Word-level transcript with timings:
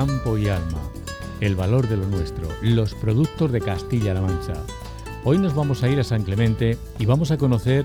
campo 0.00 0.38
y 0.38 0.48
alma, 0.48 0.80
el 1.42 1.56
valor 1.56 1.86
de 1.86 1.98
lo 1.98 2.06
nuestro, 2.06 2.48
los 2.62 2.94
productos 2.94 3.52
de 3.52 3.60
Castilla-La 3.60 4.22
Mancha. 4.22 4.54
Hoy 5.24 5.36
nos 5.36 5.54
vamos 5.54 5.82
a 5.82 5.90
ir 5.90 6.00
a 6.00 6.04
San 6.04 6.22
Clemente 6.22 6.78
y 6.98 7.04
vamos 7.04 7.30
a 7.30 7.36
conocer 7.36 7.84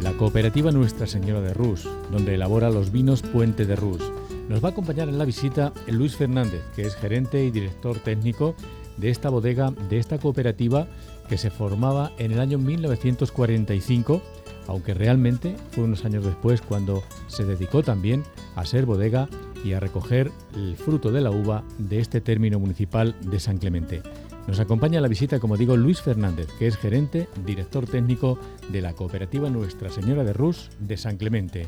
la 0.00 0.12
cooperativa 0.14 0.72
Nuestra 0.72 1.06
Señora 1.06 1.42
de 1.42 1.52
Rus, 1.52 1.86
donde 2.10 2.36
elabora 2.36 2.70
los 2.70 2.90
vinos 2.90 3.20
Puente 3.20 3.66
de 3.66 3.76
Rus. 3.76 4.00
Nos 4.48 4.64
va 4.64 4.68
a 4.68 4.72
acompañar 4.72 5.10
en 5.10 5.18
la 5.18 5.26
visita 5.26 5.74
Luis 5.86 6.16
Fernández, 6.16 6.62
que 6.74 6.86
es 6.86 6.96
gerente 6.96 7.44
y 7.44 7.50
director 7.50 7.98
técnico 7.98 8.54
de 8.96 9.10
esta 9.10 9.28
bodega, 9.28 9.70
de 9.90 9.98
esta 9.98 10.16
cooperativa 10.16 10.86
que 11.28 11.36
se 11.36 11.50
formaba 11.50 12.12
en 12.16 12.32
el 12.32 12.40
año 12.40 12.56
1945, 12.56 14.22
aunque 14.66 14.94
realmente 14.94 15.56
fue 15.72 15.84
unos 15.84 16.06
años 16.06 16.24
después 16.24 16.62
cuando 16.62 17.02
se 17.26 17.44
dedicó 17.44 17.82
también 17.82 18.24
a 18.56 18.64
ser 18.64 18.86
bodega 18.86 19.28
y 19.64 19.72
a 19.72 19.80
recoger 19.80 20.30
el 20.54 20.76
fruto 20.76 21.10
de 21.10 21.22
la 21.22 21.30
uva 21.30 21.64
de 21.78 21.98
este 21.98 22.20
término 22.20 22.60
municipal 22.60 23.16
de 23.22 23.40
San 23.40 23.58
Clemente. 23.58 24.02
Nos 24.46 24.60
acompaña 24.60 24.98
a 24.98 25.02
la 25.02 25.08
visita, 25.08 25.40
como 25.40 25.56
digo, 25.56 25.76
Luis 25.76 26.02
Fernández, 26.02 26.48
que 26.58 26.66
es 26.66 26.76
gerente, 26.76 27.28
director 27.46 27.86
técnico 27.86 28.38
de 28.68 28.82
la 28.82 28.92
cooperativa 28.92 29.48
Nuestra 29.48 29.88
Señora 29.88 30.22
de 30.22 30.34
Rus 30.34 30.70
de 30.78 30.98
San 30.98 31.16
Clemente. 31.16 31.66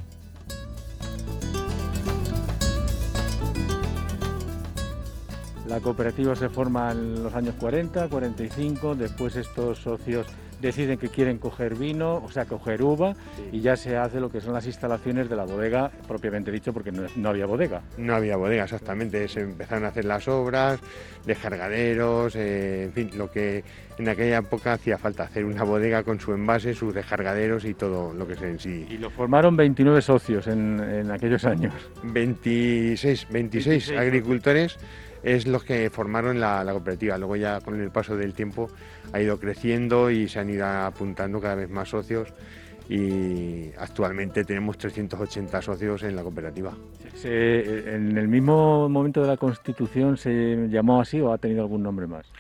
La 5.67 5.81
cooperativa 5.81 6.37
se 6.37 6.49
forma 6.49 6.93
en 6.93 7.25
los 7.25 7.35
años 7.35 7.55
40, 7.59 8.09
45, 8.09 8.95
después 8.95 9.35
estos 9.35 9.79
socios 9.79 10.27
deciden 10.61 10.99
que 10.99 11.09
quieren 11.09 11.39
coger 11.39 11.75
vino, 11.75 12.17
o 12.17 12.31
sea, 12.31 12.47
coger 12.47 12.83
uva, 12.83 13.15
y 13.53 13.61
ya 13.61 13.77
se 13.77 13.97
hace 13.97 14.21
lo 14.21 14.31
que 14.31 14.41
son 14.41 14.53
las 14.55 14.67
instalaciones 14.67 15.29
de 15.29 15.37
la 15.37 15.45
bodega, 15.45 15.91
propiamente 16.07 16.51
dicho, 16.51 16.73
porque 16.73 16.93
no, 16.93 17.29
había 17.29 17.47
bodega. 17.47 17.83
No 17.99 18.15
había 18.15 18.37
bodega, 18.37 18.65
exactamente. 18.65 19.29
Se 19.29 19.41
empezaron 19.41 19.85
a 19.85 19.89
hacer 19.89 20.05
las 20.05 20.29
obras, 20.29 20.81
descargaderos, 21.25 22.37
eh, 22.37 22.85
en 22.85 22.93
fin, 22.93 23.11
lo 23.17 23.31
que 23.31 23.65
en 23.99 24.09
aquella 24.09 24.39
época 24.39 24.75
hacía 24.75 24.99
falta, 24.99 25.25
hacer 25.25 25.45
una 25.45 25.65
bodega 25.65 26.03
con 26.03 26.21
su 26.21 26.33
envase, 26.33 26.75
sus 26.75 26.95
descargaderos 26.95 27.65
y 27.65 27.75
todo 27.75 28.13
lo 28.13 28.27
que 28.27 28.37
se 28.37 28.49
en 28.49 28.59
sí. 28.59 28.87
Y 28.91 28.99
lo 28.99 29.11
formaron 29.11 29.57
29 29.57 30.03
socios 30.03 30.47
en, 30.47 31.11
aquellos 31.11 31.45
años. 31.45 31.73
26, 32.03 33.29
26, 33.31 33.93
agricultores 33.93 34.79
es 35.27 35.45
los 35.49 35.65
que 35.65 35.91
formaron 35.91 36.39
la, 36.39 36.65
cooperativa. 36.71 37.19
Luego 37.19 37.35
ya 37.35 37.61
con 37.61 37.81
el 37.81 37.91
paso 37.91 38.17
del 38.17 38.33
tiempo 38.33 38.71
ha 39.13 39.21
ido 39.21 39.41
creciendo 39.41 40.09
y 40.09 40.29
se 40.29 40.39
han 40.39 40.49
ido 40.49 40.65
apuntando 40.65 41.41
cada 41.41 41.57
vez 41.57 41.69
más 41.69 41.89
socios 41.89 42.33
y 42.89 43.73
actualmente 43.77 44.45
tenemos 44.45 44.79
380 44.79 45.61
socios 45.61 46.05
en 46.05 46.15
la 46.15 46.23
cooperativa. 46.23 46.73
¿En 47.25 48.17
el 48.17 48.29
mismo 48.29 48.89
momento 48.89 49.21
de 49.23 49.27
la 49.27 49.37
constitución 49.37 50.17
se 50.17 50.69
llamó 50.69 51.01
así 51.01 51.21
o 51.21 51.33
ha 51.33 51.39
tenido 51.39 51.63
algún 51.63 51.83
nombre 51.83 52.07
más? 52.07 52.31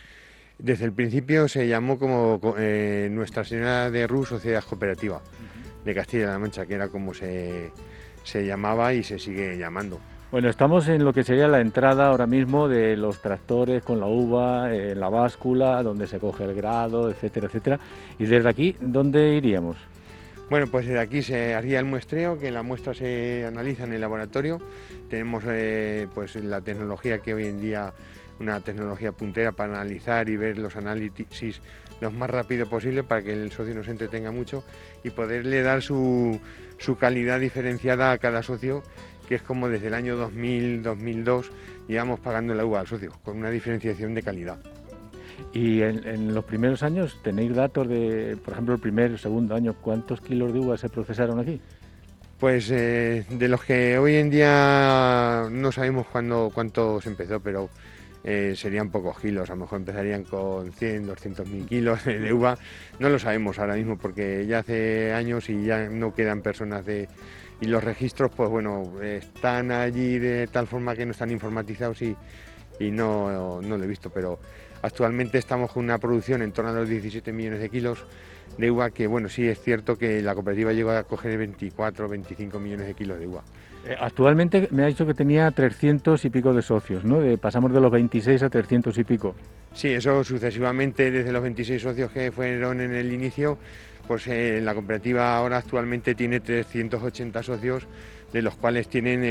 Desde 0.56 0.84
el 0.84 0.92
principio 0.92 1.48
se 1.48 1.66
llamó 1.66 1.98
como 1.98 2.40
eh, 2.56 3.08
Nuestra 3.10 3.42
Señora 3.42 3.90
de 3.90 4.06
Rus 4.06 4.28
Sociedad 4.28 4.62
Cooperativa 4.62 5.20
de 5.84 5.92
Castilla-La 5.92 6.38
Mancha, 6.38 6.64
que 6.66 6.74
era 6.74 6.88
como 6.88 7.12
se 7.12 7.72
llamaba 8.32 8.94
y 8.94 9.02
se 9.02 9.18
sigue 9.18 9.58
llamando. 9.58 10.00
Bueno, 10.36 10.50
estamos 10.50 10.86
en 10.88 11.02
lo 11.02 11.14
que 11.14 11.24
sería 11.24 11.48
la 11.48 11.62
entrada 11.62 12.08
ahora 12.08 12.26
mismo 12.26 12.68
de 12.68 12.94
los 12.94 13.22
tractores 13.22 13.82
con 13.82 14.00
la 14.00 14.06
uva, 14.06 14.70
en 14.70 15.00
la 15.00 15.08
báscula, 15.08 15.82
donde 15.82 16.06
se 16.06 16.18
coge 16.18 16.44
el 16.44 16.54
grado, 16.54 17.08
etcétera, 17.08 17.46
etcétera. 17.46 17.80
Y 18.18 18.26
desde 18.26 18.46
aquí, 18.46 18.76
¿dónde 18.78 19.32
iríamos? 19.32 19.78
Bueno, 20.50 20.66
pues 20.66 20.84
desde 20.84 21.00
aquí 21.00 21.22
se 21.22 21.54
haría 21.54 21.78
el 21.78 21.86
muestreo, 21.86 22.38
que 22.38 22.50
la 22.50 22.62
muestra 22.62 22.92
se 22.92 23.46
analiza 23.46 23.84
en 23.84 23.94
el 23.94 24.00
laboratorio. 24.02 24.60
Tenemos 25.08 25.42
eh, 25.46 26.06
pues 26.14 26.36
la 26.36 26.60
tecnología 26.60 27.20
que 27.20 27.32
hoy 27.32 27.46
en 27.46 27.58
día, 27.58 27.94
una 28.38 28.60
tecnología 28.60 29.12
puntera 29.12 29.52
para 29.52 29.80
analizar 29.80 30.28
y 30.28 30.36
ver 30.36 30.58
los 30.58 30.76
análisis 30.76 31.62
lo 32.02 32.10
más 32.10 32.28
rápido 32.28 32.68
posible 32.68 33.02
para 33.02 33.22
que 33.22 33.32
el 33.32 33.50
socio 33.52 33.74
no 33.74 33.82
se 33.82 33.92
entretenga 33.92 34.30
mucho 34.32 34.62
y 35.02 35.08
poderle 35.08 35.62
dar 35.62 35.80
su, 35.80 36.38
su 36.76 36.98
calidad 36.98 37.40
diferenciada 37.40 38.12
a 38.12 38.18
cada 38.18 38.42
socio 38.42 38.82
que 39.26 39.36
es 39.36 39.42
como 39.42 39.68
desde 39.68 39.88
el 39.88 39.94
año 39.94 40.16
2000-2002 40.16 41.46
llevamos 41.88 42.20
pagando 42.20 42.54
la 42.54 42.64
uva 42.64 42.80
al 42.80 42.86
socio, 42.86 43.12
con 43.24 43.38
una 43.38 43.50
diferenciación 43.50 44.14
de 44.14 44.22
calidad. 44.22 44.58
¿Y 45.52 45.82
en, 45.82 46.34
los 46.34 46.44
primeros 46.44 46.82
años 46.82 47.18
tenéis 47.22 47.54
datos 47.54 47.88
de, 47.88 48.38
por 48.42 48.54
ejemplo, 48.54 48.74
el 48.74 48.80
primer 48.80 49.12
o 49.12 49.18
segundo 49.18 49.54
año, 49.54 49.74
cuántos 49.80 50.20
kilos 50.20 50.52
de 50.52 50.60
uva 50.60 50.76
se 50.76 50.88
procesaron 50.88 51.38
aquí? 51.38 51.60
Pues 52.38 52.70
eh, 52.70 53.24
de 53.30 53.48
los 53.48 53.64
que 53.64 53.98
hoy 53.98 54.16
en 54.16 54.30
día 54.30 55.48
no 55.50 55.72
sabemos 55.72 56.06
cuándo, 56.06 56.50
cuánto 56.52 57.00
se 57.00 57.08
empezó, 57.08 57.40
pero 57.40 57.70
eh, 58.24 58.54
serían 58.56 58.90
pocos 58.90 59.18
kilos, 59.18 59.48
a 59.48 59.54
lo 59.54 59.60
mejor 59.60 59.78
empezarían 59.78 60.24
con 60.24 60.72
100, 60.72 61.06
200 61.06 61.48
mil 61.48 61.66
kilos 61.66 62.04
de 62.04 62.32
uva, 62.32 62.58
no 62.98 63.08
lo 63.08 63.18
sabemos 63.18 63.58
ahora 63.58 63.76
mismo 63.76 63.96
porque 63.96 64.44
ya 64.46 64.58
hace 64.58 65.12
años 65.12 65.48
y 65.48 65.64
ya 65.64 65.88
no 65.88 66.14
quedan 66.14 66.42
personas 66.42 66.84
de, 66.84 67.08
y 67.60 67.66
los 67.66 67.82
registros, 67.82 68.30
pues 68.34 68.50
bueno, 68.50 69.00
están 69.02 69.70
allí 69.70 70.18
de 70.18 70.46
tal 70.46 70.66
forma 70.66 70.94
que 70.94 71.06
no 71.06 71.12
están 71.12 71.30
informatizados 71.30 72.02
y, 72.02 72.16
no, 72.90 73.60
no, 73.62 73.78
lo 73.78 73.84
he 73.84 73.86
visto, 73.86 74.10
pero 74.10 74.38
actualmente 74.82 75.38
estamos 75.38 75.72
con 75.72 75.84
una 75.84 75.98
producción 75.98 76.42
en 76.42 76.52
torno 76.52 76.70
a 76.70 76.74
los 76.74 76.88
17 76.88 77.32
millones 77.32 77.60
de 77.60 77.70
kilos 77.70 78.04
de 78.58 78.70
uva, 78.70 78.90
que 78.90 79.06
bueno, 79.06 79.28
sí 79.28 79.46
es 79.46 79.60
cierto 79.60 79.96
que 79.96 80.22
la 80.22 80.34
cooperativa 80.34 80.72
llegó 80.72 80.90
a 80.90 81.02
coger 81.04 81.36
24 81.38 82.08
25 82.08 82.58
millones 82.58 82.86
de 82.86 82.94
kilos 82.94 83.18
de 83.18 83.26
uva. 83.26 83.42
Eh, 83.86 83.96
actualmente 83.98 84.68
me 84.70 84.82
ha 84.82 84.86
dicho 84.86 85.06
que 85.06 85.14
tenía 85.14 85.50
300 85.50 86.24
y 86.24 86.30
pico 86.30 86.52
de 86.52 86.62
socios, 86.62 87.04
¿no? 87.04 87.20
pasamos 87.38 87.72
de 87.72 87.80
los 87.80 87.90
26 87.90 88.42
a 88.42 88.50
300 88.50 88.96
y 88.98 89.04
pico. 89.04 89.34
Sí, 89.74 89.88
eso 89.88 90.24
sucesivamente 90.24 91.10
desde 91.10 91.32
los 91.32 91.42
26 91.42 91.82
socios 91.82 92.10
que 92.10 92.32
fueron 92.32 92.80
en 92.80 92.94
el 92.94 93.12
inicio 93.12 93.58
pues 94.06 94.26
eh, 94.26 94.60
la 94.62 94.74
cooperativa 94.74 95.36
ahora 95.36 95.58
actualmente 95.58 96.14
tiene 96.14 96.40
380 96.40 97.42
socios, 97.42 97.86
de 98.32 98.42
los 98.42 98.56
cuales 98.56 98.88
tienen 98.88 99.22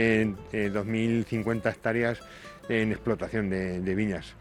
eh, 0.52 0.72
2.050 0.74 1.70
hectáreas 1.70 2.20
en 2.70 2.92
explotación 2.92 3.50
de, 3.50 3.96
viñas. 3.96 4.36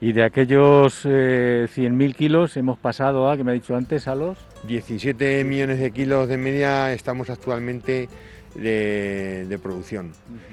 Y 0.00 0.12
de 0.12 0.24
aquellos 0.24 1.04
100.000 1.04 2.10
eh, 2.10 2.14
kilos 2.14 2.56
hemos 2.56 2.78
pasado 2.78 3.30
a, 3.30 3.36
que 3.36 3.44
me 3.44 3.50
ha 3.50 3.54
dicho 3.54 3.76
antes, 3.76 4.08
a 4.08 4.14
los... 4.14 4.38
17 4.66 5.44
millones 5.44 5.80
de 5.80 5.90
kilos 5.90 6.28
de 6.28 6.36
media 6.36 6.92
estamos 6.92 7.30
actualmente 7.30 8.08
de, 8.54 9.58
producción, 9.62 10.12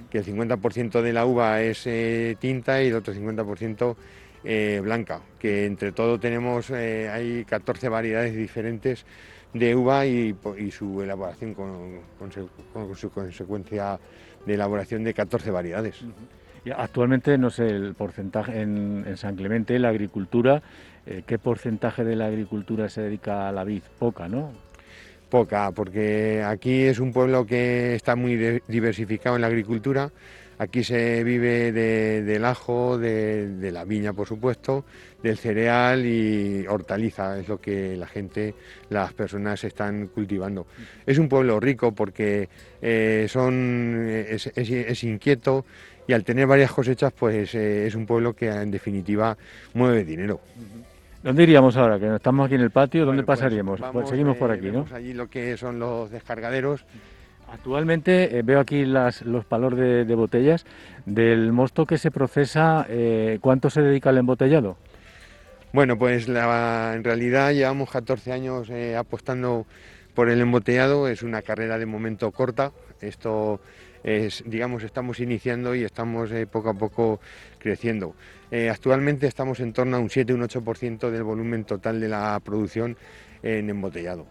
que 0.09 0.19
el 0.19 0.25
50% 0.25 1.01
de 1.01 1.13
la 1.13 1.25
uva 1.25 1.61
es 1.61 1.87
eh, 1.87 2.35
tinta 2.39 2.81
y 2.83 2.87
el 2.87 2.95
otro 2.95 3.13
50% 3.13 3.95
eh, 4.45 4.79
blanca, 4.83 5.21
que 5.39 5.65
entre 5.65 5.91
todo 5.91 6.19
tenemos, 6.19 6.69
eh, 6.69 7.09
hay 7.09 7.45
14 7.45 7.89
variedades 7.89 8.35
diferentes 8.35 9.05
de 9.53 9.75
uva 9.75 10.05
y, 10.05 10.35
su 10.69 11.01
elaboración 11.01 11.53
con, 11.53 12.01
su 12.95 13.09
consecuencia 13.09 13.99
de 14.45 14.53
elaboración 14.53 15.03
de 15.03 15.13
14 15.13 15.49
variedades. 15.49 16.03
actualmente, 16.77 17.37
no 17.37 17.49
sé, 17.49 17.67
el 17.67 17.95
porcentaje 17.95 18.61
en, 18.61 19.17
San 19.17 19.35
Clemente, 19.35 19.79
la 19.79 19.89
agricultura, 19.89 20.61
eh, 21.05 21.23
¿qué 21.25 21.39
porcentaje 21.39 22.03
de 22.03 22.15
la 22.15 22.27
agricultura 22.27 22.89
se 22.89 23.01
dedica 23.01 23.47
a 23.47 23.51
la 23.51 23.63
vid? 23.63 23.81
Poca, 23.97 24.27
¿no? 24.27 24.51
Poca, 25.29 25.71
porque 25.71 26.43
aquí 26.45 26.83
es 26.83 26.99
un 26.99 27.11
pueblo 27.11 27.45
que 27.45 27.95
está 27.95 28.15
muy 28.15 28.61
diversificado 28.67 29.37
en 29.37 29.41
la 29.41 29.47
agricultura 29.47 30.11
Aquí 30.57 30.83
se 30.83 31.23
vive 31.23 31.71
del 31.71 32.45
ajo, 32.45 32.97
de, 32.97 33.69
la 33.71 33.83
viña, 33.83 34.13
por 34.13 34.27
supuesto, 34.27 34.85
del 35.21 35.37
cereal 35.37 36.05
y 36.05 36.65
hortaliza, 36.67 37.39
es 37.39 37.47
lo 37.47 37.59
que 37.59 37.97
la 37.97 38.07
gente, 38.07 38.55
las 38.89 39.13
personas 39.13 39.63
están 39.63 40.07
cultivando. 40.07 40.65
Es 41.05 41.17
un 41.17 41.27
pueblo 41.27 41.59
rico 41.59 41.91
porque 41.91 42.47
eh, 42.81 43.25
son, 43.29 44.07
es, 44.07 45.03
inquieto 45.03 45.65
y 46.07 46.13
al 46.13 46.23
tener 46.23 46.47
varias 46.47 46.71
cosechas, 46.71 47.11
pues 47.11 47.53
eh, 47.55 47.87
es 47.87 47.95
un 47.95 48.05
pueblo 48.05 48.33
que 48.33 48.47
en 48.47 48.71
definitiva 48.71 49.37
mueve 49.73 50.05
dinero. 50.05 50.39
¿Dónde 51.21 51.41
iríamos 51.41 51.75
ahora? 51.75 51.99
Que 51.99 52.15
estamos 52.15 52.45
aquí 52.45 52.53
en 52.53 52.61
el 52.61 52.69
patio, 52.69 53.03
¿dónde 53.03 53.23
pues 53.23 53.39
pasaríamos? 53.39 53.81
Pues 53.91 54.07
seguimos 54.09 54.37
por 54.37 54.51
aquí, 54.51 54.69
¿no? 54.71 54.85
Allí 54.93 55.11
lo 55.11 55.27
que 55.27 55.57
son 55.57 55.79
los 55.79 56.11
descargaderos 56.11 56.85
Actualmente 57.51 58.37
eh, 58.37 58.41
veo 58.41 58.59
aquí 58.59 58.85
los 58.85 59.45
palos 59.47 59.75
de, 59.75 60.15
botellas. 60.15 60.65
Del 61.05 61.51
mosto 61.51 61.85
que 61.85 61.97
se 61.97 62.11
procesa, 62.11 62.85
eh, 62.89 63.37
¿cuánto 63.41 63.69
se 63.69 63.81
dedica 63.81 64.09
al 64.09 64.17
embotellado? 64.17 64.77
Bueno, 65.71 65.97
pues 65.97 66.27
en 66.27 67.03
realidad 67.03 67.51
llevamos 67.51 67.91
14 67.91 68.31
años 68.31 68.69
eh, 68.69 68.95
apostando 68.95 69.65
por 70.13 70.29
el 70.29 70.41
embotellado. 70.41 71.07
Es 71.07 71.21
una 71.21 71.41
carrera 71.41 71.77
de 71.77 71.85
momento 71.85 72.31
corta. 72.31 72.71
Esto 73.01 73.59
es, 74.03 74.43
digamos, 74.45 74.83
estamos 74.83 75.19
iniciando 75.19 75.75
y 75.75 75.83
estamos 75.83 76.29
poco 76.51 76.69
a 76.69 76.73
poco 76.73 77.19
creciendo. 77.59 78.15
actualmente 78.71 79.27
estamos 79.27 79.59
en 79.59 79.73
torno 79.73 79.97
a 79.97 79.99
un 79.99 80.09
7, 80.09 80.33
un 80.33 80.41
8% 80.41 81.09
del 81.09 81.23
volumen 81.23 81.65
total 81.65 81.99
de 81.99 82.07
la 82.07 82.39
producción 82.43 82.95
en 83.43 83.69
embotellado. 83.69 84.25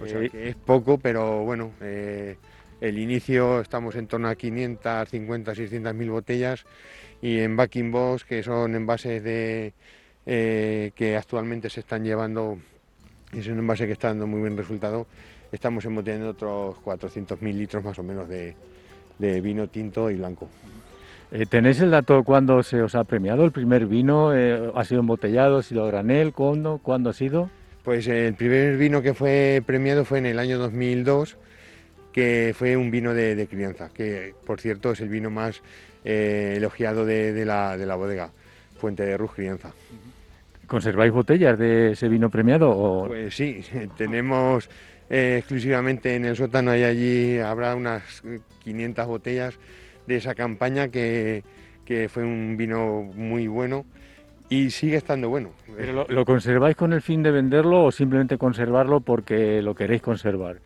O 0.00 0.06
sea 0.06 0.28
que 0.28 0.48
es 0.48 0.56
poco, 0.56 0.98
pero 0.98 1.44
bueno, 1.44 1.72
el 1.80 2.98
inicio 2.98 3.60
estamos 3.60 3.94
en 3.94 4.06
torno 4.06 4.28
a 4.28 4.34
550, 4.34 5.54
600 5.54 5.94
mil 5.94 6.10
botellas 6.10 6.64
y 7.22 7.40
en 7.40 7.56
backing 7.56 7.90
box, 7.90 8.24
que 8.24 8.42
son 8.42 8.74
envases 8.74 9.22
de, 9.22 9.72
eh, 10.26 10.92
que 10.94 11.16
actualmente 11.16 11.70
se 11.70 11.80
están 11.80 12.04
llevando, 12.04 12.58
es 13.32 13.46
un 13.46 13.58
envase 13.58 13.86
que 13.86 13.92
está 13.92 14.08
dando 14.08 14.26
muy 14.26 14.40
buen 14.40 14.56
resultado, 14.56 15.06
estamos 15.52 15.84
embotellando 15.84 16.30
otros 16.30 16.76
400.000 16.84 17.40
litros 17.54 17.84
más 17.84 17.98
o 17.98 18.02
menos 18.02 18.28
de, 18.28 18.54
vino 19.18 19.68
tinto 19.68 20.10
y 20.10 20.16
blanco. 20.16 20.48
Eh, 21.30 21.46
¿Tenéis 21.46 21.80
el 21.80 21.90
dato 21.90 22.22
cuándo 22.24 22.62
se 22.62 22.82
os 22.82 22.94
ha 22.94 23.04
premiado 23.04 23.44
el 23.44 23.52
primer 23.52 23.86
vino? 23.86 24.34
Eh, 24.34 24.70
¿Ha 24.74 24.84
sido 24.84 25.00
embotellado? 25.00 25.58
¿Ha 25.58 25.62
sido 25.62 25.86
granel? 25.86 26.32
¿Cuándo? 26.32 26.78
¿Cuándo 26.82 27.10
ha 27.10 27.14
sido? 27.14 27.50
Pues 27.84 28.08
el 28.08 28.34
primer 28.34 28.78
vino 28.78 29.02
que 29.02 29.12
fue 29.12 29.62
premiado 29.64 30.06
fue 30.06 30.18
en 30.18 30.26
el 30.26 30.38
año 30.38 30.58
2002, 30.58 31.36
que 32.12 32.54
fue 32.56 32.78
un 32.78 32.90
vino 32.90 33.12
de, 33.12 33.46
crianza, 33.46 33.90
que 33.92 34.34
por 34.46 34.58
cierto 34.58 34.92
es 34.92 35.00
el 35.00 35.10
vino 35.10 35.28
más 35.28 35.62
eh, 36.02 36.54
elogiado 36.56 37.04
de, 37.04 37.44
la, 37.44 37.76
bodega, 37.96 38.30
Fuente 38.78 39.04
de 39.04 39.18
Ruz 39.18 39.32
Crianza. 39.34 39.72
¿Conserváis 40.66 41.12
botellas 41.12 41.58
de 41.58 41.92
ese 41.92 42.08
vino 42.08 42.30
premiado? 42.30 42.70
O... 42.70 43.06
Pues 43.06 43.36
sí, 43.36 43.62
tenemos 43.98 44.70
eh, 45.10 45.36
exclusivamente 45.40 46.14
en 46.16 46.24
el 46.24 46.36
sótano 46.36 46.74
y 46.74 46.84
allí 46.84 47.38
habrá 47.38 47.74
unas 47.74 48.22
500 48.62 49.06
botellas 49.06 49.58
de 50.06 50.16
esa 50.16 50.34
campaña 50.34 50.88
que, 50.88 51.42
fue 52.08 52.22
un 52.22 52.56
vino 52.56 53.02
muy 53.14 53.46
bueno 53.46 53.84
y 54.54 54.70
sigue 54.70 54.96
estando 54.96 55.28
bueno. 55.28 55.50
lo, 56.08 56.24
conserváis 56.24 56.76
con 56.76 56.92
el 56.92 57.02
fin 57.02 57.22
de 57.22 57.32
venderlo 57.32 57.84
o 57.84 57.92
simplemente 57.92 58.38
conservarlo 58.38 59.00
porque 59.00 59.60
lo 59.62 59.74
queréis 59.74 60.00
conservar? 60.00 60.58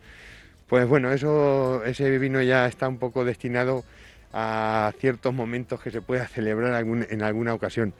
Pues 0.67 0.87
bueno, 0.87 1.11
eso, 1.11 1.83
ese 1.83 2.17
vino 2.19 2.41
ya 2.41 2.67
está 2.67 2.87
un 2.87 2.99
poco 2.99 3.25
destinado 3.25 3.83
a 4.31 4.93
ciertos 4.99 5.33
momentos 5.33 5.81
que 5.81 5.89
se 5.89 6.01
pueda 6.01 6.27
celebrar 6.27 6.85
en 6.85 7.23
alguna 7.23 7.53
ocasión. 7.55 7.93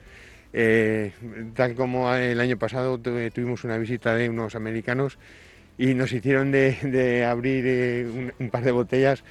Eh, 0.52 1.12
tal 1.54 1.74
como 1.74 2.12
el 2.14 2.40
año 2.40 2.56
pasado 2.56 2.98
tuvimos 2.98 3.64
una 3.64 3.78
visita 3.78 4.14
de 4.14 4.28
unos 4.28 4.54
americanos 4.54 5.18
y 5.78 5.94
nos 5.94 6.12
hicieron 6.12 6.52
de, 6.52 7.24
abrir 7.28 7.64
eh, 7.66 8.32
un, 8.38 8.50
par 8.50 8.62
de 8.62 8.70
botellas 8.70 9.24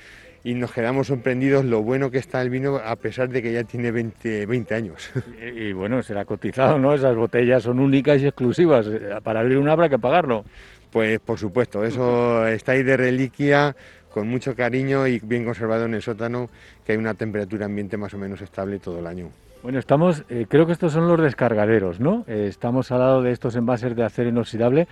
y 0.44 0.54
nos 0.54 0.72
quedamos 0.72 1.08
sorprendidos 1.08 1.66
lo 1.66 1.84
bueno 1.84 2.12
que 2.12 2.18
está 2.18 2.42
el 2.42 2.50
vino 2.50 2.78
a 2.78 2.96
pesar 2.96 3.30
de 3.30 3.42
que 3.42 3.52
ya 3.52 3.64
tiene 3.64 3.92
20, 3.92 4.46
20 4.46 4.76
años. 4.76 5.12
Y, 5.56 5.74
bueno, 5.74 6.02
será 6.04 6.26
cotizado, 6.26 6.78
¿no? 6.78 6.94
Esas 6.94 7.16
botellas 7.16 7.64
son 7.64 7.80
únicas 7.80 8.22
y 8.22 8.28
exclusivas. 8.28 8.88
Para 9.24 9.40
abrir 9.42 9.58
una 9.58 9.74
habrá 9.74 9.90
que 9.90 10.00
pagarlo. 10.00 10.46
Pues 10.92 11.20
por 11.20 11.38
supuesto, 11.38 11.84
eso 11.84 12.48
está 12.48 12.74
ahí 12.74 12.84
de 12.84 12.98
reliquia 12.98 13.76
con 14.12 14.28
mucho 14.28 14.56
cariño 14.56 15.08
y 15.08 15.20
bien 15.20 15.46
conservado 15.46 15.86
en 15.86 15.94
el 15.94 16.02
sótano, 16.02 16.50
que 16.86 16.94
hay 16.94 16.98
una 16.98 17.14
temperatura 17.14 17.66
ambiente 17.66 17.98
más 17.98 18.14
o 18.14 18.18
menos 18.18 18.42
estable 18.42 18.80
todo 18.80 19.00
el 19.00 19.08
año. 19.08 19.30
Bueno, 19.62 19.78
estamos, 19.78 20.24
eh, 20.30 20.46
creo 20.50 20.66
que 20.66 20.72
estos 20.72 20.94
son 20.94 21.08
los 21.08 21.22
descargaderos, 21.22 22.00
¿no? 22.00 22.24
Eh, 22.28 22.48
estamos 22.48 22.92
al 22.92 23.00
lado 23.00 23.22
de 23.22 23.32
estos 23.32 23.56
envases 23.56 23.96
de 23.96 24.04
acero 24.04 24.30
inoxidable 24.30 24.88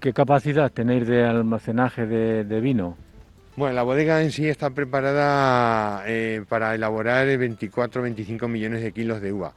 ¿Qué 0.00 0.14
capacidad 0.14 0.72
tenéis 0.72 1.06
de 1.06 1.26
almacenaje 1.26 2.06
de, 2.06 2.60
vino? 2.62 2.96
Bueno, 3.60 3.74
la 3.74 3.82
bodega 3.82 4.22
en 4.22 4.32
sí 4.32 4.48
está 4.48 4.70
preparada 4.70 6.02
eh, 6.06 6.42
para 6.48 6.74
elaborar 6.74 7.26
24-25 7.26 8.48
millones 8.48 8.80
de 8.82 8.90
kilos 8.90 9.20
de 9.20 9.34
uva. 9.34 9.52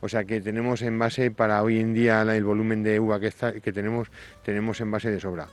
O 0.00 0.08
sea 0.08 0.22
que 0.22 0.40
tenemos 0.40 0.82
envase 0.82 1.32
para 1.32 1.60
hoy 1.64 1.80
en 1.80 1.92
día 1.92 2.22
el 2.22 2.44
volumen 2.44 2.84
de 2.84 3.00
uva 3.00 3.18
que, 3.18 3.72
tenemos, 3.72 4.06
tenemos 4.44 4.80
envase 4.80 5.10
de 5.10 5.18
sobra. 5.18 5.48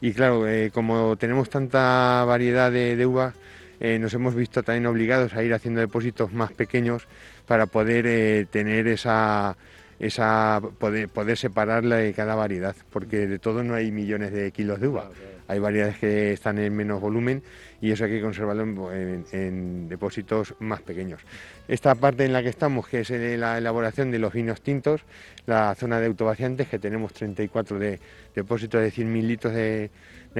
Y 0.00 0.12
claro, 0.12 0.46
eh, 0.46 0.70
como 0.72 1.16
tenemos 1.16 1.50
tanta 1.50 2.24
variedad 2.24 2.70
de, 2.70 3.04
uva, 3.04 3.34
eh, 3.80 3.98
nos 3.98 4.14
hemos 4.14 4.36
visto 4.36 4.62
también 4.62 4.86
obligados 4.86 5.34
a 5.34 5.42
ir 5.42 5.52
haciendo 5.52 5.80
depósitos 5.80 6.32
más 6.32 6.52
pequeños 6.52 7.08
para 7.46 7.66
poder 7.66 8.46
tener 8.46 8.86
esa, 8.86 9.56
esa 10.00 10.60
poder, 10.78 11.08
poder 11.08 11.36
separarla 11.36 11.96
de 11.96 12.12
cada 12.14 12.34
variedad, 12.34 12.74
porque 12.90 13.26
de 13.26 13.38
todo 13.38 13.62
no 13.62 13.74
hay 13.74 13.92
millones 13.92 14.32
de 14.32 14.50
kilos 14.50 14.80
de 14.80 14.88
uva. 14.88 15.10
Hay 15.46 15.58
variedades 15.58 15.98
que 15.98 16.32
están 16.32 16.58
en 16.58 16.74
menos 16.74 17.00
volumen 17.00 17.42
y 17.80 17.90
eso 17.90 18.04
hay 18.04 18.10
que 18.10 18.20
conservarlo 18.20 18.92
en, 18.92 19.88
depósitos 19.88 20.54
más 20.60 20.80
pequeños. 20.80 21.20
Esta 21.68 21.94
parte 21.96 22.24
en 22.24 22.32
la 22.32 22.42
que 22.42 22.48
estamos, 22.48 22.86
que 22.86 23.00
es 23.00 23.10
la 23.10 23.58
elaboración 23.58 24.10
de 24.10 24.20
los 24.20 24.32
vinos 24.32 24.62
tintos, 24.62 25.02
la 25.46 25.74
zona 25.74 26.00
de 26.00 26.06
autovaciantes, 26.06 26.68
que 26.68 26.78
tenemos 26.78 27.12
34 27.12 27.78
de, 27.78 27.98
depósitos 28.34 28.80
de 28.80 28.92
100.000 28.92 29.22
litros 29.22 29.52
de 29.52 29.90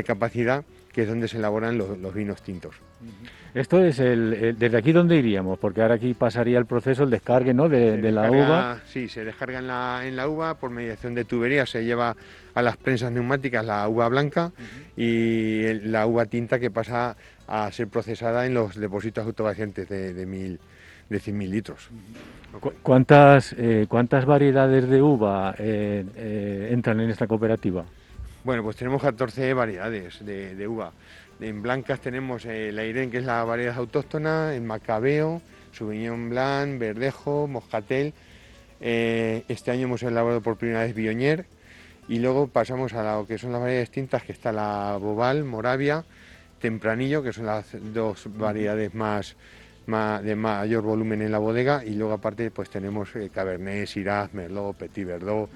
capacidad, 0.05 0.65
que 0.93 1.03
es 1.03 1.09
donde 1.09 1.29
se 1.29 1.39
elaboran 1.39 1.79
los, 1.79 2.15
vinos 2.15 2.43
tintos. 2.43 2.77
Esto 3.55 3.83
es 3.83 3.99
el, 3.99 4.57
desde 4.59 4.77
aquí 4.77 4.93
dónde 4.93 5.17
iríamos, 5.17 5.59
porque 5.59 5.83
ahora 5.83 5.95
aquí 5.95 6.15
pasaría 6.15 6.59
el 6.59 6.67
proceso, 6.67 7.03
el 7.05 7.11
descargue, 7.11 7.53
¿no? 7.53 7.69
De, 7.69 8.11
la 8.13 8.31
uva. 8.31 8.81
Sí, 8.87 9.09
se 9.09 9.25
descarga 9.25 9.59
en 9.59 9.67
la, 9.67 10.03
en 10.05 10.17
la 10.17 10.29
uva 10.29 10.55
por 10.55 10.71
mediación 10.71 11.15
de 11.15 11.25
tuberías, 11.25 11.71
se 11.71 11.85
lleva 11.85 12.17
a 12.55 12.63
las 12.63 12.77
prensas 12.77 13.13
neumáticas 13.13 13.65
la 13.65 13.89
uva 13.89 14.09
blanca 14.09 14.53
y 14.97 15.73
la 15.85 16.07
uva 16.07 16.27
tinta 16.27 16.59
que 16.59 16.71
pasa 16.71 17.17
a 17.47 17.71
ser 17.73 17.89
procesada 17.89 18.47
en 18.47 18.55
los 18.55 18.77
depósitos 18.77 19.27
autovaciantes 19.27 19.89
de, 19.89 20.15
de 20.15 20.27
mil 20.27 20.61
de 21.11 21.21
100.000 21.21 21.49
litros. 21.49 21.91
¿Cuántas, 22.83 23.55
eh, 23.59 23.87
¿Cuántas 23.89 24.25
variedades 24.25 24.89
de 24.89 25.03
uva 25.03 25.55
eh, 25.59 26.05
eh, 26.17 26.69
entran 26.73 27.01
en 27.01 27.11
esta 27.11 27.27
cooperativa? 27.27 27.85
Bueno, 28.43 28.63
pues 28.63 28.77
tenemos 28.77 29.03
14 29.03 29.53
variedades 29.53 30.25
de, 30.25 30.67
uva. 30.67 30.93
En 31.41 31.63
blancas 31.63 32.01
tenemos 32.01 32.45
el 32.45 32.79
Airén, 32.79 33.11
que 33.11 33.19
es 33.19 33.25
la 33.25 33.43
variedad 33.45 33.79
autóctona, 33.79 34.55
el 34.55 34.61
Macabeo, 34.61 35.41
Sauvignon 35.73 36.29
Blanc, 36.29 36.79
Verdejo, 36.79 37.47
Moscatel. 37.47 38.13
Eh, 38.83 39.45
este 39.49 39.71
año 39.71 39.85
hemos 39.85 40.03
elaborado 40.03 40.43
por 40.43 40.59
primera 40.59 40.81
vez 40.81 40.95
Bioñer 40.95 41.47
y 42.09 42.19
luego 42.19 42.47
pasamos 42.47 42.93
a 42.93 43.17
lo 43.17 43.27
que 43.27 43.39
son 43.39 43.53
las 43.53 43.61
variedades 43.63 43.89
distintas, 43.89 44.23
que 44.23 44.33
está 44.33 44.53
la 44.53 44.99
Bobal, 45.01 45.45
Moravia, 45.45 46.05
Tempranillo, 46.61 47.23
que 47.23 47.33
son 47.33 47.47
las 47.47 47.65
dos 47.95 48.27
variedades 48.37 48.93
más, 48.95 49.35
de 49.87 50.37
mayor 50.37 50.83
volumen 50.83 51.23
en 51.23 51.33
la 51.33 51.39
bodega 51.39 51.83
y 51.85 51.95
luego 51.95 52.13
aparte 52.13 52.51
pues 52.51 52.69
tenemos 52.69 53.17
eh, 53.17 53.31
Cabernet, 53.33 53.87
Syrah, 53.87 54.29
Merlot, 54.35 54.77
Petit 54.77 55.07
Verdot. 55.07 55.49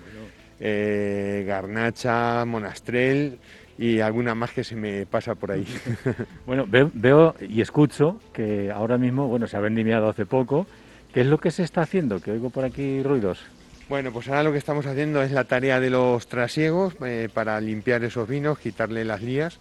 Eh, 0.60 1.44
garnacha, 1.46 2.44
monastrel 2.46 3.38
y 3.78 4.00
alguna 4.00 4.34
más 4.34 4.52
que 4.52 4.64
se 4.64 4.76
me 4.76 5.06
pasa 5.06 5.34
por 5.34 5.52
ahí. 5.52 5.66
bueno, 6.46 6.66
veo, 6.68 7.34
y 7.40 7.60
escucho 7.60 8.20
que 8.32 8.70
ahora 8.70 8.98
mismo, 8.98 9.28
bueno, 9.28 9.46
se 9.46 9.56
ha 9.56 9.60
vendimiado 9.60 10.08
hace 10.08 10.26
poco. 10.26 10.66
¿Qué 11.12 11.20
es 11.20 11.26
lo 11.26 11.38
que 11.38 11.50
se 11.50 11.62
está 11.62 11.82
haciendo? 11.82 12.20
Que 12.20 12.32
oigo 12.32 12.50
por 12.50 12.64
aquí 12.64 13.02
ruidos. 13.02 13.40
Bueno, 13.88 14.12
pues 14.12 14.28
ahora 14.28 14.42
lo 14.42 14.52
que 14.52 14.58
estamos 14.58 14.86
haciendo 14.86 15.22
es 15.22 15.30
la 15.30 15.44
tarea 15.44 15.78
de 15.78 15.90
los 15.90 16.26
trasiegos 16.26 16.94
eh, 17.04 17.28
para 17.32 17.60
limpiar 17.60 18.02
esos 18.02 18.28
vinos, 18.28 18.58
quitarle 18.58 19.04
las 19.04 19.22
lías 19.22 19.58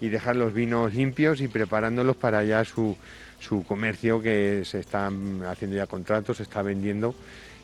y 0.00 0.08
dejar 0.08 0.36
los 0.36 0.52
vinos 0.52 0.94
limpios 0.94 1.40
y 1.40 1.48
preparándolos 1.48 2.16
para 2.16 2.44
ya 2.44 2.64
su, 2.64 2.96
su 3.40 3.64
comercio 3.64 4.20
que 4.20 4.62
se 4.64 4.80
están 4.80 5.42
haciendo 5.44 5.76
ya 5.76 5.86
contratos, 5.86 6.36
se 6.36 6.42
está 6.42 6.62
vendiendo 6.62 7.14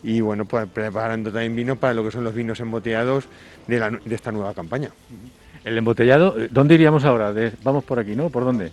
y 0.02 0.20
bueno, 0.20 0.44
pues 0.44 0.66
preparando 0.68 1.30
también 1.30 1.54
vino 1.54 1.76
para 1.76 1.94
lo 1.94 2.04
que 2.04 2.10
son 2.10 2.24
los 2.24 2.34
vinos 2.34 2.60
embotellados 2.60 3.26
de, 3.66 4.00
esta 4.10 4.32
nueva 4.32 4.54
campaña. 4.54 4.90
El 5.64 5.76
embotellado, 5.76 6.34
¿dónde 6.50 6.74
iríamos 6.74 7.04
ahora? 7.04 7.34
vamos 7.62 7.84
por 7.84 7.98
aquí, 7.98 8.16
¿no? 8.16 8.30
¿Por 8.30 8.44
dónde? 8.44 8.72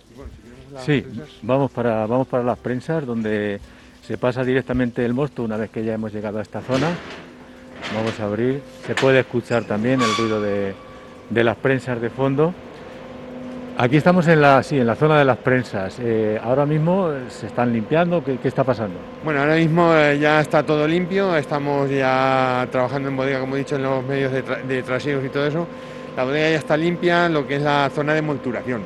sí, 0.84 1.04
vamos 1.42 1.70
para, 1.70 2.06
vamos 2.06 2.26
para 2.28 2.44
las 2.44 2.58
prensas, 2.58 3.04
donde 3.04 3.60
se 4.02 4.16
pasa 4.16 4.42
directamente 4.44 5.04
el 5.04 5.12
mosto 5.12 5.42
una 5.42 5.56
vez 5.56 5.70
que 5.70 5.84
ya 5.84 5.94
hemos 5.94 6.12
llegado 6.12 6.38
a 6.38 6.42
esta 6.42 6.60
zona. 6.62 6.88
Vamos 7.94 8.18
a 8.20 8.24
abrir, 8.24 8.62
se 8.86 8.94
puede 8.94 9.20
escuchar 9.20 9.64
también 9.64 10.00
el 10.00 10.14
ruido 10.16 10.40
de, 10.40 10.74
de 11.28 11.44
las 11.44 11.56
prensas 11.56 12.00
de 12.00 12.10
fondo. 12.10 12.54
Aquí 13.76 13.96
estamos 13.96 14.26
en 14.26 14.40
la, 14.40 14.62
sí, 14.62 14.78
en 14.78 14.86
la 14.86 14.96
zona 14.96 15.18
de 15.18 15.24
las 15.24 15.36
prensas. 15.36 15.98
Eh, 16.00 16.40
ahora 16.42 16.66
mismo 16.66 17.12
se 17.28 17.46
están 17.46 17.72
limpiando. 17.72 18.24
¿Qué, 18.24 18.36
está 18.42 18.64
pasando? 18.64 18.98
Bueno, 19.22 19.40
ahora 19.40 19.54
mismo 19.54 19.94
eh, 19.94 20.18
ya 20.18 20.40
está 20.40 20.64
todo 20.64 20.88
limpio. 20.88 21.36
Estamos 21.36 21.88
ya 21.88 22.66
trabajando 22.72 23.08
en 23.08 23.16
bodega, 23.16 23.38
como 23.38 23.54
he 23.54 23.60
dicho, 23.60 23.76
en 23.76 23.84
los 23.84 24.04
medios 24.04 24.32
de, 24.32 24.42
de 24.42 24.82
trasiegos 24.82 25.24
y 25.24 25.28
todo 25.28 25.46
eso. 25.46 25.68
La 26.16 26.24
bodega 26.24 26.50
ya 26.50 26.56
está 26.56 26.76
limpia, 26.76 27.28
lo 27.28 27.46
que 27.46 27.56
es 27.56 27.62
la 27.62 27.90
zona 27.94 28.14
de 28.14 28.22
molturación. 28.22 28.82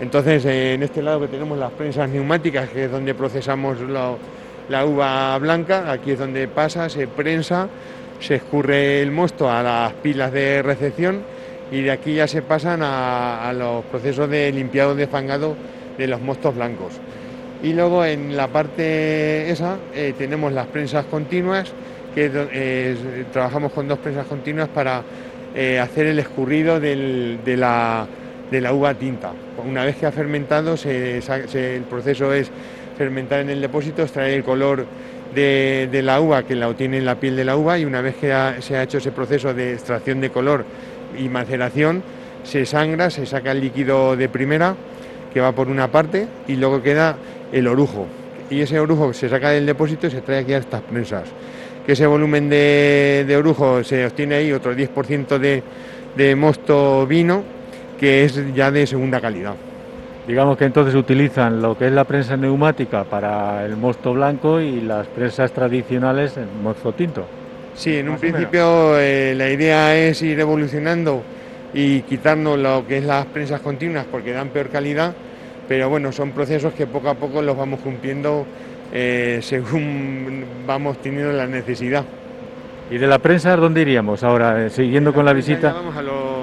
Entonces, 0.00 0.44
en 0.44 0.82
este 0.82 1.02
lado 1.02 1.20
que 1.20 1.28
tenemos 1.28 1.58
las 1.58 1.72
prensas 1.72 2.08
neumáticas, 2.10 2.68
que 2.68 2.84
es 2.84 2.90
donde 2.90 3.14
procesamos 3.14 3.78
la 4.68 4.84
uva 4.84 5.38
blanca, 5.38 5.90
aquí 5.90 6.10
es 6.10 6.18
donde 6.18 6.48
pasa, 6.48 6.88
se 6.88 7.08
prensa, 7.08 7.68
se 8.20 8.36
escurre 8.36 9.00
el 9.02 9.10
mosto 9.10 9.50
a 9.50 9.62
las 9.62 9.92
pilas 9.94 10.32
de 10.32 10.62
recepción 10.62 11.22
y 11.70 11.82
de 11.82 11.90
aquí 11.90 12.14
ya 12.14 12.28
se 12.28 12.42
pasan 12.42 12.80
a, 12.82 13.52
los 13.54 13.84
procesos 13.86 14.28
de 14.30 14.52
limpiado 14.52 14.94
de 14.94 15.06
fangado 15.06 15.56
de 15.98 16.06
los 16.06 16.20
mostos 16.20 16.54
blancos. 16.54 16.92
Y 17.62 17.72
luego 17.72 18.04
en 18.04 18.36
la 18.36 18.48
parte 18.48 19.50
esa 19.50 19.78
eh, 19.94 20.14
tenemos 20.16 20.52
las 20.52 20.66
prensas 20.66 21.06
continuas, 21.06 21.72
que 22.14 22.30
eh, 22.32 23.24
trabajamos 23.32 23.72
con 23.72 23.88
dos 23.88 23.98
prensas 23.98 24.26
continuas 24.26 24.68
para 24.68 25.02
eh, 25.56 25.80
hacer 25.80 26.06
el 26.06 26.18
escurrido 26.18 26.78
de, 26.78 27.56
la, 27.56 28.06
uva 28.72 28.92
tinta. 28.92 29.32
Una 29.66 29.86
vez 29.86 29.96
que 29.96 30.04
ha 30.04 30.12
fermentado, 30.12 30.74
el 30.84 31.82
proceso 31.88 32.30
es 32.34 32.50
fermentar 32.98 33.40
en 33.40 33.48
el 33.48 33.62
depósito, 33.62 34.02
extraer 34.02 34.34
el 34.34 34.44
color 34.44 34.84
de, 35.34 36.00
la 36.04 36.20
uva 36.20 36.42
que 36.42 36.54
la 36.54 36.68
obtiene 36.68 36.98
en 36.98 37.06
la 37.06 37.14
piel 37.14 37.36
de 37.36 37.44
la 37.46 37.56
uva 37.56 37.78
y 37.78 37.86
una 37.86 38.02
vez 38.02 38.16
que 38.16 38.34
se 38.60 38.76
ha 38.76 38.82
hecho 38.82 38.98
ese 38.98 39.12
proceso 39.12 39.54
de 39.54 39.72
extracción 39.72 40.20
de 40.20 40.28
color 40.28 40.66
y 41.18 41.30
maceración, 41.30 42.02
se 42.44 42.66
sangra, 42.66 43.08
se 43.08 43.24
saca 43.24 43.52
el 43.52 43.60
líquido 43.62 44.14
de 44.14 44.28
primera 44.28 44.76
que 45.32 45.40
va 45.40 45.52
por 45.52 45.68
una 45.68 45.90
parte 45.90 46.28
y 46.46 46.56
luego 46.56 46.82
queda 46.82 47.16
el 47.50 47.66
orujo. 47.66 48.06
Y 48.50 48.60
ese 48.60 48.78
orujo 48.78 49.14
se 49.14 49.30
saca 49.30 49.50
del 49.50 49.64
depósito 49.64 50.10
se 50.10 50.20
trae 50.20 50.40
aquí 50.40 50.52
a 50.52 50.58
estas 50.58 50.82
prensas. 50.82 51.24
Que 51.86 51.92
ese 51.92 52.06
volumen 52.06 52.48
de, 52.50 53.34
orujo 53.38 53.84
se 53.84 54.04
obtiene 54.04 54.34
ahí 54.34 54.52
otro 54.52 54.74
10% 54.74 55.38
de, 55.38 55.62
de 56.16 56.34
mosto 56.34 57.06
vino, 57.06 57.44
que 57.98 58.24
es 58.24 58.54
ya 58.54 58.70
de 58.70 58.86
segunda 58.86 59.20
calidad. 59.20 59.54
Digamos 60.26 60.58
que 60.58 60.64
entonces 60.64 60.94
utilizan 60.96 61.62
lo 61.62 61.78
que 61.78 61.86
es 61.86 61.92
la 61.92 62.02
prensa 62.02 62.36
neumática 62.36 63.04
para 63.04 63.64
el 63.64 63.76
mosto 63.76 64.12
blanco 64.12 64.60
y 64.60 64.80
las 64.80 65.06
prensas 65.06 65.52
tradicionales 65.52 66.36
en 66.36 66.62
mosto 66.62 66.92
tinto. 66.92 67.24
Sí, 67.76 67.98
en 67.98 68.08
un 68.08 68.16
principio 68.16 68.98
eh, 68.98 69.34
la 69.36 69.50
idea 69.50 69.94
es 69.94 70.20
ir 70.22 70.40
evolucionando 70.40 71.22
y 71.72 72.00
quitarnos 72.02 72.58
lo 72.58 72.86
que 72.88 72.98
es 72.98 73.04
las 73.04 73.26
prensas 73.26 73.60
continuas 73.60 74.06
porque 74.10 74.32
dan 74.32 74.48
peor 74.48 74.70
calidad, 74.70 75.14
pero 75.68 75.88
bueno, 75.90 76.10
son 76.10 76.32
procesos 76.32 76.72
que 76.72 76.86
poco 76.86 77.10
a 77.10 77.14
poco 77.14 77.42
los 77.42 77.56
vamos 77.56 77.80
cumpliendo 77.80 78.46
eh, 78.92 79.40
según 79.42 80.44
vamos 80.66 81.00
teniendo 81.02 81.32
la 81.32 81.46
necesidad. 81.46 82.04
¿Y 82.90 82.98
de 82.98 83.06
la 83.06 83.18
prensa 83.18 83.56
dónde 83.56 83.82
iríamos 83.82 84.22
ahora, 84.22 84.66
eh, 84.66 84.70
siguiendo 84.70 85.12
con 85.12 85.24
la 85.24 85.32
visita? 85.32 85.72
Vamos 85.72 85.96
a, 85.96 86.02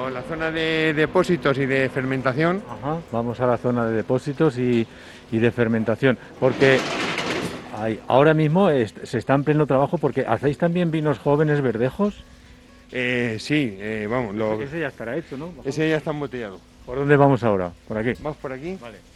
la 0.09 0.21
zona 0.23 0.51
de 0.51 0.93
depósitos 0.93 1.57
y 1.57 1.65
de 1.65 1.89
fermentación. 1.89 2.61
vamos 3.11 3.39
a 3.39 3.47
la 3.47 3.57
zona 3.57 3.85
de 3.85 3.95
depósitos 3.95 4.57
y, 4.57 4.85
de 5.31 5.51
fermentación, 5.51 6.17
porque 6.39 6.79
ahora 8.07 8.33
mismo 8.33 8.69
se 9.03 9.17
está 9.17 9.33
en 9.33 9.43
pleno 9.43 9.65
trabajo 9.65 9.97
porque 9.97 10.25
hacéis 10.27 10.57
también 10.57 10.91
vinos 10.91 11.17
jóvenes 11.19 11.61
verdejos. 11.61 12.23
Eh, 12.91 13.37
sí, 13.39 13.75
eh, 13.79 14.07
vamos. 14.09 14.35
Lo... 14.35 14.61
Ese 14.61 14.79
ya 14.79 14.87
estará 14.87 15.17
hecho, 15.17 15.35
¿no? 15.35 15.51
Ese 15.65 15.89
ya 15.89 15.97
está 15.97 16.11
embotellado. 16.11 16.59
¿Por 16.85 16.97
dónde 16.97 17.17
vamos 17.17 17.43
ahora? 17.43 17.71
¿Por 17.87 17.97
aquí? 17.97 18.13
Vamos 18.21 18.37
por 18.37 18.53
aquí. 18.53 18.77
Vale. 18.79 19.12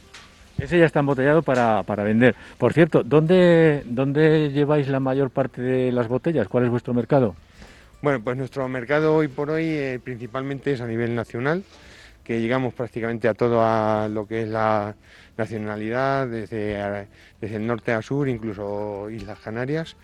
Ese 0.58 0.80
ya 0.80 0.86
está 0.86 1.02
embotellado 1.02 1.44
para, 1.44 1.84
vender. 2.04 2.36
Por 2.58 2.74
cierto, 2.74 3.04
¿dónde, 3.04 3.84
¿dónde 3.86 4.52
lleváis 4.52 4.88
la 4.88 5.00
mayor 5.00 5.30
parte 5.30 5.62
de 5.62 5.92
las 5.92 6.08
botellas? 6.08 6.48
¿Cuál 6.48 6.66
es 6.66 6.72
vuestro 6.72 6.94
mercado? 6.94 7.36
Bueno, 8.02 8.24
pues 8.24 8.38
nuestro 8.38 8.68
mercado 8.68 9.16
hoy 9.16 9.28
por 9.28 9.50
hoy 9.50 9.66
eh, 9.66 10.00
principalmente 10.04 10.72
es 10.74 10.82
a 10.82 10.88
nivel 10.88 11.16
nacional, 11.16 11.64
que 12.24 12.42
llegamos 12.42 12.74
prácticamente 12.74 13.28
a 13.28 13.34
todo 13.34 13.62
a 13.64 14.08
lo 14.08 14.28
que 14.28 14.44
es 14.44 14.50
la 14.50 14.96
nacionalidad, 15.38 16.28
desde, 16.28 17.08
desde 17.40 17.56
el 17.56 17.68
norte 17.68 17.92
a 17.92 18.02
sur, 18.02 18.28
incluso 18.28 19.10
Islas 19.10 19.40
Canarias. 19.40 19.96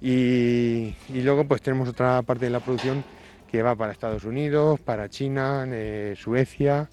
Y, 0.00 0.94
luego 1.10 1.44
pues 1.46 1.62
tenemos 1.62 1.88
otra 1.88 2.22
parte 2.22 2.44
de 2.46 2.50
la 2.50 2.60
producción 2.60 3.02
que 3.50 3.62
va 3.62 3.74
para 3.74 3.92
Estados 3.92 4.24
Unidos, 4.24 4.78
para 4.80 5.08
China, 5.08 5.64
eh, 5.68 6.14
Suecia, 6.16 6.88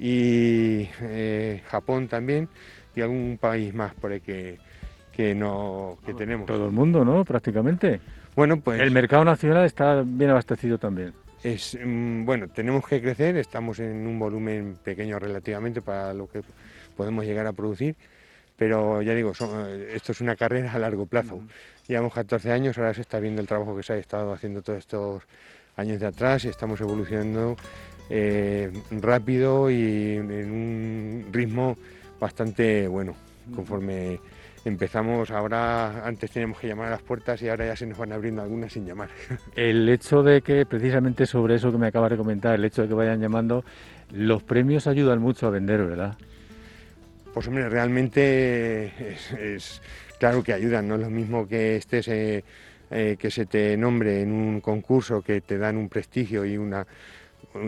y 0.00 0.88
eh, 1.02 1.62
Japón 1.68 2.08
también 2.08 2.48
y 2.96 3.02
algún 3.02 3.36
país 3.38 3.74
más 3.74 3.92
por 3.94 4.12
ahí 4.12 4.20
que, 4.20 4.58
que 5.12 5.34
no 5.34 5.98
que 6.06 6.14
tenemos. 6.14 6.46
Todo 6.46 6.66
el 6.66 6.72
mundo, 6.72 7.04
¿no? 7.04 7.22
Prácticamente. 7.22 8.00
Bueno, 8.34 8.58
pues 8.60 8.80
el 8.80 8.90
mercado 8.92 9.24
nacional 9.24 9.66
está 9.66 10.02
bien 10.02 10.30
abastecido 10.30 10.78
también. 10.78 11.12
Es 11.42 11.78
mm, 11.84 12.24
bueno, 12.24 12.48
tenemos 12.48 12.86
que 12.86 13.02
crecer, 13.02 13.36
estamos 13.36 13.78
en 13.78 14.06
un 14.06 14.18
volumen 14.18 14.78
pequeño 14.82 15.18
relativamente 15.18 15.82
para 15.82 16.14
lo 16.14 16.28
que 16.30 16.40
podemos 16.96 17.26
llegar 17.26 17.46
a 17.46 17.52
producir, 17.52 17.94
pero 18.56 19.02
ya 19.02 19.14
digo, 19.14 19.32
esto 19.32 20.12
es 20.12 20.20
una 20.22 20.34
carrera 20.34 20.72
a 20.72 20.78
largo 20.78 21.04
plazo. 21.04 21.42
Llevamos 21.86 22.14
14 22.14 22.52
años, 22.52 22.78
ahora 22.78 22.94
se 22.94 23.02
está 23.02 23.20
viendo 23.20 23.42
el 23.42 23.46
trabajo 23.46 23.76
que 23.76 23.82
se 23.82 23.92
ha 23.92 23.96
estado 23.96 24.32
haciendo 24.32 24.62
todos 24.62 24.78
estos 24.78 25.22
años 25.76 26.00
de 26.00 26.06
atrás 26.06 26.44
y 26.44 26.48
estamos 26.48 26.80
evolucionando 26.80 27.56
eh, 28.10 28.70
rápido 28.90 29.70
y 29.70 30.16
en 30.16 30.50
un 30.50 31.24
ritmo 31.32 31.76
bastante 32.18 32.88
bueno. 32.88 33.14
Conforme 33.54 34.20
empezamos, 34.64 35.30
ahora 35.30 36.06
antes 36.06 36.30
teníamos 36.30 36.58
que 36.58 36.68
llamar 36.68 36.88
a 36.88 36.90
las 36.90 37.02
puertas 37.02 37.40
y 37.42 37.48
ahora 37.48 37.66
ya 37.66 37.76
se 37.76 37.86
nos 37.86 37.96
van 37.96 38.12
abriendo 38.12 38.42
algunas 38.42 38.72
sin 38.72 38.84
llamar. 38.84 39.08
El 39.56 39.88
hecho 39.88 40.22
de 40.22 40.42
que, 40.42 40.66
precisamente 40.66 41.26
sobre 41.26 41.54
eso 41.54 41.72
que 41.72 41.78
me 41.78 41.86
acaba 41.86 42.08
de 42.08 42.16
comentar, 42.16 42.54
el 42.54 42.64
hecho 42.64 42.82
de 42.82 42.88
que 42.88 42.94
vayan 42.94 43.20
llamando, 43.20 43.64
los 44.12 44.42
premios 44.42 44.86
ayudan 44.86 45.20
mucho 45.20 45.46
a 45.46 45.50
vender, 45.50 45.84
¿verdad? 45.84 46.16
Pues 47.32 47.46
hombre, 47.46 47.68
realmente 47.68 48.92
es, 49.38 49.80
claro 50.18 50.42
que 50.42 50.52
ayudan, 50.52 50.88
no 50.88 50.96
es 50.96 51.00
lo 51.00 51.10
mismo 51.10 51.46
que 51.46 51.76
estés, 51.76 52.08
eh, 52.08 52.42
eh, 52.90 53.16
que 53.18 53.30
se 53.30 53.46
te 53.46 53.76
nombre 53.76 54.20
en 54.20 54.32
un 54.32 54.60
concurso, 54.60 55.22
que 55.22 55.40
te 55.40 55.56
dan 55.56 55.76
un 55.76 55.88
prestigio 55.88 56.44
y 56.44 56.58
una 56.58 56.84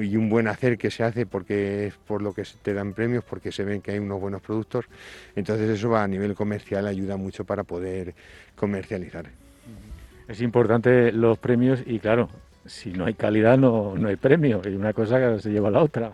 y 0.01 0.17
un 0.17 0.29
buen 0.29 0.49
hacer 0.49 0.79
que 0.79 0.91
se 0.91 1.03
hace 1.03 1.27
porque 1.27 1.89
es 1.89 1.95
por 1.95 2.23
lo 2.23 2.33
que 2.33 2.45
te 2.63 2.75
dan 2.75 2.93
premios, 2.93 3.25
porque 3.25 3.51
se 3.53 3.65
ven 3.65 3.81
que 3.81 3.93
hay 3.93 3.99
unos 3.99 4.21
buenos 4.21 4.41
productos. 4.41 4.87
Entonces 5.35 5.69
eso 5.71 5.91
va 5.91 6.05
a 6.05 6.09
nivel 6.09 6.35
comercial, 6.35 6.87
ayuda 6.87 7.17
mucho 7.17 7.45
para 7.45 7.65
poder 7.65 8.15
comercializar. 8.55 9.27
Es 10.29 10.41
importante 10.41 11.13
los 11.13 11.39
premios 11.39 11.83
y 11.85 11.99
claro, 11.99 12.29
si 12.65 12.93
no 12.93 13.07
hay 13.07 13.15
calidad 13.15 13.59
no, 13.59 13.95
no 13.97 14.09
hay 14.09 14.17
premio 14.17 14.63
y 14.65 14.69
una 14.69 14.93
cosa 14.93 15.39
se 15.39 15.51
lleva 15.51 15.69
a 15.69 15.73
la 15.73 15.83
otra. 15.83 16.13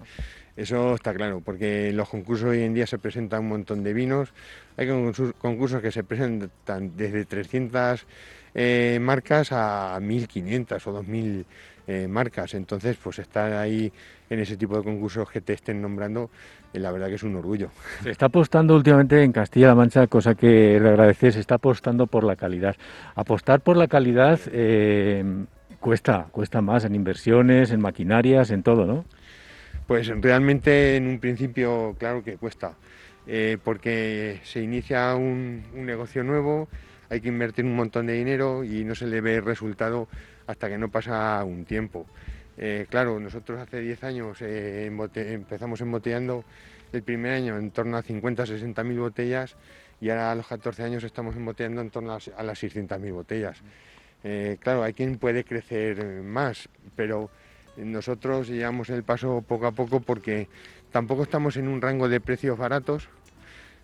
Eso 0.57 0.97
está 0.97 1.15
claro, 1.15 1.41
porque 1.45 1.91
en 1.91 1.97
los 1.97 2.09
concursos 2.09 2.49
hoy 2.49 2.63
en 2.63 2.75
día 2.75 2.85
se 2.85 2.99
presentan 2.99 3.43
un 3.43 3.49
montón 3.51 3.85
de 3.85 3.93
vinos. 3.93 4.33
Hay 4.77 4.89
concursos 4.89 5.81
que 5.81 5.93
se 5.93 6.03
presentan 6.03 6.97
desde 6.97 7.25
300 7.27 8.05
eh, 8.55 8.99
marcas 9.01 9.53
a 9.53 10.01
1.500 10.01 10.87
o 10.87 11.03
2.000 11.03 11.45
eh, 11.91 12.07
marcas. 12.07 12.53
Entonces, 12.53 12.99
pues 13.03 13.19
estar 13.19 13.51
ahí 13.55 13.91
en 14.29 14.41
ese 14.41 14.59
tipo 14.59 14.77
de 14.77 14.85
concursos 14.85 15.31
que 15.31 15.41
te 15.41 15.55
estén 15.55 15.81
nombrando, 15.81 16.29
eh, 16.75 16.79
la 16.79 16.93
verdad 16.93 17.09
que 17.09 17.15
es 17.15 17.23
un 17.23 17.35
orgullo. 17.35 17.71
Se 18.03 18.11
está 18.11 18.27
apostando 18.27 18.77
últimamente 18.77 19.23
en 19.23 19.33
Castilla-La 19.33 19.75
Mancha, 19.75 20.07
cosa 20.07 20.35
que 20.35 20.79
le 20.79 20.87
agradecer, 20.87 21.33
se 21.33 21.41
está 21.41 21.55
apostando 21.55 22.07
por 22.07 22.25
la 22.25 22.37
calidad. 22.37 22.77
Apostar 23.15 23.63
por 23.63 23.79
la 23.79 23.89
calidad 23.89 24.39
eh, 24.53 25.25
cuesta, 25.81 26.27
cuesta 26.31 26.61
más 26.61 26.85
en 26.85 26.95
inversiones, 26.95 27.71
en 27.71 27.81
maquinarias, 27.81 28.51
en 28.51 28.63
todo, 28.63 28.85
¿no? 28.85 29.07
Pues 29.87 30.09
realmente 30.09 30.97
en 30.97 31.07
un 31.07 31.19
principio, 31.19 31.97
claro 31.99 32.23
que 32.23 32.37
cuesta, 32.37 32.75
porque 33.65 34.41
se 34.43 34.61
inicia 34.61 35.15
un, 35.15 35.63
un 35.75 35.87
negocio 35.87 36.23
nuevo, 36.23 36.69
hay 37.09 37.23
que 37.23 37.29
invertir 37.29 37.65
un 37.65 37.75
montón 37.75 38.05
de 38.07 38.13
dinero 38.13 38.65
y 38.65 38.85
no 38.85 38.95
se 38.95 39.07
le 39.07 39.23
ve 39.23 39.41
resultado 39.41 40.07
hasta 40.49 40.69
que 40.69 40.79
no 40.79 40.91
pasa 40.91 41.45
un 41.45 41.65
tiempo. 41.65 42.07
Eh, 42.57 42.87
claro, 42.89 43.21
nosotros 43.21 43.61
hace 43.61 43.81
10 43.81 44.03
años 44.03 44.39
eh, 44.41 44.87
empezamos 44.87 45.81
embotellando 45.83 46.43
el 46.93 47.03
primer 47.03 47.35
año 47.35 47.57
en 47.59 47.71
torno 47.71 47.99
a 47.99 48.03
50, 48.03 48.47
60 48.47 48.83
mil 48.83 48.99
botellas 48.99 49.55
y 50.01 50.09
ahora 50.09 50.33
a 50.33 50.35
los 50.35 50.47
14 50.47 50.83
años 50.83 51.05
estamos 51.05 51.37
embotellando 51.37 51.83
en 51.83 51.91
torno 51.91 52.17
a 52.37 52.43
las 52.43 52.59
600 52.59 52.99
mil 52.99 53.13
botellas. 53.13 53.59
Eh, 54.25 54.57
claro, 54.61 54.83
hay 54.83 54.95
quien 54.95 55.19
puede 55.19 55.45
crecer 55.45 56.03
más, 56.23 56.69
pero 56.97 57.31
nosotros 57.77 58.49
llevamos 58.49 58.89
el 58.89 59.05
paso 59.05 59.45
poco 59.47 59.67
a 59.67 59.73
poco 59.73 60.01
porque 60.01 60.49
tampoco 60.91 61.25
estamos 61.25 61.59
en 61.59 61.69
un 61.69 61.83
rango 61.83 62.09
de 62.09 62.21
precios 62.21 62.57
baratos 62.57 63.09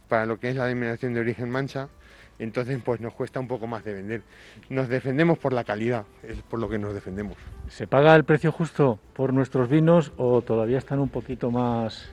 para 0.08 0.24
lo 0.24 0.40
que 0.40 0.48
es 0.48 0.56
la 0.56 0.64
denominación 0.64 1.12
de 1.12 1.20
origen 1.20 1.50
mancha 1.50 1.88
entonces 2.38 2.80
pues 2.84 3.00
nos 3.00 3.14
cuesta 3.14 3.40
un 3.40 3.48
poco 3.48 3.66
más 3.66 3.84
de 3.84 3.94
vender. 3.94 4.22
Nos 4.68 4.88
defendemos 4.88 5.38
por 5.38 5.52
la 5.52 5.64
calidad, 5.64 6.04
es 6.22 6.40
por 6.42 6.60
lo 6.60 6.68
que 6.68 6.78
nos 6.78 6.94
defendemos. 6.94 7.36
¿Se 7.68 7.86
paga 7.86 8.14
el 8.14 8.24
precio 8.24 8.52
justo 8.52 8.98
por 9.14 9.32
nuestros 9.32 9.68
vinos 9.68 10.12
o 10.16 10.42
todavía 10.42 10.78
están 10.78 11.00
un 11.00 11.08
poquito 11.08 11.50
más... 11.50 12.10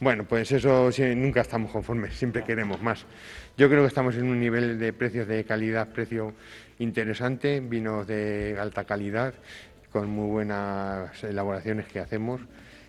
Bueno, 0.00 0.24
pues 0.24 0.50
eso 0.52 0.88
nunca 1.14 1.42
estamos 1.42 1.70
conformes, 1.70 2.14
siempre 2.14 2.42
queremos 2.42 2.80
más. 2.80 3.04
Yo 3.58 3.68
creo 3.68 3.82
que 3.82 3.88
estamos 3.88 4.16
en 4.16 4.24
un 4.24 4.40
nivel 4.40 4.78
de 4.78 4.94
precios 4.94 5.28
de 5.28 5.44
calidad, 5.44 5.88
precio 5.88 6.32
interesante, 6.78 7.60
vinos 7.60 8.06
de 8.06 8.56
alta 8.58 8.84
calidad, 8.84 9.34
con 9.92 10.08
muy 10.08 10.30
buenas 10.30 11.22
elaboraciones 11.22 11.86
que 11.86 12.00
hacemos 12.00 12.40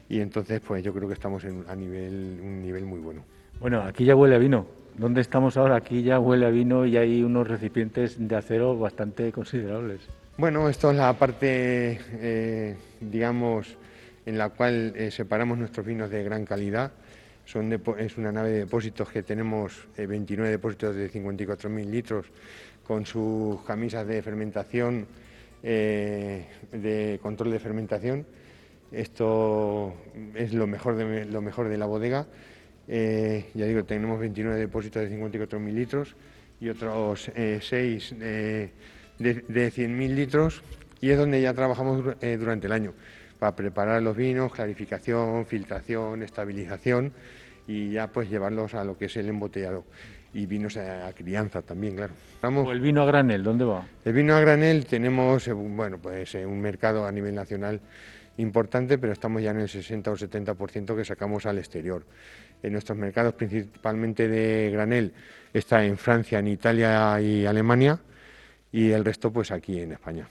y 0.08 0.20
entonces 0.20 0.60
pues 0.60 0.84
yo 0.84 0.94
creo 0.94 1.08
que 1.08 1.14
estamos 1.14 1.44
en 1.46 1.66
a 1.68 1.76
nivel, 1.76 2.40
un 2.42 2.62
nivel 2.62 2.86
muy 2.86 3.00
bueno. 3.00 3.24
Bueno, 3.60 3.82
aquí 3.82 4.06
ya 4.06 4.16
huele 4.16 4.36
a 4.36 4.40
vino. 4.40 4.81
¿Dónde 5.02 5.22
estamos 5.22 5.58
ahora? 5.58 5.78
Aquí 5.78 6.04
ya 6.04 6.20
huele 6.20 6.46
a 6.46 6.52
vino 6.52 6.86
y 6.86 6.96
hay 6.96 7.24
unos 7.24 7.48
recipientes 7.48 8.18
de 8.20 8.36
acero 8.36 8.78
bastante 8.78 9.32
considerables. 9.32 10.02
Bueno, 10.38 10.70
esto 10.70 10.92
es 10.92 10.98
la 10.98 11.12
parte, 11.14 12.00
eh, 12.20 12.76
digamos, 13.00 13.76
en 14.28 14.38
la 14.38 14.50
cual 14.50 14.94
eh, 14.96 15.10
separamos 15.10 15.58
nuestros 15.58 15.88
vinos 15.88 16.12
de 16.12 16.24
gran 16.24 16.46
calidad. 16.46 16.92
Es 17.98 18.18
una 18.20 18.32
nave 18.32 18.52
de 18.52 18.60
depósitos 18.60 19.10
que 19.10 19.24
tenemos 19.24 19.88
29 19.98 20.48
eh, 20.48 20.52
depósitos 20.52 20.96
de 20.96 21.12
54.000 21.12 21.86
litros 21.90 22.28
con 22.86 23.04
sus 23.04 23.60
camisas 23.64 24.06
de 24.06 24.22
fermentación, 24.22 25.08
de 25.64 27.20
control 27.24 27.50
de 27.50 27.60
fermentación. 27.60 28.28
Esto 28.92 29.96
es 30.36 30.54
lo 30.54 30.68
mejor 30.68 30.96
de, 30.96 31.26
lo 31.26 31.42
mejor 31.42 31.70
de 31.70 31.80
la 31.80 31.88
bodega. 31.88 32.28
Eh, 32.94 33.50
ya 33.54 33.66
digo, 33.66 33.86
tenemos 33.86 34.20
29 34.20 34.60
depósitos 34.60 35.02
de 35.02 35.18
54.000 35.18 35.74
litros 35.74 36.16
y 36.60 36.68
otros 36.68 37.32
6 37.34 38.20
de, 38.20 38.72
de 39.18 39.72
100.000 39.72 40.14
litros 40.14 40.62
y 41.00 41.10
es 41.10 41.18
donde 41.18 41.42
ya 41.42 41.54
trabajamos 41.54 42.04
durante 42.20 42.68
el 42.68 42.74
año 42.74 42.94
para 43.40 43.56
preparar 43.56 44.04
los 44.04 44.16
vinos, 44.16 44.52
clarificación, 44.52 45.46
filtración, 45.46 46.22
estabilización 46.22 47.14
y 47.66 47.92
ya 47.92 48.08
pues 48.08 48.30
llevarlos 48.30 48.74
a 48.74 48.84
lo 48.84 48.98
que 48.98 49.06
es 49.06 49.16
el 49.18 49.30
embotellado 49.30 49.86
y 50.34 50.46
vinos 50.46 50.78
a, 50.78 51.12
crianza 51.14 51.62
también, 51.62 51.96
claro. 51.96 52.14
¿O 52.42 52.72
el 52.72 52.80
vino 52.80 53.02
a 53.02 53.06
granel, 53.06 53.44
dónde 53.44 53.66
va? 53.66 53.86
El 54.06 54.14
vino 54.14 54.36
a 54.36 54.40
granel 54.40 54.86
tenemos, 54.86 55.48
eh, 55.48 55.54
bueno, 55.54 55.98
pues 55.98 56.36
eh, 56.36 56.46
un 56.46 56.62
mercado 56.62 57.06
a 57.06 57.12
nivel 57.12 57.36
nacional 57.36 57.82
importante, 58.38 58.98
pero 58.98 59.14
estamos 59.14 59.42
ya 59.42 59.52
en 59.52 59.60
el 59.60 59.70
60 59.70 60.12
o 60.12 60.16
70% 60.16 60.96
que 60.96 61.06
sacamos 61.06 61.46
al 61.46 61.58
exterior. 61.58 62.06
En 62.64 62.74
nuestros 62.74 62.98
mercados 62.98 63.34
principalmente 63.34 64.28
de 64.28 64.70
granel 64.72 65.14
está 65.54 65.84
en 65.84 65.98
Francia, 65.98 66.40
en 66.40 66.48
Italia 66.48 67.20
y 67.22 67.46
Alemania 67.46 68.00
y 68.72 68.92
el 68.92 69.04
resto 69.04 69.32
pues 69.32 69.52
aquí 69.52 69.80
en 69.80 69.94
España. 69.94 70.28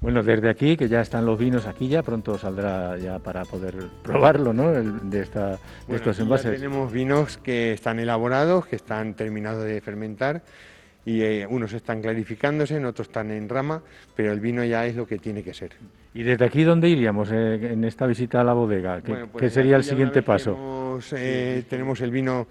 Bueno, 0.00 0.22
desde 0.22 0.50
aquí, 0.50 0.76
que 0.76 0.88
ya 0.88 1.00
están 1.00 1.24
los 1.24 1.38
vinos 1.38 1.66
aquí, 1.66 1.88
ya 1.88 2.02
pronto 2.02 2.36
saldrá 2.36 2.96
ya 2.98 3.18
para 3.18 3.44
poder 3.44 3.74
probarlo, 4.02 4.52
¿no? 4.52 4.70
de, 4.70 5.20
esta, 5.20 5.58
estos 5.88 6.20
envases. 6.20 6.54
tenemos 6.54 6.92
vinos 6.92 7.38
que 7.38 7.72
están 7.72 7.98
elaborados, 7.98 8.66
que 8.66 8.76
están 8.76 9.14
terminados 9.14 9.64
de 9.64 9.80
fermentar 9.80 10.42
y 11.04 11.22
eh, 11.22 11.46
unos 11.48 11.72
están 11.72 12.02
clarificándose, 12.02 12.84
otros 12.84 13.08
están 13.08 13.30
en 13.30 13.48
rama, 13.48 13.82
pero 14.14 14.32
el 14.32 14.40
vino 14.40 14.62
ya 14.64 14.86
es 14.86 14.96
lo 14.96 15.06
que 15.06 15.18
tiene 15.18 15.42
que 15.42 15.54
ser. 15.54 15.72
¿Y 16.16 16.22
desde 16.22 16.46
aquí 16.46 16.64
dónde 16.64 16.88
iríamos 16.88 17.30
eh, 17.30 17.72
en 17.72 17.84
esta 17.84 18.06
visita 18.06 18.40
a 18.40 18.44
la 18.44 18.54
bodega? 18.54 19.02
¿Qué, 19.02 19.26
pues 19.30 19.52
sería 19.52 19.76
el 19.76 19.84
siguiente 19.84 20.22
paso? 20.22 20.98
Eh, 21.12 21.62
tenemos 21.68 22.00
el 22.00 22.10
vino 22.10 22.46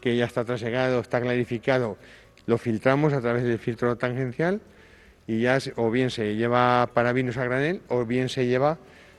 que 0.00 0.16
ya 0.16 0.24
está 0.24 0.42
trasegado, 0.42 1.00
está 1.00 1.20
clarificado, 1.20 1.98
lo 2.46 2.56
filtramos 2.56 3.12
a 3.12 3.20
través 3.20 3.44
del 3.44 3.58
filtro 3.58 3.96
tangencial 3.96 4.62
y 5.26 5.40
ya 5.42 5.58
o 5.76 5.90
bien 5.90 6.08
se 6.08 6.34
lleva 6.34 6.88
para 6.94 7.12
vinos 7.12 7.36
a 7.36 7.44
granel 7.44 7.82
o 7.88 8.06
bien 8.06 8.30
se 8.30 8.46
lleva 8.46 8.78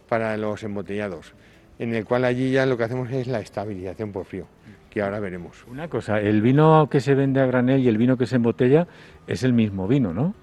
para 0.10 0.36
los 0.36 0.64
embotellados, 0.64 1.36
en 1.78 1.94
el 1.94 2.04
cual 2.04 2.26
allí 2.26 2.50
ya 2.50 2.66
lo 2.66 2.78
que 2.78 2.86
hacemos 2.86 3.12
es 3.12 3.28
la 3.28 3.40
estabilización 3.40 4.12
por 4.12 4.26
frío, 4.26 4.48
que 4.90 5.04
ahora 5.04 5.20
veremos. 5.20 5.64
Una 5.70 5.90
cosa, 5.90 6.20
el 6.20 6.42
vino 6.42 6.90
que 6.90 7.02
se 7.02 7.14
vende 7.14 7.40
a 7.40 7.46
granel 7.46 7.82
y 7.82 7.88
el 7.88 8.00
vino 8.00 8.18
que 8.18 8.26
se 8.26 8.38
embotella 8.38 8.88
es 9.28 9.44
el 9.44 9.54
mismo 9.54 9.88
vino, 9.88 10.12
¿no? 10.12 10.34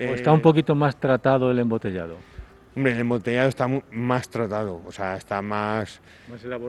¿O 0.00 0.14
está 0.14 0.32
un 0.32 0.40
eh, 0.40 0.42
poquito 0.42 0.74
más 0.74 0.98
tratado 0.98 1.52
el 1.52 1.60
embotellado? 1.60 2.16
Hombre, 2.74 2.92
el 2.92 3.00
embotellado 3.00 3.48
está 3.48 3.68
más 3.90 4.28
tratado, 4.30 4.80
o 4.86 4.92
sea, 4.92 5.16
está 5.16 5.42
más, 5.42 6.00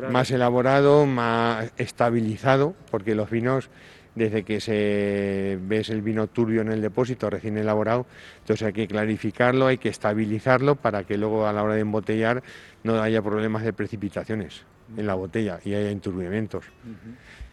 más 0.10 0.31
elaborado, 0.31 1.05
más 1.05 1.72
estabilizado, 1.77 2.75
porque 2.91 3.15
los 3.15 3.29
vinos 3.29 3.69
desde 4.15 4.43
que 4.43 4.60
se 4.60 5.57
ves 5.62 5.89
el 5.89 6.01
vino 6.01 6.27
turbio 6.27 6.62
en 6.62 6.72
el 6.72 6.81
depósito 6.81 7.29
recién 7.29 7.57
elaborado, 7.57 8.05
entonces 8.39 8.67
hay 8.67 8.74
que 8.74 8.88
clarificarlo, 8.88 9.67
hay 9.67 9.77
que 9.77 9.89
estabilizarlo 9.89 10.75
para 10.75 11.03
que 11.03 11.17
luego 11.17 11.48
a 11.48 11.53
la 11.53 11.63
hora 11.63 11.75
de 11.75 11.81
embotellar 11.81 12.43
no 12.83 13.01
haya 13.01 13.22
problemas 13.22 13.63
de 13.63 13.74
precipitaciones 13.74 14.65
en 14.98 15.07
la 15.07 15.15
botella 15.15 15.60
y 15.63 15.74
haya 15.74 15.89
enturbiamientos. 15.89 16.65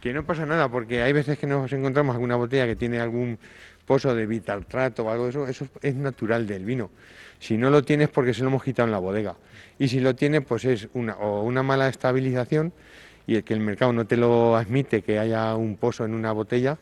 Que 0.00 0.12
no 0.12 0.25
pasa 0.25 0.45
nada, 0.45 0.69
porque 0.69 1.02
hay 1.02 1.12
veces 1.12 1.38
que 1.38 1.47
nos 1.47 1.73
encontramos 1.73 2.14
alguna 2.14 2.37
botella 2.37 2.66
que 2.66 2.76
tiene 2.76 3.00
algún 3.00 3.38
pozo 3.90 4.14
de 4.14 4.25
vitaltrato 4.25 5.02
o 5.02 5.11
algo 5.11 5.25
de 5.25 5.30
eso, 5.30 5.49
eso 5.49 5.66
es 5.82 5.97
natural 5.97 6.47
del 6.47 6.64
vino. 6.64 6.90
Si 7.40 7.56
no 7.56 7.70
lo 7.70 7.82
tienes 7.82 8.09
porque 8.09 8.32
se 8.32 8.42
lo 8.42 8.47
hemos 8.47 8.62
quitado 8.62 8.87
en 8.87 8.92
la 8.92 9.00
bodega. 9.00 9.35
Y 9.80 9.88
si 9.88 9.99
lo 9.99 10.14
tiene, 10.14 10.42
pues 10.42 10.64
es 10.64 10.88
una, 10.94 11.16
o 11.16 11.42
una 11.42 11.64
mala 11.64 11.88
estabilización 11.88 12.73
y 13.26 13.35
el 13.35 13.42
que 13.42 13.52
el 13.52 13.59
mercado 13.59 13.92
no 13.92 14.06
te 14.06 14.16
lo 14.16 14.54
admite 14.54 15.02
que 15.02 15.18
haya 15.18 15.56
un 15.56 15.76
pozo 15.76 16.05
en 16.05 16.14
una 16.14 16.31
botella, 16.31 16.79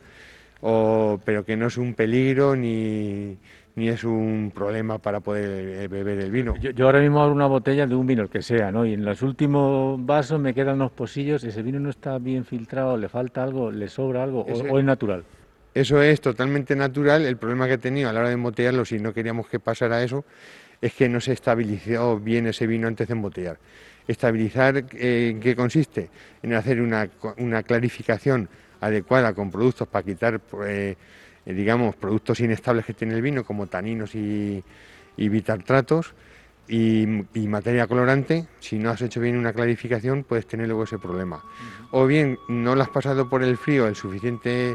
o, 0.60 1.18
pero 1.24 1.46
que 1.46 1.56
no 1.56 1.68
es 1.68 1.78
un 1.78 1.94
peligro 1.94 2.54
ni, 2.54 3.38
ni 3.74 3.88
es 3.88 4.04
un 4.04 4.52
problema 4.54 4.98
para 4.98 5.20
poder 5.20 5.84
eh, 5.84 5.88
beber 5.88 6.18
el 6.18 6.30
vino. 6.30 6.56
Yo, 6.58 6.84
ahora 6.84 7.00
mismo 7.00 7.22
abro 7.22 7.34
una 7.34 7.46
botella 7.46 7.86
de 7.86 7.94
un 7.94 8.06
vino, 8.06 8.22
el 8.22 8.28
que 8.28 8.42
sea, 8.42 8.70
¿no? 8.70 8.84
Y 8.84 8.92
en 8.92 9.06
los 9.06 9.22
últimos 9.22 10.04
vasos 10.04 10.38
me 10.38 10.52
quedan 10.52 10.74
unos 10.74 10.92
posillos, 10.92 11.42
ese 11.42 11.62
vino 11.62 11.80
no 11.80 11.88
está 11.88 12.18
bien 12.18 12.44
filtrado, 12.44 12.98
le 12.98 13.08
falta 13.08 13.42
algo, 13.42 13.70
le 13.70 13.88
sobra 13.88 14.24
algo, 14.24 14.42
o, 14.42 14.78
es 14.78 14.84
natural. 14.84 15.24
Eso 15.78 16.02
es 16.02 16.20
totalmente 16.20 16.74
natural. 16.74 17.24
El 17.24 17.36
problema 17.36 17.68
que 17.68 17.74
he 17.74 17.78
tenido 17.78 18.10
a 18.10 18.12
la 18.12 18.18
hora 18.18 18.30
de 18.30 18.34
embotellarlo, 18.34 18.84
si 18.84 18.98
no 18.98 19.14
queríamos 19.14 19.46
que 19.46 19.60
pasara 19.60 20.02
eso, 20.02 20.24
es 20.80 20.92
que 20.92 21.08
no 21.08 21.20
se 21.20 21.32
estabilizó 21.32 22.18
bien 22.18 22.48
ese 22.48 22.66
vino 22.66 22.88
antes 22.88 23.06
de 23.06 23.12
embotellar. 23.12 23.60
Estabilizar, 24.08 24.84
eh, 24.94 25.28
¿en 25.30 25.38
qué 25.38 25.54
consiste? 25.54 26.10
En 26.42 26.54
hacer 26.54 26.80
una, 26.80 27.08
clarificación 27.62 28.48
adecuada 28.80 29.32
con 29.34 29.52
productos 29.52 29.86
para 29.86 30.04
quitar, 30.04 30.40
eh, 30.66 30.96
digamos, 31.46 31.94
productos 31.94 32.40
inestables 32.40 32.84
que 32.84 32.94
tiene 32.94 33.14
el 33.14 33.22
vino, 33.22 33.44
como 33.44 33.68
taninos 33.68 34.16
y, 34.16 34.60
y 35.16 35.28
bitartratos, 35.28 36.12
y, 36.66 37.06
materia 37.46 37.86
colorante, 37.86 38.48
si 38.58 38.80
no 38.80 38.90
has 38.90 39.00
hecho 39.00 39.20
bien 39.20 39.36
una 39.36 39.52
clarificación, 39.52 40.24
puedes 40.24 40.48
tener 40.48 40.66
luego 40.66 40.82
ese 40.82 40.98
problema. 40.98 41.40
O 41.92 42.04
bien 42.04 42.36
no 42.48 42.74
lo 42.74 42.82
has 42.82 42.90
pasado 42.90 43.28
por 43.28 43.44
el 43.44 43.56
frío 43.56 43.86
el 43.86 43.94
suficiente 43.94 44.74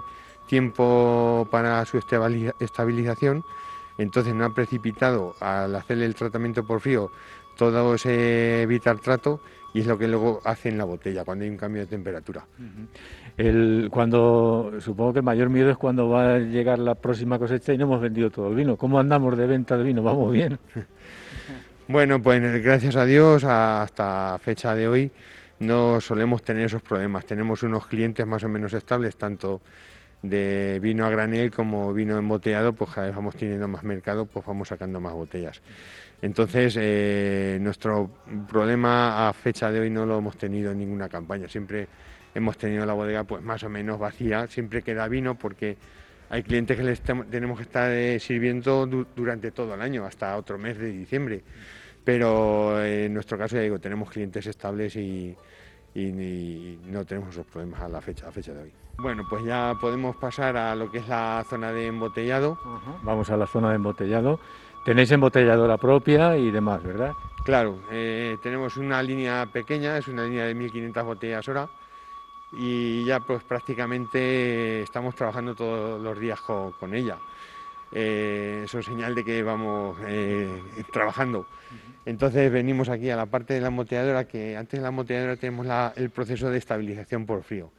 tiempo 0.53 1.47
para 1.49 1.83
su 1.83 1.97
estabilización, 1.97 3.43
entonces 3.97 4.35
no 4.35 4.45
ha 4.45 4.53
precipitado 4.53 5.33
al 5.39 5.75
hacer 5.75 5.97
el 5.97 6.13
tratamiento 6.13 6.63
por 6.63 6.79
frío 6.79 7.09
todo 7.57 7.95
ese 7.95 8.67
trato 9.01 9.41
y 9.73 9.79
es 9.79 9.87
lo 9.87 9.97
que 9.97 10.07
luego 10.07 10.41
hace 10.45 10.69
en 10.69 10.77
la 10.77 10.83
botella 10.83 11.25
cuando 11.25 11.43
hay 11.43 11.49
un 11.49 11.57
cambio 11.57 11.81
de 11.81 11.87
temperatura. 11.87 12.45
el, 13.35 13.87
cuando 13.89 14.73
supongo 14.79 15.13
que 15.13 15.19
el 15.19 15.25
mayor 15.25 15.49
miedo 15.49 15.71
es 15.71 15.77
cuando 15.77 16.07
va 16.07 16.35
a 16.35 16.37
llegar 16.37 16.77
la 16.77 16.93
próxima 16.93 17.39
cosecha 17.39 17.73
y 17.73 17.79
no 17.79 17.85
hemos 17.85 18.01
vendido 18.01 18.29
todo 18.29 18.49
el 18.49 18.55
vino. 18.55 18.77
¿Cómo 18.77 18.99
andamos 18.99 19.35
de 19.35 19.47
venta 19.47 19.75
de 19.75 19.83
vino? 19.83 20.03
¿Vamos 20.03 20.31
bien? 20.31 20.59
bueno, 21.87 22.21
pues 22.21 22.63
gracias 22.63 22.95
a 22.95 23.05
Dios 23.05 23.43
hasta 23.43 24.37
fecha 24.37 24.75
de 24.75 24.87
hoy 24.87 25.11
no 25.57 25.99
solemos 25.99 26.43
tener 26.43 26.65
esos 26.65 26.83
problemas. 26.83 27.25
Tenemos 27.25 27.63
unos 27.63 27.87
clientes 27.87 28.27
más 28.27 28.43
o 28.43 28.49
menos 28.49 28.71
estables, 28.73 29.15
tanto 29.15 29.61
de 30.23 30.79
vino 30.81 31.05
a 31.05 31.09
granel 31.09 31.51
como 31.51 31.93
vino 31.93 32.17
emboteado, 32.17 32.73
pues 32.73 32.89
cada 32.91 33.07
vez 33.07 33.15
vamos 33.15 33.35
teniendo 33.35 33.67
más 33.67 33.83
mercado, 33.83 34.25
pues 34.25 34.43
vamos 34.45 34.69
sacando 34.69 34.99
más 34.99 35.13
botellas. 35.13 35.61
Entonces, 36.21 36.77
eh, 36.79 37.57
nuestro 37.61 38.09
problema 38.47 39.27
a 39.27 39.33
fecha 39.33 39.69
de 39.69 39.81
hoy 39.81 39.89
no 39.89 40.05
lo 40.05 40.17
hemos 40.17 40.37
tenido 40.37 40.71
en 40.71 40.79
ninguna 40.79 41.09
campaña. 41.09 41.49
Siempre 41.49 41.87
hemos 42.33 42.57
tenido 42.57 42.85
la 42.85 42.93
bodega 42.93 43.25
pues 43.25 43.43
más 43.43 43.61
o 43.63 43.69
menos 43.69 43.99
vacía, 43.99 44.47
siempre 44.47 44.81
queda 44.81 45.07
vino 45.09 45.35
porque 45.35 45.75
hay 46.29 46.41
clientes 46.41 46.77
que 46.77 46.83
les 46.83 47.01
tenemos 47.01 47.57
que 47.57 47.63
estar 47.63 47.91
eh, 47.91 48.19
sirviendo 48.19 48.87
durante 49.15 49.51
todo 49.51 49.75
el 49.75 49.81
año, 49.81 50.05
hasta 50.05 50.37
otro 50.37 50.57
mes 50.57 50.77
de 50.77 50.91
diciembre. 50.91 51.43
Pero 52.03 52.81
eh, 52.81 53.05
en 53.05 53.13
nuestro 53.13 53.37
caso, 53.37 53.57
ya 53.57 53.61
digo, 53.61 53.79
tenemos 53.79 54.09
clientes 54.09 54.47
estables 54.47 54.95
y, 54.95 55.35
no 55.95 57.05
tenemos 57.05 57.29
esos 57.29 57.45
problemas 57.45 57.81
a 57.81 57.89
la 57.89 58.01
fecha, 58.01 58.27
a 58.27 58.31
fecha 58.31 58.53
de 58.53 58.63
hoy. 58.63 58.73
Bueno, 58.97 59.23
pues 59.29 59.43
ya 59.43 59.75
podemos 59.79 60.15
pasar 60.15 60.55
a 60.57 60.75
lo 60.75 60.91
que 60.91 60.99
es 60.99 61.07
la 61.07 61.43
zona 61.49 61.71
de 61.71 61.87
embotellado. 61.87 62.57
Vamos 63.03 63.29
a 63.29 63.37
la 63.37 63.47
zona 63.47 63.69
de 63.69 63.75
embotellado. 63.75 64.39
Tenéis 64.85 65.11
embotelladora 65.11 65.77
propia 65.77 66.37
y 66.37 66.51
demás, 66.51 66.83
¿verdad? 66.83 67.13
Claro, 67.45 67.79
eh, 67.91 68.37
tenemos 68.41 68.77
una 68.77 69.01
línea 69.01 69.45
pequeña, 69.51 69.97
es 69.97 70.07
una 70.07 70.23
línea 70.23 70.45
de 70.45 70.55
1500 70.55 71.03
botellas 71.03 71.47
hora 71.47 71.69
y 72.53 73.03
ya 73.05 73.19
pues 73.19 73.43
prácticamente 73.43 74.81
estamos 74.83 75.15
trabajando 75.15 75.55
todos 75.55 76.01
los 76.01 76.19
días 76.19 76.39
con, 76.41 76.93
ella. 76.93 77.17
Eh, 77.91 78.61
eso 78.65 78.79
es 78.79 78.85
señal 78.85 79.15
de 79.15 79.23
que 79.23 79.43
vamos 79.43 79.97
eh, 80.05 80.61
trabajando. 80.91 81.47
Entonces 82.05 82.51
venimos 82.51 82.89
aquí 82.89 83.09
a 83.09 83.15
la 83.15 83.25
parte 83.25 83.53
de 83.53 83.61
la 83.61 83.67
embotelladora, 83.67 84.25
que 84.25 84.57
antes 84.57 84.79
de 84.79 84.81
la 84.81 84.89
embotelladora 84.89 85.37
tenemos 85.37 85.67
el 85.95 86.09
proceso 86.09 86.49
de 86.49 86.57
estabilización 86.57 87.25
por 87.25 87.43
frío. 87.43 87.71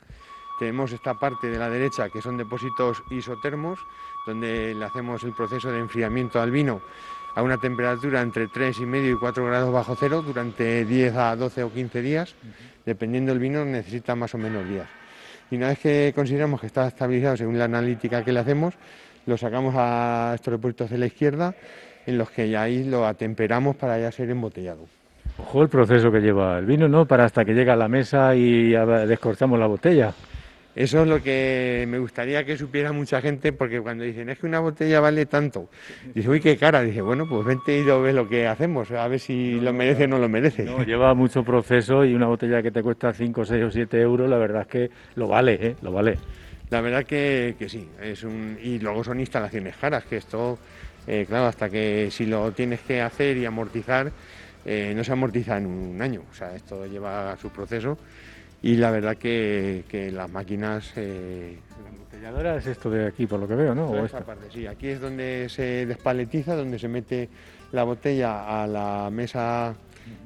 Tenemos 0.59 0.93
esta 0.93 1.15
parte 1.15 1.49
de 1.49 1.59
la 1.59 1.69
derecha 1.69 2.09
que 2.09 2.23
son 2.23 2.39
depósitos 2.39 3.03
isotermos, 3.11 3.79
donde 4.27 4.75
le 4.75 4.85
hacemos 4.85 5.23
el 5.25 5.35
proceso 5.35 5.71
de 5.71 5.81
enfriamiento 5.81 6.41
al 6.41 6.51
vino 6.51 6.81
a 7.35 7.43
una 7.43 7.59
temperatura 7.59 8.23
entre 8.23 8.47
3,5 8.47 9.13
y 9.13 9.19
4 9.19 9.45
grados 9.45 9.73
bajo 9.73 9.97
cero 9.99 10.23
durante 10.23 10.85
10 10.85 11.17
a 11.17 11.37
12 11.37 11.65
o 11.65 11.73
15 11.73 12.01
días. 12.01 12.35
Dependiendo 12.87 13.33
del 13.33 13.41
vino 13.41 13.65
necesita 13.65 14.15
más 14.15 14.35
o 14.35 14.39
menos 14.39 14.67
días. 14.69 14.89
Y 15.51 15.57
una 15.57 15.69
vez 15.69 15.79
que 15.81 16.13
consideramos 16.15 16.61
que 16.61 16.69
está 16.69 16.87
estabilizado 16.87 17.37
según 17.37 17.59
la 17.59 17.65
analítica 17.65 18.25
que 18.25 18.33
le 18.33 18.41
hacemos, 18.41 18.75
lo 19.27 19.37
sacamos 19.37 19.75
a 19.77 20.33
estos 20.35 20.53
depósitos 20.53 20.91
de 20.91 20.99
la 20.99 21.07
izquierda, 21.07 21.55
en 22.07 22.19
los 22.19 22.31
que 22.31 22.49
ya 22.49 22.63
ahí 22.63 22.85
lo 22.85 23.07
atemperamos 23.07 23.77
para 23.77 23.99
ya 23.99 24.11
ser 24.13 24.31
embotellado. 24.31 24.87
Ojo 25.39 25.63
el 25.63 25.69
proceso 25.69 26.13
que 26.13 26.21
lleva 26.21 26.59
el 26.59 26.67
vino, 26.67 26.89
¿no? 26.89 27.07
Para 27.07 27.25
hasta 27.25 27.45
que 27.45 27.55
llega 27.55 27.73
a 27.73 27.77
la 27.77 27.89
mesa 27.89 28.35
y 28.37 28.71
descortamos 29.07 29.59
la 29.59 29.67
botella. 29.67 30.15
Eso 30.77 31.03
es 31.03 31.09
lo 31.09 31.23
que 31.23 31.85
me 31.89 32.01
gustaría 32.01 32.45
que 32.45 32.57
supiera 32.57 32.93
mucha 32.93 33.21
gente, 33.21 33.53
porque 33.53 33.81
cuando 33.81 34.03
dicen 34.03 34.29
es 34.29 34.39
que 34.39 34.47
una 34.47 34.59
botella 34.59 34.99
vale 34.99 35.25
tanto, 35.27 35.69
dice, 36.13 36.29
uy, 36.29 36.41
qué 36.41 36.57
cara. 36.57 36.83
Dice, 36.83 37.01
bueno, 37.01 37.27
pues 37.29 37.47
vente 37.47 37.79
y 37.79 37.85
lo 37.85 38.03
ves 38.03 38.15
lo 38.15 38.29
que 38.29 38.49
hacemos, 38.49 38.91
a 38.91 39.07
ver 39.07 39.21
si 39.21 39.61
lo 39.61 39.73
merece 39.73 40.05
o 40.05 40.09
no 40.09 40.19
lo 40.19 40.29
merece. 40.29 40.67
lleva 40.85 41.15
mucho 41.15 41.45
proceso 41.45 42.05
y 42.05 42.15
una 42.15 42.27
botella 42.27 42.61
que 42.61 42.73
te 42.73 42.83
cuesta 42.83 43.13
5, 43.13 43.45
6 43.45 43.65
o 43.65 43.71
7 43.71 44.01
euros, 44.01 44.29
la 44.29 44.37
verdad 44.37 44.63
es 44.63 44.69
que 44.69 44.91
lo 45.15 45.29
vale, 45.29 45.59
¿eh? 45.61 45.77
Lo 45.81 45.93
vale. 45.93 46.19
La 46.71 46.81
verdad 46.81 47.05
que, 47.05 47.55
que 47.57 47.69
sí, 47.69 47.89
es 48.03 48.25
un, 48.25 48.59
y 48.61 48.81
luego 48.81 49.05
son 49.05 49.21
instalaciones 49.21 49.77
caras, 49.77 50.05
que 50.05 50.17
esto, 50.17 50.59
eh, 51.07 51.25
claro, 51.29 51.47
hasta 51.47 51.69
que 51.69 52.09
si 52.11 52.27
lo 52.27 52.53
tienes 52.53 52.81
que 52.81 53.01
hacer 53.01 53.37
y 53.37 53.45
amortizar, 53.45 54.11
eh, 54.65 54.93
no 54.97 55.05
se 55.05 55.13
amortiza 55.13 55.59
en 55.59 55.67
un 55.67 56.01
año, 56.01 56.23
o 56.31 56.35
sea, 56.35 56.55
esto 56.55 56.87
lleva 56.87 57.37
su 57.37 57.51
proceso. 57.51 57.99
Y 58.63 58.77
la 58.77 58.91
verdad 58.91 59.17
que, 59.19 59.85
que 59.89 60.11
las 60.11 60.31
máquinas... 60.31 60.93
Eh, 60.97 61.59
la 61.83 61.91
embotelladora 61.91 62.57
es 62.57 62.67
esto 62.67 62.89
de 62.89 63.07
aquí, 63.07 63.27
por 63.27 63.39
lo 63.39 63.47
que 63.47 63.55
veo, 63.55 63.75
¿no? 63.75 63.91
¿O 63.91 64.05
esta. 64.07 64.21
parte, 64.21 64.47
sí, 64.51 64.67
aquí 64.67 64.89
es 64.89 65.01
donde 65.01 65.49
se 65.51 65.85
despaletiza, 65.85 66.57
donde 66.57 66.79
se 66.79 66.89
mete 66.89 67.29
la 67.73 67.85
botella 67.85 68.63
a 68.63 68.67
la 68.67 69.11
mesa 69.13 69.75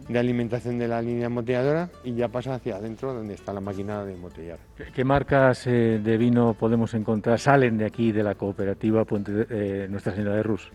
de 0.09 0.19
alimentación 0.19 0.79
de 0.79 0.89
la 0.89 1.03
línea 1.03 1.27
embotelladora 1.27 1.91
y 2.03 2.15
ya 2.15 2.29
pasa 2.29 2.55
hacia 2.55 2.77
adentro 2.77 3.13
donde 3.13 3.35
está 3.35 3.53
la 3.53 3.61
máquina 3.61 4.05
de 4.05 4.15
embotellar. 4.15 4.59
¿Qué, 4.95 5.05
marcas 5.05 5.67
eh, 5.67 6.01
de 6.03 6.17
vino 6.17 6.55
podemos 6.55 6.95
encontrar, 6.95 7.39
salen 7.39 7.77
de 7.77 7.87
aquí 7.87 8.11
de 8.11 8.23
la 8.23 8.35
cooperativa 8.35 9.05
Puente 9.05 9.47
eh, 9.51 9.87
Nuestra 9.89 10.15
Señora 10.15 10.37
de 10.37 10.43
Rus? 10.43 10.71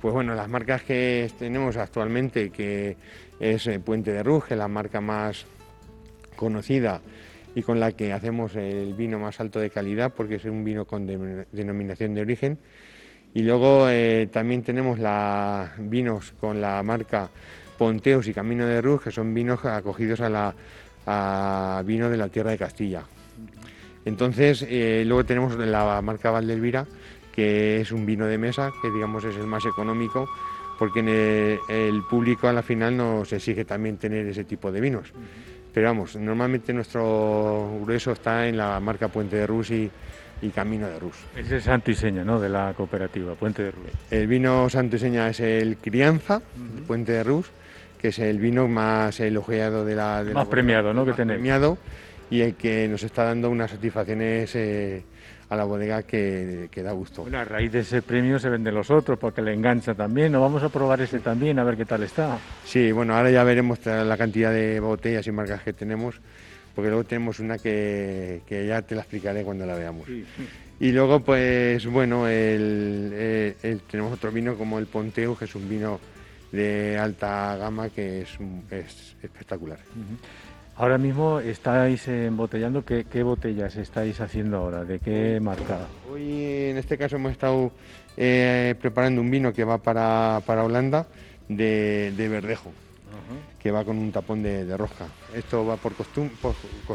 Pues 0.00 0.12
bueno, 0.12 0.34
las 0.34 0.48
marcas 0.48 0.82
que 0.82 1.30
tenemos 1.38 1.76
actualmente, 1.76 2.50
que 2.50 2.96
es 3.38 3.66
eh, 3.68 3.78
Puente 3.78 4.12
de 4.12 4.22
Rus, 4.22 4.44
que 4.44 4.54
es 4.54 4.58
la 4.58 4.68
marca 4.68 5.00
más 5.00 5.46
conocida 6.36 7.00
y 7.54 7.62
con 7.62 7.78
la 7.78 7.92
que 7.92 8.12
hacemos 8.12 8.56
el 8.56 8.94
vino 8.94 9.20
más 9.20 9.38
alto 9.38 9.60
de 9.60 9.70
calidad, 9.70 10.12
porque 10.12 10.34
es 10.34 10.44
un 10.44 10.64
vino 10.64 10.84
con 10.84 11.06
denominación 11.52 12.12
de 12.12 12.20
origen. 12.20 12.58
Y 13.32 13.42
luego 13.42 13.86
también 14.32 14.62
tenemos 14.62 14.98
la, 14.98 15.72
vinos 15.78 16.32
con 16.40 16.60
la 16.60 16.82
marca 16.82 17.30
Ponteos 17.84 18.26
y 18.28 18.32
Camino 18.32 18.64
de 18.64 18.80
Ruz, 18.80 19.02
que 19.02 19.10
son 19.10 19.34
vinos 19.34 19.62
acogidos 19.62 20.22
a, 20.22 20.30
la, 20.30 21.82
vino 21.84 22.08
de 22.08 22.16
la 22.16 22.28
tierra 22.28 22.52
de 22.52 22.56
Castilla. 22.56 23.02
Entonces, 24.06 24.64
eh, 24.66 25.04
luego 25.06 25.26
tenemos 25.26 25.54
la 25.58 26.00
marca 26.00 26.30
Valdelvira, 26.30 26.86
que 27.30 27.82
es 27.82 27.92
un 27.92 28.06
vino 28.06 28.24
de 28.24 28.38
mesa, 28.38 28.72
que 28.80 28.90
digamos 28.90 29.22
es 29.24 29.36
el 29.36 29.46
más 29.46 29.66
económico, 29.66 30.26
porque 30.78 31.60
el, 31.68 32.02
público 32.08 32.48
a 32.48 32.54
la 32.54 32.62
final 32.62 32.96
nos 32.96 33.30
exige 33.34 33.66
también 33.66 33.98
tener 33.98 34.26
ese 34.28 34.44
tipo 34.44 34.72
de 34.72 34.80
vinos. 34.80 35.12
Pero 35.74 35.88
vamos, 35.88 36.16
normalmente 36.16 36.72
nuestro 36.72 37.80
grueso 37.82 38.12
está 38.12 38.48
en 38.48 38.56
la 38.56 38.80
marca 38.80 39.08
Puente 39.08 39.36
de 39.36 39.46
Rus 39.46 39.70
y, 39.70 39.90
Camino 40.54 40.86
de 40.86 40.98
Rus. 40.98 41.16
Ese 41.36 41.58
es 41.58 41.64
santo 41.64 41.90
y 41.90 41.94
seña, 41.94 42.24
¿no? 42.24 42.40
De 42.40 42.48
la 42.48 42.72
cooperativa, 42.74 43.34
Puente 43.34 43.62
de 43.62 43.70
Rus. 43.72 43.90
El 44.10 44.26
vino 44.26 44.70
santo 44.70 44.96
y 44.96 44.98
seña 44.98 45.28
es 45.28 45.40
el 45.40 45.76
Crianza, 45.76 46.40
Puente 46.86 47.12
de 47.12 47.24
Rus, 47.24 47.50
que 48.04 48.08
es 48.08 48.18
el 48.18 48.38
vino 48.38 48.68
más 48.68 49.18
elogiado 49.18 49.82
de 49.82 49.94
la... 49.94 50.22
más 50.34 50.46
premiado, 50.46 50.92
¿no? 50.92 51.06
Que 51.06 51.14
tenemos. 51.14 51.36
Premiado 51.36 51.78
y 52.28 52.42
el 52.42 52.54
que 52.54 52.86
nos 52.86 53.02
está 53.02 53.24
dando 53.24 53.48
unas 53.48 53.70
satisfacciones 53.70 54.54
eh, 54.56 55.02
a 55.48 55.56
la 55.56 55.64
bodega 55.64 56.02
que, 56.02 56.68
da 56.84 56.92
gusto. 56.92 57.22
Bueno, 57.22 57.38
a 57.38 57.44
raíz 57.44 57.72
de 57.72 57.78
ese 57.78 58.02
premio 58.02 58.38
se 58.38 58.50
venden 58.50 58.74
los 58.74 58.90
otros 58.90 59.18
porque 59.18 59.40
le 59.40 59.54
engancha 59.54 59.94
también. 59.94 60.32
¿No 60.32 60.42
vamos 60.42 60.62
a 60.62 60.68
probar 60.68 61.00
ese 61.00 61.20
también 61.20 61.58
a 61.58 61.64
ver 61.64 61.78
qué 61.78 61.86
tal 61.86 62.02
está? 62.02 62.36
Sí, 62.66 62.92
bueno, 62.92 63.16
ahora 63.16 63.30
ya 63.30 63.42
veremos 63.42 63.78
la 63.86 64.16
cantidad 64.18 64.52
de 64.52 64.80
botellas 64.80 65.26
y 65.26 65.32
marcas 65.32 65.62
que 65.62 65.72
tenemos 65.72 66.20
porque 66.74 66.88
luego 66.90 67.04
tenemos 67.04 67.38
una 67.38 67.56
que, 67.56 68.42
ya 68.50 68.82
te 68.82 68.96
la 68.96 69.00
explicaré 69.00 69.44
cuando 69.44 69.64
la 69.64 69.76
veamos. 69.76 70.06
Y 70.78 70.92
luego, 70.92 71.20
pues 71.20 71.86
bueno, 71.86 72.24
eh, 72.28 73.56
el, 73.62 73.80
tenemos 73.90 74.12
otro 74.12 74.30
vino 74.30 74.56
como 74.56 74.78
el 74.78 74.84
Ponteo, 74.88 75.38
que 75.38 75.46
es 75.46 75.54
un 75.54 75.70
vino 75.70 75.98
de 76.54 76.98
alta 76.98 77.56
gama 77.56 77.88
que 77.90 78.22
es, 78.22 78.38
es 78.70 79.16
espectacular. 79.22 79.78
Ahora 80.76 80.98
mismo 80.98 81.40
estáis 81.40 82.08
embotellando, 82.08 82.84
¿qué, 82.84 83.04
¿qué, 83.04 83.22
botellas 83.22 83.76
estáis 83.76 84.20
haciendo 84.20 84.56
ahora? 84.58 84.84
¿De 84.84 84.98
qué 84.98 85.38
marca? 85.40 85.78
Hoy 86.10 86.44
en 86.70 86.78
este 86.78 86.98
caso 86.98 87.16
hemos 87.16 87.32
estado 87.32 87.72
eh, 88.16 88.74
preparando 88.80 89.20
un 89.20 89.30
vino 89.30 89.52
que 89.52 89.64
va 89.64 89.78
para, 89.78 90.40
para 90.46 90.64
Holanda 90.64 91.06
de, 91.48 92.12
de 92.16 92.28
verdejo 92.28 92.72
que 93.64 93.70
va 93.70 93.82
con 93.82 93.96
un 93.96 94.12
tapón 94.12 94.42
de, 94.42 94.66
de 94.66 94.76
rosca. 94.76 95.06
Esto 95.34 95.64
va 95.64 95.78
por, 95.78 95.94
costumbre. 95.94 96.34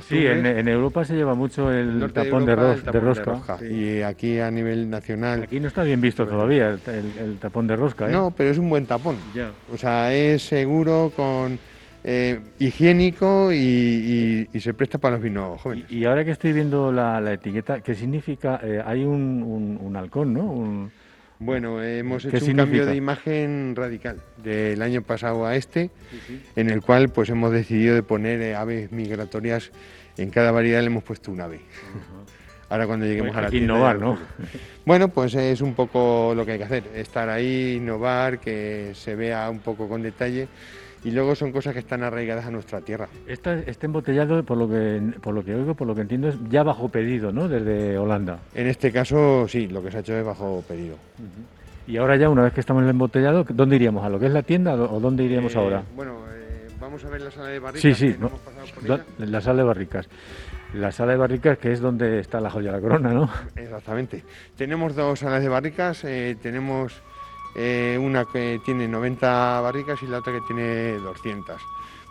Sí, 0.07 0.27
en, 0.27 0.67
Europa 0.67 1.03
se 1.03 1.15
lleva 1.15 1.33
mucho 1.33 1.71
el, 1.73 2.13
tapón, 2.13 2.45
de, 2.45 2.55
rosca. 2.55 3.57
Y 3.65 4.03
aquí 4.03 4.37
a 4.37 4.51
nivel 4.51 4.87
nacional. 4.87 5.41
Aquí 5.41 5.59
no 5.59 5.67
está 5.67 5.81
bien 5.81 5.99
visto 5.99 6.27
todavía 6.27 6.77
el, 6.85 7.39
tapón 7.39 7.65
de 7.65 7.75
rosca. 7.75 8.07
¿eh? 8.07 8.11
No, 8.11 8.29
pero 8.29 8.51
es 8.51 8.59
un 8.59 8.69
buen 8.69 8.85
tapón. 8.85 9.17
O 9.73 9.77
sea, 9.77 10.13
es 10.13 10.43
seguro, 10.43 11.11
con 11.15 11.57
eh, 12.03 12.39
higiénico 12.59 13.51
y, 13.51 14.47
se 14.59 14.75
presta 14.75 14.99
para 14.99 15.15
los 15.15 15.23
vinos 15.23 15.59
jóvenes. 15.59 15.91
Y, 15.91 16.05
ahora 16.05 16.23
que 16.23 16.29
estoy 16.29 16.53
viendo 16.53 16.91
la, 16.91 17.33
etiqueta, 17.33 17.81
¿qué 17.81 17.95
significa? 17.95 18.59
Eh, 18.61 18.79
hay 18.85 19.05
un, 19.05 19.41
un, 19.41 19.79
un 19.81 19.95
halcón, 19.95 20.35
¿no? 20.35 20.43
Un, 20.43 20.91
bueno, 21.39 21.81
hemos 21.81 22.25
hecho 22.25 22.45
un 22.45 22.55
cambio 22.55 22.85
de 22.85 22.95
imagen 22.95 23.73
radical 23.75 24.21
del 24.37 24.81
año 24.81 25.01
pasado 25.01 25.45
a 25.45 25.55
este, 25.55 25.89
en 26.55 26.69
el 26.69 26.81
cual 26.81 27.09
pues 27.09 27.29
hemos 27.29 27.51
decidido 27.51 27.95
de 27.95 28.03
poner 28.03 28.41
eh, 28.41 28.55
aves 28.55 28.91
migratorias 28.91 29.71
en 30.17 30.29
cada 30.31 30.51
variedad 30.51 30.81
le 30.81 30.87
hemos 30.87 31.03
puesto 31.03 31.31
un 31.31 31.41
ave. 31.41 31.61
Ahora 32.69 32.85
cuando 32.85 33.05
lleguemos 33.05 33.35
a 33.35 33.41
la 33.41 33.49
tienda, 33.49 33.73
innovar, 33.73 33.99
¿no? 33.99 34.19
Bueno, 34.85 35.07
pues 35.07 35.33
es 35.33 35.61
un 35.61 35.73
poco 35.73 36.33
lo 36.35 36.45
que 36.45 36.51
hay 36.51 36.57
que 36.59 36.65
hacer, 36.65 36.83
estar 36.93 37.29
ahí, 37.29 37.75
innovar, 37.77 38.39
que 38.39 38.91
se 38.93 39.15
vea 39.15 39.49
un 39.49 39.59
poco 39.59 39.87
con 39.87 40.03
detalle 40.03 40.47
y 41.03 41.11
luego 41.11 41.35
son 41.35 41.51
cosas 41.51 41.73
que 41.73 41.79
están 41.79 42.03
arraigadas 42.03 42.45
a 42.45 42.51
nuestra 42.51 42.81
tierra. 42.81 43.07
este 43.27 43.85
embotellado, 43.85 44.43
por 44.43 44.57
lo 44.57 44.67
que 44.67 45.01
por 45.21 45.33
lo 45.33 45.43
que 45.43 45.55
oigo, 45.55 45.73
por 45.73 45.87
lo 45.87 45.95
que 45.95 46.01
entiendo, 46.01 46.29
es 46.29 46.35
ya 46.49 46.63
bajo 46.63 46.89
pedido, 46.89 47.31
¿no? 47.31 47.47
Desde 47.47 47.97
Holanda. 47.97 48.39
En 48.53 48.67
este 48.67 48.91
caso, 48.91 49.47
sí, 49.47 49.67
lo 49.67 49.81
que 49.81 49.91
se 49.91 49.97
ha 49.97 49.99
hecho 50.01 50.15
es 50.15 50.25
bajo 50.25 50.63
pedido. 50.67 50.95
Y 51.87 51.97
ahora 51.97 52.17
ya, 52.17 52.29
una 52.29 52.43
vez 52.43 52.53
que 52.53 52.59
estamos 52.59 52.81
en 52.81 52.85
el 52.85 52.91
embotellado, 52.91 53.45
¿dónde 53.49 53.77
iríamos? 53.77 54.03
¿A 54.05 54.09
lo 54.09 54.19
que 54.19 54.27
es 54.27 54.31
la 54.31 54.43
tienda 54.43 54.75
o 54.75 54.99
dónde 54.99 55.23
iríamos 55.23 55.55
eh, 55.55 55.57
ahora? 55.57 55.83
Bueno, 55.95 56.19
eh, 56.31 56.67
vamos 56.79 57.03
a 57.03 57.09
ver 57.09 57.21
la 57.21 57.31
sala 57.31 57.47
de 57.47 57.59
barricas. 57.59 57.97
Sí, 57.97 58.13
sí, 58.13 58.15
la 59.17 59.41
sala 59.41 59.63
de 59.63 59.67
barricas. 59.67 60.07
La 60.73 60.91
sala 60.91 61.13
de 61.13 61.17
barricas, 61.17 61.57
que 61.57 61.71
es 61.71 61.79
donde 61.79 62.19
está 62.19 62.39
la 62.39 62.51
joya 62.51 62.71
de 62.71 62.77
la 62.77 62.81
corona, 62.81 63.11
¿no? 63.11 63.27
Exactamente. 63.55 64.23
Tenemos 64.55 64.95
dos 64.95 65.19
salas 65.19 65.41
de 65.41 65.49
barricas, 65.49 66.03
eh, 66.03 66.37
tenemos 66.39 67.01
eh, 67.55 67.97
una 67.99 68.25
que 68.25 68.61
tiene 68.63 68.87
90 68.87 69.61
barricas 69.61 70.01
y 70.03 70.07
la 70.07 70.19
otra 70.19 70.33
que 70.33 70.41
tiene 70.41 70.93
200. 70.93 71.61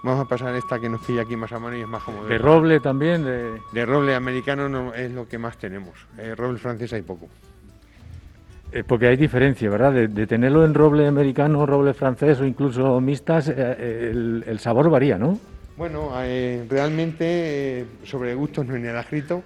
Vamos 0.03 0.24
a 0.24 0.29
pasar 0.29 0.55
esta 0.55 0.79
que 0.79 0.88
nos 0.88 1.01
pilla 1.03 1.22
aquí 1.22 1.37
más 1.37 1.53
a 1.53 1.59
mano 1.59 1.77
y 1.77 1.81
es 1.81 1.88
más 1.88 2.03
cómodo. 2.03 2.29
¿De 2.29 2.38
roble 2.38 2.81
también? 2.81 3.24
De, 3.24 3.87
roble 3.87 4.14
americano 4.14 4.68
no, 4.68 4.94
es 4.94 5.11
lo 5.11 5.27
que 5.29 5.38
más 5.38 5.59
tenemos. 5.59 5.94
Eh, 6.18 6.35
roble 6.35 6.59
francés 6.59 6.92
hay 6.92 7.03
poco. 7.03 7.29
Eh, 8.70 8.85
porque 8.87 9.09
hay 9.09 9.16
diferencia, 9.16 9.70
¿verdad? 9.70 9.92
De, 9.92 10.27
tenerlo 10.27 10.64
en 10.64 10.74
roble 10.74 11.07
americano, 11.07 11.66
roble 11.66 11.94
francés 11.94 12.40
o 12.40 12.44
incluso 12.44 13.01
mixtas, 13.01 13.48
el, 13.48 14.59
sabor 14.61 14.90
varía, 14.90 15.18
¿no? 15.18 15.38
Bueno, 15.77 16.11
realmente 16.68 17.87
sobre 18.05 18.35
gustos 18.35 18.66
no 18.66 18.74
hay 18.74 18.83
nada 18.83 19.01
escrito 19.01 19.42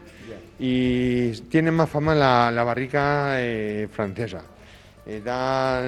y 0.59 1.31
tiene 1.43 1.71
más 1.71 1.89
fama 1.89 2.15
la, 2.15 2.51
la 2.51 2.65
barrica 2.65 3.37
francesa. 3.91 4.43
Eh, 5.05 5.21
da 5.21 5.83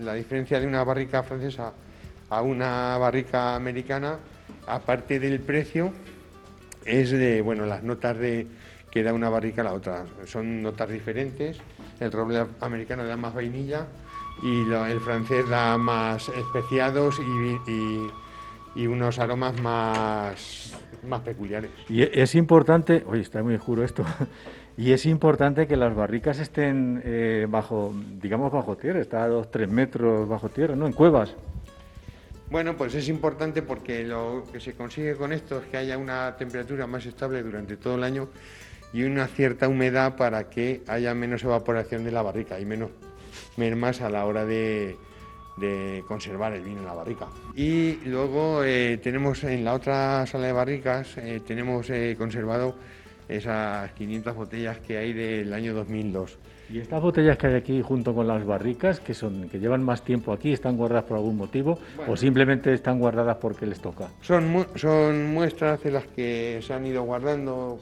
la 0.00 0.14
diferencia 0.14 0.58
de 0.58 0.66
una 0.66 0.84
barrica 0.84 1.22
francesa 1.22 1.72
a 2.30 2.42
una 2.42 2.96
barrica 2.96 3.54
americana, 3.54 4.18
aparte 4.66 5.20
del 5.20 5.40
precio, 5.40 5.92
es 6.84 7.10
de 7.10 7.42
bueno 7.42 7.66
las 7.66 7.82
notas 7.82 8.16
de 8.18 8.46
que 8.90 9.02
da 9.02 9.12
una 9.12 9.28
barrica 9.28 9.62
a 9.62 9.64
la 9.64 9.72
otra. 9.72 10.04
Son 10.26 10.62
notas 10.62 10.88
diferentes. 10.88 11.58
El 11.98 12.12
roble 12.12 12.44
americano 12.60 13.04
da 13.04 13.16
más 13.16 13.34
vainilla 13.34 13.86
y 14.42 14.70
el 14.70 15.00
francés 15.00 15.48
da 15.48 15.78
más 15.78 16.28
especiados 16.28 17.20
y, 18.74 18.86
unos 18.86 19.18
aromas 19.18 19.60
más, 19.60 20.74
más 21.06 21.20
peculiares. 21.20 21.70
Y 21.88 22.02
es 22.02 22.34
importante, 22.34 23.04
oye, 23.06 23.22
está 23.22 23.42
muy 23.42 23.56
juro 23.58 23.84
esto, 23.84 24.04
y 24.76 24.92
es 24.92 25.06
importante 25.06 25.66
que 25.66 25.76
las 25.76 25.94
barricas 25.94 26.38
estén 26.38 27.02
eh, 27.04 27.46
bajo, 27.48 27.92
digamos, 28.20 28.50
bajo 28.52 28.76
tierra, 28.76 29.00
está 29.00 29.24
a 29.24 29.28
dos, 29.28 29.50
tres 29.50 29.68
metros 29.68 30.28
bajo 30.28 30.48
tierra, 30.48 30.74
¿no? 30.74 30.86
En 30.86 30.92
cuevas. 30.92 31.34
Bueno, 32.50 32.76
pues 32.76 32.94
es 32.94 33.08
importante 33.08 33.62
porque 33.62 34.04
lo 34.04 34.44
que 34.52 34.60
se 34.60 34.74
consigue 34.74 35.16
con 35.16 35.32
esto 35.32 35.58
es 35.58 35.66
que 35.68 35.76
haya 35.76 35.96
una 35.96 36.36
temperatura 36.36 36.86
más 36.86 37.06
estable 37.06 37.42
durante 37.42 37.76
todo 37.76 37.96
el 37.96 38.04
año 38.04 38.28
y 38.92 39.04
una 39.04 39.26
cierta 39.26 39.68
humedad 39.68 40.16
para 40.16 40.50
que 40.50 40.82
haya 40.86 41.14
menos 41.14 41.42
evaporación 41.44 42.04
de 42.04 42.12
la 42.12 42.22
barrica 42.22 42.60
y 42.60 42.66
menos 42.66 42.90
mermas 43.56 44.02
a 44.02 44.10
la 44.10 44.26
hora 44.26 44.44
de, 44.44 44.96
conservar 46.06 46.52
el 46.52 46.62
vino 46.62 46.80
en 46.80 46.86
la 46.86 46.94
barrica. 46.94 47.26
Y 47.54 47.96
luego 48.04 48.64
eh, 48.64 48.98
tenemos 49.02 49.44
en 49.44 49.64
la 49.64 49.74
otra 49.74 50.26
sala 50.26 50.46
de 50.46 50.52
barricas, 50.52 51.16
eh, 51.18 51.40
tenemos 51.46 51.90
conservado 52.18 52.74
esas 53.28 53.90
500 53.92 54.34
botellas 54.34 54.78
que 54.78 54.98
hay 54.98 55.12
del 55.12 55.52
año 55.52 55.74
2002. 55.74 56.38
¿Y 56.72 56.78
estas 56.78 57.02
botellas 57.02 57.36
que 57.36 57.48
hay 57.48 57.54
aquí 57.54 57.82
junto 57.82 58.14
con 58.14 58.26
las 58.26 58.44
barricas, 58.46 59.00
que 59.00 59.12
son 59.12 59.48
que 59.48 59.58
llevan 59.58 59.82
más 59.82 60.02
tiempo 60.02 60.32
aquí, 60.32 60.52
están 60.52 60.76
guardadas 60.76 61.04
por 61.04 61.18
algún 61.18 61.36
motivo 61.36 61.78
o 62.08 62.16
simplemente 62.16 62.72
están 62.72 62.98
guardadas 62.98 63.36
porque 63.36 63.66
les 63.66 63.80
toca? 63.80 64.08
Son, 64.22 64.66
son 64.76 65.34
muestras 65.34 65.82
de 65.82 65.90
las 65.90 66.06
que 66.06 66.60
se 66.62 66.72
han 66.72 66.86
ido 66.86 67.02
guardando 67.02 67.78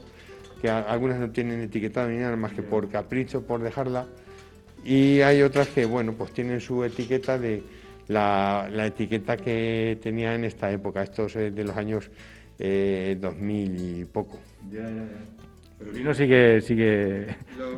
que 0.61 0.69
algunas 0.69 1.19
no 1.19 1.29
tienen 1.31 1.61
etiquetado 1.61 2.09
ni 2.09 2.17
nada 2.17 2.35
más 2.35 2.53
que 2.53 2.61
por 2.61 2.89
capricho, 2.89 3.41
por 3.41 3.61
dejarla. 3.61 4.05
Y 4.83 5.21
hay 5.21 5.41
otras 5.41 5.69
que, 5.69 5.85
bueno, 5.85 6.13
pues 6.13 6.31
tienen 6.33 6.59
su 6.59 6.83
etiqueta 6.83 7.37
de 7.37 7.63
la, 8.07 8.69
etiqueta 8.85 9.37
que 9.37 9.97
tenía 10.01 10.35
en 10.35 10.43
esta 10.43 10.71
época, 10.71 11.01
estos 11.01 11.33
de 11.33 11.63
los 11.63 11.77
años 11.77 12.09
2000 12.57 12.59
eh, 12.59 13.99
y 13.99 14.05
poco. 14.05 14.39
Ya, 14.69 14.81
ya, 14.81 14.89
ya. 14.89 15.41
Pero 15.81 15.91
el 15.91 15.97
vino 15.97 16.13
sigue, 16.13 16.61
sigue, 16.61 17.27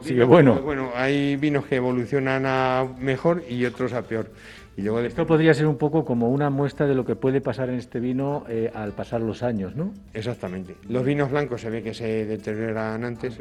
sigue 0.01 0.23
bueno. 0.25 0.61
Bueno, 0.61 0.91
hay 0.93 1.37
vinos 1.37 1.65
que 1.65 1.77
evolucionan 1.77 2.43
a 2.45 2.85
mejor 2.99 3.43
y 3.49 3.63
otros 3.63 3.93
a 3.93 4.01
peor. 4.01 4.29
Y 4.75 4.81
luego 4.81 4.99
Esto 4.99 5.25
podría 5.25 5.53
ser 5.53 5.67
un 5.67 5.77
poco 5.77 6.03
como 6.03 6.29
una 6.29 6.49
muestra 6.49 6.85
de 6.85 6.95
lo 6.95 7.05
que 7.05 7.15
puede 7.15 7.39
pasar 7.39 7.69
en 7.69 7.75
este 7.75 8.01
vino 8.01 8.43
eh, 8.49 8.71
al 8.73 8.91
pasar 8.91 9.21
los 9.21 9.41
años, 9.41 9.75
¿no? 9.75 9.93
Exactamente. 10.13 10.75
Los 10.89 11.05
vinos 11.05 11.31
blancos 11.31 11.61
se 11.61 11.69
ve 11.69 11.81
que 11.81 11.93
se 11.93 12.25
deterioran 12.25 13.05
antes. 13.05 13.37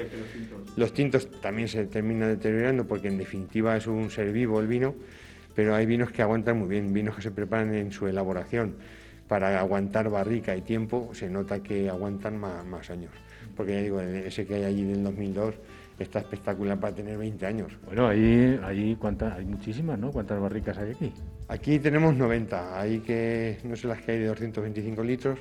Los 0.77 0.93
tintos 0.93 1.29
también 1.41 1.67
se 1.67 1.87
terminan 1.87 2.29
deteriorando 2.29 2.85
porque 2.85 3.09
en 3.09 3.19
definitiva 3.19 3.77
es 3.77 3.87
un 3.89 4.11
ser 4.11 4.31
vivo 4.31 4.61
el 4.61 4.69
vino, 4.69 4.95
pero 5.57 5.75
hay 5.75 5.87
vinos 5.87 6.13
que 6.13 6.23
aguantan 6.23 6.59
muy 6.59 6.69
bien, 6.69 6.93
vinos 6.93 7.17
que 7.17 7.23
se 7.23 7.31
preparan 7.33 7.75
en 7.75 7.91
su 7.91 8.07
elaboración 8.07 8.77
para 9.29 9.59
aguantar 9.59 10.09
barrica 10.11 10.57
y 10.57 10.63
tiempo, 10.63 11.11
se 11.13 11.29
nota 11.29 11.63
que 11.63 11.89
aguantan 11.89 12.39
más, 12.39 12.65
más 12.67 12.91
años. 12.91 13.13
Porque 13.57 13.73
ya 13.73 13.83
digo, 13.83 14.01
ese 14.01 14.47
que 14.47 14.55
hay 14.57 14.65
allí 14.65 14.85
del 14.85 15.03
2002 15.05 15.55
está 15.99 16.21
espectacular 16.21 16.79
para 16.79 16.95
tener 16.95 17.17
20 17.19 17.47
años. 17.47 17.73
Bueno, 17.87 18.09
ahí, 18.09 18.59
ahí 18.65 18.97
cuántas, 18.99 19.39
hay 19.39 19.45
muchísimas, 19.45 19.99
¿no? 19.99 20.11
¿Cuántas 20.11 20.41
barricas 20.41 20.77
hay 20.79 20.93
aquí? 20.93 21.13
Aquí 21.49 21.79
tenemos 21.79 22.15
90, 22.15 22.81
hay 22.81 23.01
que, 23.01 23.59
no 23.65 23.77
sé 23.77 23.89
las 23.89 24.01
que 24.03 24.13
hay 24.13 24.19
de 24.19 24.27
225 24.27 25.03
litros. 25.03 25.39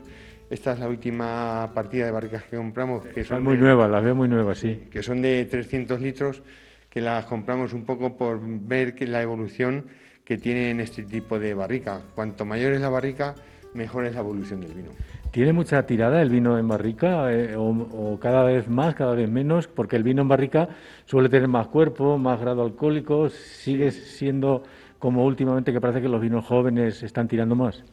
Esta 0.50 0.74
es 0.74 0.80
la 0.80 0.88
última 0.89 1.72
partida 1.74 2.06
de 2.06 2.12
barricas 2.12 2.44
que 2.44 2.58
compramos. 2.58 3.06
Que 3.06 3.24
son 3.24 3.44
muy 3.44 3.58
nuevas, 3.58 3.89
las 3.89 4.04
veo 4.04 4.15
muy 4.15 4.28
nuevas, 4.28 4.58
sí. 4.58 4.88
Que 4.91 5.02
son 5.02 5.22
de 5.22 5.46
300 5.46 6.02
litros, 6.02 6.44
que 6.89 7.00
las 7.00 7.26
compramos 7.26 7.72
un 7.74 7.86
poco 7.86 8.17
por 8.17 8.39
ver 8.44 8.94
que 8.94 9.08
la 9.08 9.22
evolución 9.22 9.86
que 10.26 10.38
tienen 10.38 10.82
este 10.82 11.04
tipo 11.04 11.39
de 11.39 11.54
barrica. 11.54 12.02
Cuanto 12.13 12.44
mayor 12.44 12.74
es 12.74 12.82
la 12.82 12.89
barrica, 12.89 13.34
mejor 13.74 14.06
es 14.06 14.14
la 14.14 14.22
evolución 14.22 14.62
del 14.62 14.74
vino. 14.74 14.90
¿Tiene 15.32 15.54
mucha 15.54 15.86
tirada 15.86 16.22
el 16.22 16.30
vino 16.30 16.58
en 16.58 16.68
barrica 16.68 17.32
eh, 17.32 17.56
o, 17.56 18.20
cada 18.22 18.44
vez 18.44 18.68
más, 18.68 18.96
cada 18.96 19.16
vez 19.16 19.30
menos? 19.30 19.68
Porque 19.68 19.96
el 19.96 20.04
vino 20.04 20.22
en 20.22 20.28
barrica 20.28 20.68
suele 21.06 21.30
tener 21.30 21.48
más 21.48 21.68
cuerpo, 21.68 22.18
más 22.18 22.40
grado 22.42 22.64
alcohólico, 22.64 23.30
sigue 23.30 23.92
siendo 23.92 24.64
como 25.00 25.26
últimamente 25.26 25.72
que 25.72 25.80
parece 25.80 26.02
que 26.02 26.10
los 26.10 26.22
vinos 26.22 26.46
jóvenes 26.46 27.02
están 27.04 27.28
tirando 27.28 27.56
más. 27.56 27.84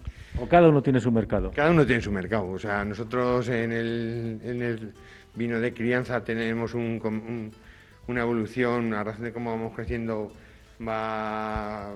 ¿O 0.41 0.47
cada 0.47 0.69
uno 0.69 0.83
tiene 0.83 1.01
su 1.01 1.11
mercado? 1.11 1.53
Cada 1.55 1.71
uno 1.71 1.87
tiene 1.87 2.03
su 2.03 2.13
mercado. 2.13 2.51
O 2.51 2.59
sea, 2.59 2.85
nosotros 2.85 3.49
en 3.49 3.73
el, 3.73 4.41
en 4.43 4.63
el 4.63 4.93
vino 5.35 5.61
de 5.61 5.73
crianza 5.73 6.23
tenemos 6.23 6.75
un, 6.75 7.53
una 8.09 8.21
evolución, 8.21 8.93
a 8.95 9.05
razón 9.05 9.25
de 9.25 9.33
cómo 9.33 9.53
vamos 9.53 9.75
creciendo, 9.75 10.33
va, 10.87 11.93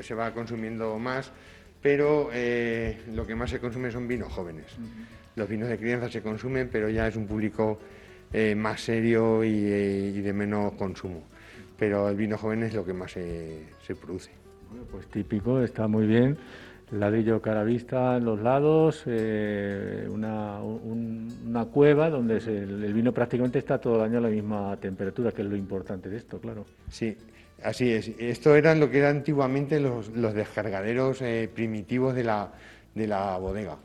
se 0.00 0.14
va 0.14 0.32
consumiendo 0.32 0.98
más 0.98 1.32
pero 1.82 2.30
eh, 2.32 2.98
lo 3.14 3.26
que 3.26 3.34
más 3.34 3.50
se 3.50 3.58
consume 3.58 3.90
son 3.90 4.06
vinos 4.06 4.32
jóvenes. 4.32 4.66
Los 5.36 5.48
vinos 5.48 5.68
de 5.68 5.78
crianza 5.78 6.10
se 6.10 6.22
consumen, 6.22 6.68
pero 6.70 6.90
ya 6.90 7.08
es 7.08 7.16
un 7.16 7.26
público 7.26 7.78
eh, 8.32 8.54
más 8.54 8.82
serio 8.82 9.42
eh, 9.42 10.12
y, 10.14 10.20
de 10.20 10.32
menos 10.32 10.72
consumo. 10.74 11.22
Pero 11.78 12.08
el 12.08 12.16
vino 12.16 12.36
joven 12.36 12.64
es 12.64 12.74
lo 12.74 12.84
que 12.84 12.92
más 12.92 13.12
se, 13.12 13.64
produce. 14.00 14.30
pues 14.90 15.06
típico, 15.06 15.62
está 15.62 15.88
muy 15.88 16.06
bien. 16.06 16.36
Ladrillo 16.90 17.40
cara 17.40 17.62
vista 17.62 18.16
en 18.16 18.24
los 18.24 18.40
lados, 18.40 19.04
una, 19.06 20.60
una, 20.60 21.64
cueva 21.66 22.10
donde 22.10 22.38
el 22.38 22.92
vino 22.92 23.12
prácticamente 23.12 23.60
está 23.60 23.78
todo 23.78 23.96
el 23.96 24.02
año 24.02 24.18
a 24.18 24.22
la 24.22 24.28
misma 24.28 24.76
temperatura, 24.76 25.30
que 25.30 25.42
es 25.42 25.48
lo 25.48 25.56
importante 25.56 26.08
de 26.08 26.16
esto, 26.16 26.40
claro. 26.40 26.66
Sí, 26.88 27.16
Así 27.62 27.92
es. 27.92 28.10
Esto 28.18 28.54
eran 28.56 28.80
lo 28.80 28.90
que 28.90 28.98
eran 28.98 29.16
antiguamente 29.18 29.80
los, 29.80 30.12
descargaderos 30.34 31.20
eh, 31.22 31.48
primitivos 31.52 32.14
de 32.14 32.24
la, 32.24 32.52
de 32.94 33.06
la 33.06 33.36
bodega. 33.38 33.76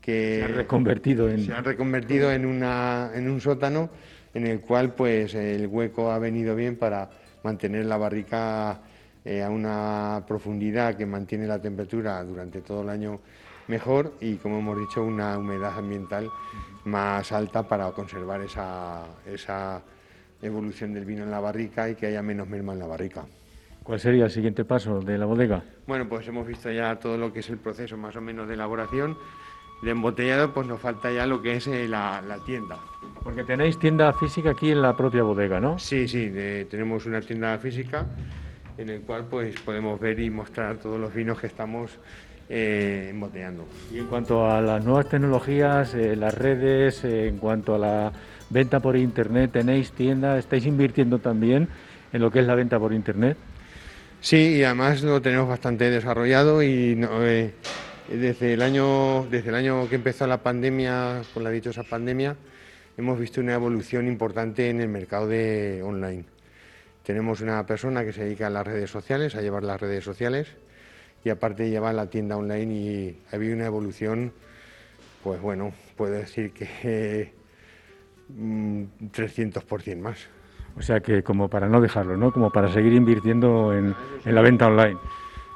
Que 0.00 0.38
se 0.38 0.44
han 0.44 0.54
reconvertido 0.54 1.28
en... 1.28 1.44
Se 1.44 1.52
han 1.52 1.64
reconvertido 1.64 2.32
en, 2.32 2.46
una, 2.46 3.10
en 3.14 3.30
un 3.30 3.40
sótano 3.40 3.90
en 4.34 4.46
el 4.46 4.60
cual 4.60 4.92
pues 4.92 5.34
el 5.34 5.66
hueco 5.66 6.10
ha 6.10 6.18
venido 6.18 6.54
bien 6.54 6.76
para 6.76 7.08
mantener 7.42 7.86
la 7.86 7.96
barrica 7.96 8.80
eh, 9.24 9.42
a 9.42 9.48
una 9.48 10.24
profundidad 10.26 10.94
que 10.94 11.06
mantiene 11.06 11.46
la 11.46 11.60
temperatura 11.60 12.22
durante 12.22 12.60
todo 12.60 12.82
el 12.82 12.90
año 12.90 13.20
mejor 13.68 14.14
y 14.20 14.36
como 14.36 14.58
hemos 14.58 14.78
dicho 14.78 15.02
una 15.02 15.38
humedad 15.38 15.78
ambiental 15.78 16.28
más 16.84 17.32
alta 17.32 17.62
para 17.62 17.90
conservar 17.92 18.42
esa, 18.42 19.04
esa 19.26 19.82
evolución 20.42 20.92
del 20.94 21.04
vino 21.04 21.22
en 21.22 21.30
la 21.30 21.40
barrica 21.40 21.88
y 21.88 21.94
que 21.94 22.06
haya 22.06 22.22
menos 22.22 22.48
merma 22.48 22.72
en 22.72 22.78
la 22.78 22.86
barrica. 22.86 23.24
¿Cuál 23.82 24.00
sería 24.00 24.24
el 24.24 24.30
siguiente 24.30 24.64
paso 24.64 25.00
de 25.00 25.16
la 25.16 25.26
bodega? 25.26 25.62
Bueno, 25.86 26.08
pues 26.08 26.26
hemos 26.26 26.46
visto 26.46 26.70
ya 26.72 26.96
todo 26.96 27.16
lo 27.16 27.32
que 27.32 27.38
es 27.40 27.50
el 27.50 27.58
proceso 27.58 27.96
más 27.96 28.16
o 28.16 28.20
menos 28.20 28.48
de 28.48 28.54
elaboración. 28.54 29.16
De 29.82 29.90
embotellado, 29.90 30.52
pues 30.52 30.66
nos 30.66 30.80
falta 30.80 31.12
ya 31.12 31.26
lo 31.26 31.40
que 31.40 31.56
es 31.56 31.66
eh, 31.66 31.86
la, 31.86 32.20
tienda. 32.46 32.78
Porque 33.22 33.44
tenéis 33.44 33.78
tienda 33.78 34.12
física 34.14 34.50
aquí 34.50 34.70
en 34.70 34.82
la 34.82 34.96
propia 34.96 35.22
bodega, 35.22 35.60
¿no? 35.60 35.78
Sí, 35.78 36.08
sí, 36.08 36.32
tenemos 36.68 37.06
una 37.06 37.20
tienda 37.20 37.56
física 37.58 38.06
en 38.78 38.90
el 38.90 39.02
cual 39.02 39.26
pues 39.30 39.58
podemos 39.60 39.98
ver 40.00 40.18
y 40.20 40.30
mostrar 40.30 40.78
todos 40.78 40.98
los 40.98 41.14
vinos 41.14 41.38
que 41.38 41.46
estamos 41.46 41.98
eh, 42.48 43.08
embotellando. 43.10 43.66
Y 43.92 43.98
en 43.98 44.06
cuanto 44.06 44.50
a 44.50 44.60
las 44.60 44.84
nuevas 44.84 45.08
tecnologías, 45.08 45.94
eh, 45.94 46.16
las 46.16 46.34
redes, 46.34 47.04
en 47.04 47.38
cuanto 47.38 47.74
a 47.74 47.78
la 47.78 48.12
venta 48.50 48.80
por 48.80 48.96
internet, 48.96 49.52
tenéis 49.52 49.92
tienda, 49.92 50.38
estáis 50.38 50.66
invirtiendo 50.66 51.18
también 51.18 51.68
en 52.12 52.20
lo 52.20 52.30
que 52.30 52.40
es 52.40 52.46
la 52.46 52.54
venta 52.54 52.78
por 52.78 52.92
internet. 52.92 53.36
Sí, 54.20 54.56
y 54.56 54.64
además 54.64 55.02
lo 55.02 55.20
tenemos 55.20 55.48
bastante 55.48 55.90
desarrollado 55.90 56.62
y 56.62 56.98
eh, 57.00 57.52
desde 58.08 58.54
el 58.54 58.62
año 58.62 59.26
desde 59.30 59.50
el 59.50 59.54
año 59.54 59.88
que 59.88 59.96
empezó 59.96 60.26
la 60.26 60.42
pandemia, 60.42 61.22
con 61.34 61.44
la 61.44 61.50
dichosa 61.50 61.82
pandemia, 61.82 62.36
hemos 62.96 63.18
visto 63.18 63.40
una 63.40 63.54
evolución 63.54 64.08
importante 64.08 64.70
en 64.70 64.80
el 64.80 64.88
mercado 64.88 65.28
de 65.28 65.82
online. 65.84 66.24
Tenemos 67.04 67.40
una 67.40 67.64
persona 67.66 68.04
que 68.04 68.12
se 68.12 68.24
dedica 68.24 68.48
a 68.48 68.50
las 68.50 68.66
redes 68.66 68.90
sociales, 68.90 69.36
a 69.36 69.42
llevar 69.42 69.62
las 69.62 69.80
redes 69.80 70.02
sociales 70.02 70.48
y 71.24 71.28
aparte 71.28 71.70
lleva 71.70 71.92
la 71.92 72.10
tienda 72.10 72.36
online 72.36 72.74
y 72.74 73.18
ha 73.30 73.36
habido 73.36 73.54
una 73.54 73.66
evolución, 73.66 74.32
pues 75.22 75.40
bueno, 75.40 75.72
puedo 75.96 76.14
decir 76.14 76.52
que 76.52 77.32
300% 78.30 79.96
mm, 79.96 80.00
más. 80.00 80.28
O 80.76 80.82
sea 80.82 81.00
que 81.00 81.22
como 81.22 81.48
para 81.48 81.68
no 81.68 81.80
dejarlo, 81.80 82.16
¿no? 82.16 82.32
Como 82.32 82.50
para 82.50 82.72
seguir 82.72 82.92
invirtiendo 82.92 83.72
en, 83.72 83.94
la 84.24 84.42
venta 84.42 84.66
online. 84.66 84.98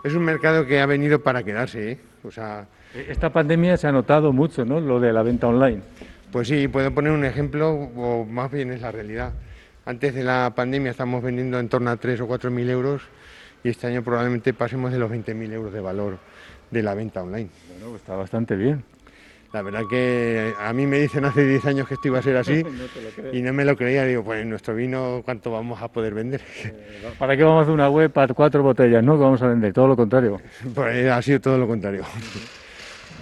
Es 0.02 0.14
un 0.14 0.24
mercado 0.24 0.64
que 0.66 0.80
ha 0.80 0.86
venido 0.86 1.22
para 1.22 1.42
quedarse, 1.42 1.92
¿eh? 1.92 2.00
O 2.24 2.30
sea... 2.30 2.66
Esta 2.94 3.30
pandemia 3.30 3.76
se 3.76 3.86
ha 3.86 3.92
notado 3.92 4.32
mucho, 4.32 4.64
¿no? 4.64 4.80
Lo 4.80 4.98
de 4.98 5.12
la 5.12 5.22
venta 5.22 5.46
online. 5.46 5.82
Pues 6.32 6.48
sí, 6.48 6.68
puedo 6.68 6.92
poner 6.92 7.12
un 7.12 7.24
ejemplo, 7.24 7.70
o 7.70 8.24
más 8.24 8.50
bien 8.50 8.72
es 8.72 8.80
la 8.80 8.90
realidad. 8.90 9.32
Antes 9.84 10.14
de 10.14 10.24
la 10.24 10.52
pandemia 10.54 10.90
estamos 10.90 11.22
vendiendo 11.22 11.58
en 11.58 11.68
torno 11.68 11.90
a 11.90 11.96
3 11.96 12.20
o 12.22 12.26
4 12.26 12.50
mil 12.50 12.68
euros 12.70 13.02
y 13.62 13.68
este 13.68 13.86
año 13.86 14.02
probablemente 14.02 14.54
pasemos 14.54 14.92
de 14.92 14.98
los 14.98 15.10
20.000 15.10 15.52
euros 15.52 15.72
de 15.72 15.80
valor 15.80 16.18
de 16.70 16.82
la 16.82 16.94
venta 16.94 17.22
online. 17.22 17.48
Bueno, 17.68 17.96
está 17.96 18.14
bastante 18.14 18.56
bien. 18.56 18.84
La 19.52 19.62
verdad 19.62 19.82
que 19.90 20.54
a 20.60 20.72
mí 20.72 20.86
me 20.86 21.00
dicen 21.00 21.24
hace 21.24 21.44
10 21.44 21.66
años 21.66 21.88
que 21.88 21.94
esto 21.94 22.06
iba 22.06 22.20
a 22.20 22.22
ser 22.22 22.36
así 22.36 22.62
y 23.32 23.42
no 23.42 23.52
me 23.52 23.64
lo 23.64 23.76
creía. 23.76 24.04
Digo, 24.04 24.22
pues 24.22 24.46
nuestro 24.46 24.74
vino, 24.76 25.22
¿cuánto 25.24 25.50
vamos 25.50 25.82
a 25.82 25.88
poder 25.88 26.14
vender? 26.14 26.40
Eh, 26.64 27.12
¿Para 27.18 27.36
qué 27.36 27.42
vamos 27.42 27.60
a 27.60 27.62
hacer 27.62 27.74
una 27.74 27.88
web 27.88 28.12
para 28.12 28.32
cuatro 28.32 28.62
botellas? 28.62 29.02
No, 29.02 29.14
que 29.14 29.24
vamos 29.24 29.42
a 29.42 29.48
vender, 29.48 29.72
todo 29.72 29.88
lo 29.88 29.96
contrario. 29.96 30.40
Pues 30.74 31.10
ha 31.10 31.20
sido 31.20 31.40
todo 31.40 31.58
lo 31.58 31.66
contrario. 31.66 32.04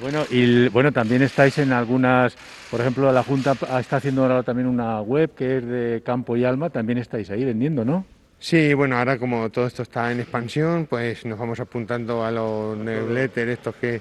Bueno, 0.00 0.24
y 0.30 0.68
bueno, 0.68 0.92
también 0.92 1.22
estáis 1.22 1.58
en 1.58 1.72
algunas, 1.72 2.36
por 2.70 2.80
ejemplo, 2.80 3.10
la 3.10 3.22
Junta 3.22 3.56
está 3.80 3.96
haciendo 3.96 4.22
ahora 4.22 4.42
también 4.42 4.68
una 4.68 5.00
web 5.00 5.34
que 5.34 5.56
es 5.56 5.66
de 5.66 6.02
Campo 6.04 6.36
y 6.36 6.44
Alma, 6.44 6.70
también 6.70 6.98
estáis 6.98 7.30
ahí 7.30 7.44
vendiendo, 7.44 7.84
¿no? 7.84 8.04
Sí, 8.38 8.72
bueno, 8.74 8.96
ahora 8.96 9.18
como 9.18 9.50
todo 9.50 9.66
esto 9.66 9.82
está 9.82 10.12
en 10.12 10.20
expansión, 10.20 10.86
pues 10.86 11.24
nos 11.26 11.36
vamos 11.38 11.58
apuntando 11.58 12.24
a 12.24 12.30
los 12.30 12.78
newsletters 12.78 13.50
estos 13.50 13.74
que 13.76 14.00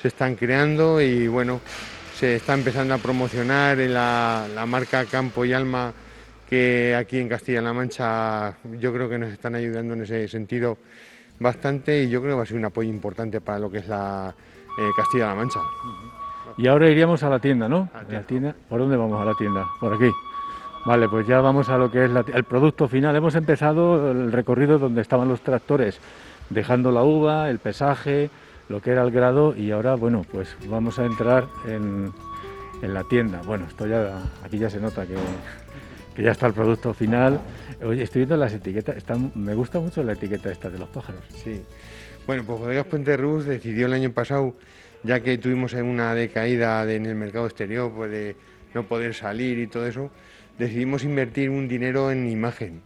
se 0.00 0.08
están 0.08 0.36
creando 0.36 1.00
y 1.00 1.28
bueno, 1.28 1.60
se 2.14 2.36
está 2.36 2.54
empezando 2.54 2.94
a 2.94 2.98
promocionar 2.98 3.78
la, 3.78 4.46
la 4.54 4.66
marca 4.66 5.04
Campo 5.04 5.44
y 5.44 5.52
Alma 5.52 5.92
que 6.48 6.96
aquí 6.96 7.18
en 7.18 7.28
Castilla-La 7.28 7.72
Mancha 7.72 8.56
yo 8.78 8.92
creo 8.92 9.08
que 9.08 9.18
nos 9.18 9.30
están 9.30 9.54
ayudando 9.54 9.94
en 9.94 10.02
ese 10.02 10.28
sentido 10.28 10.78
bastante 11.38 12.02
y 12.02 12.08
yo 12.08 12.20
creo 12.20 12.32
que 12.32 12.36
va 12.38 12.42
a 12.44 12.46
ser 12.46 12.56
un 12.56 12.64
apoyo 12.64 12.88
importante 12.88 13.40
para 13.40 13.58
lo 13.58 13.70
que 13.70 13.78
es 13.78 13.88
la 13.88 14.34
eh, 14.78 14.90
Castilla-La 14.96 15.34
Mancha. 15.34 15.60
Y 16.56 16.66
ahora 16.66 16.88
iríamos 16.88 17.22
a 17.22 17.28
la 17.28 17.38
tienda, 17.38 17.68
¿no? 17.68 17.88
la 18.10 18.22
tienda. 18.22 18.54
¿Por 18.68 18.80
dónde 18.80 18.96
vamos 18.96 19.20
a 19.20 19.24
la 19.24 19.34
tienda? 19.34 19.66
Por 19.78 19.94
aquí. 19.94 20.10
Vale, 20.86 21.08
pues 21.08 21.26
ya 21.26 21.40
vamos 21.40 21.68
a 21.68 21.76
lo 21.76 21.90
que 21.90 22.04
es 22.04 22.10
el 22.32 22.44
producto 22.44 22.88
final. 22.88 23.14
Hemos 23.14 23.34
empezado 23.34 24.10
el 24.10 24.32
recorrido 24.32 24.78
donde 24.78 25.02
estaban 25.02 25.28
los 25.28 25.40
tractores, 25.42 26.00
dejando 26.48 26.90
la 26.90 27.02
uva, 27.02 27.50
el 27.50 27.58
pesaje, 27.58 28.30
lo 28.68 28.80
que 28.80 28.90
era 28.90 29.02
el 29.02 29.10
grado 29.10 29.56
y 29.56 29.70
ahora, 29.70 29.94
bueno, 29.94 30.24
pues 30.30 30.56
vamos 30.66 30.98
a 30.98 31.06
entrar 31.06 31.48
en, 31.66 32.12
en 32.82 32.94
la 32.94 33.04
tienda. 33.04 33.40
Bueno, 33.42 33.66
esto 33.66 33.86
ya, 33.86 34.22
aquí 34.44 34.58
ya 34.58 34.70
se 34.70 34.80
nota 34.80 35.06
que, 35.06 35.14
que 36.14 36.22
ya 36.22 36.32
está 36.32 36.46
el 36.46 36.52
producto 36.52 36.92
final. 36.92 37.40
Estoy 37.80 38.20
viendo 38.20 38.36
las 38.36 38.52
etiquetas, 38.52 39.02
me 39.34 39.54
gusta 39.54 39.80
mucho 39.80 40.02
la 40.02 40.12
etiqueta 40.12 40.50
esta 40.50 40.68
de 40.68 40.78
los 40.78 40.88
pájaros. 40.88 41.22
Sí. 41.42 41.62
Bueno, 42.26 42.44
pues 42.46 42.58
Bodegas 42.58 42.86
Puente 42.86 43.16
Rus 43.16 43.46
decidió 43.46 43.86
el 43.86 43.94
año 43.94 44.12
pasado, 44.12 44.54
ya 45.02 45.20
que 45.20 45.38
tuvimos 45.38 45.72
una 45.72 46.14
decaída 46.14 46.90
en 46.92 47.06
el 47.06 47.14
mercado 47.14 47.46
exterior, 47.46 47.90
pues 47.94 48.10
de 48.10 48.36
no 48.74 48.86
poder 48.86 49.14
salir 49.14 49.58
y 49.58 49.66
todo 49.66 49.86
eso, 49.86 50.10
decidimos 50.58 51.04
invertir 51.04 51.48
un 51.48 51.68
dinero 51.68 52.10
en 52.10 52.28
imagen. 52.28 52.82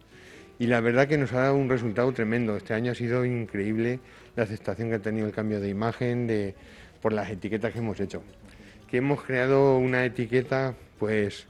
Y 0.59 0.67
la 0.67 0.79
verdad 0.79 1.07
que 1.07 1.17
nos 1.17 1.33
ha 1.33 1.41
dado 1.41 1.55
un 1.55 1.67
resultado 1.67 2.13
tremendo. 2.13 2.55
Este 2.55 2.73
año 2.73 2.93
ha 2.93 2.95
sido 2.95 3.25
increíble 3.25 3.99
la 4.35 4.43
aceptación 4.43 4.89
que 4.89 4.95
ha 4.95 4.99
tenido 4.99 5.27
el 5.27 5.33
cambio 5.33 5.59
de 5.59 5.69
imagen 5.69 6.27
de, 6.27 6.55
por 7.01 7.13
las 7.13 7.29
etiquetas 7.29 7.73
que 7.73 7.79
hemos 7.79 7.99
hecho. 7.99 8.23
Que 8.89 8.97
hemos 8.97 9.23
creado 9.23 9.77
una 9.77 10.05
etiqueta, 10.05 10.73
pues 10.99 11.45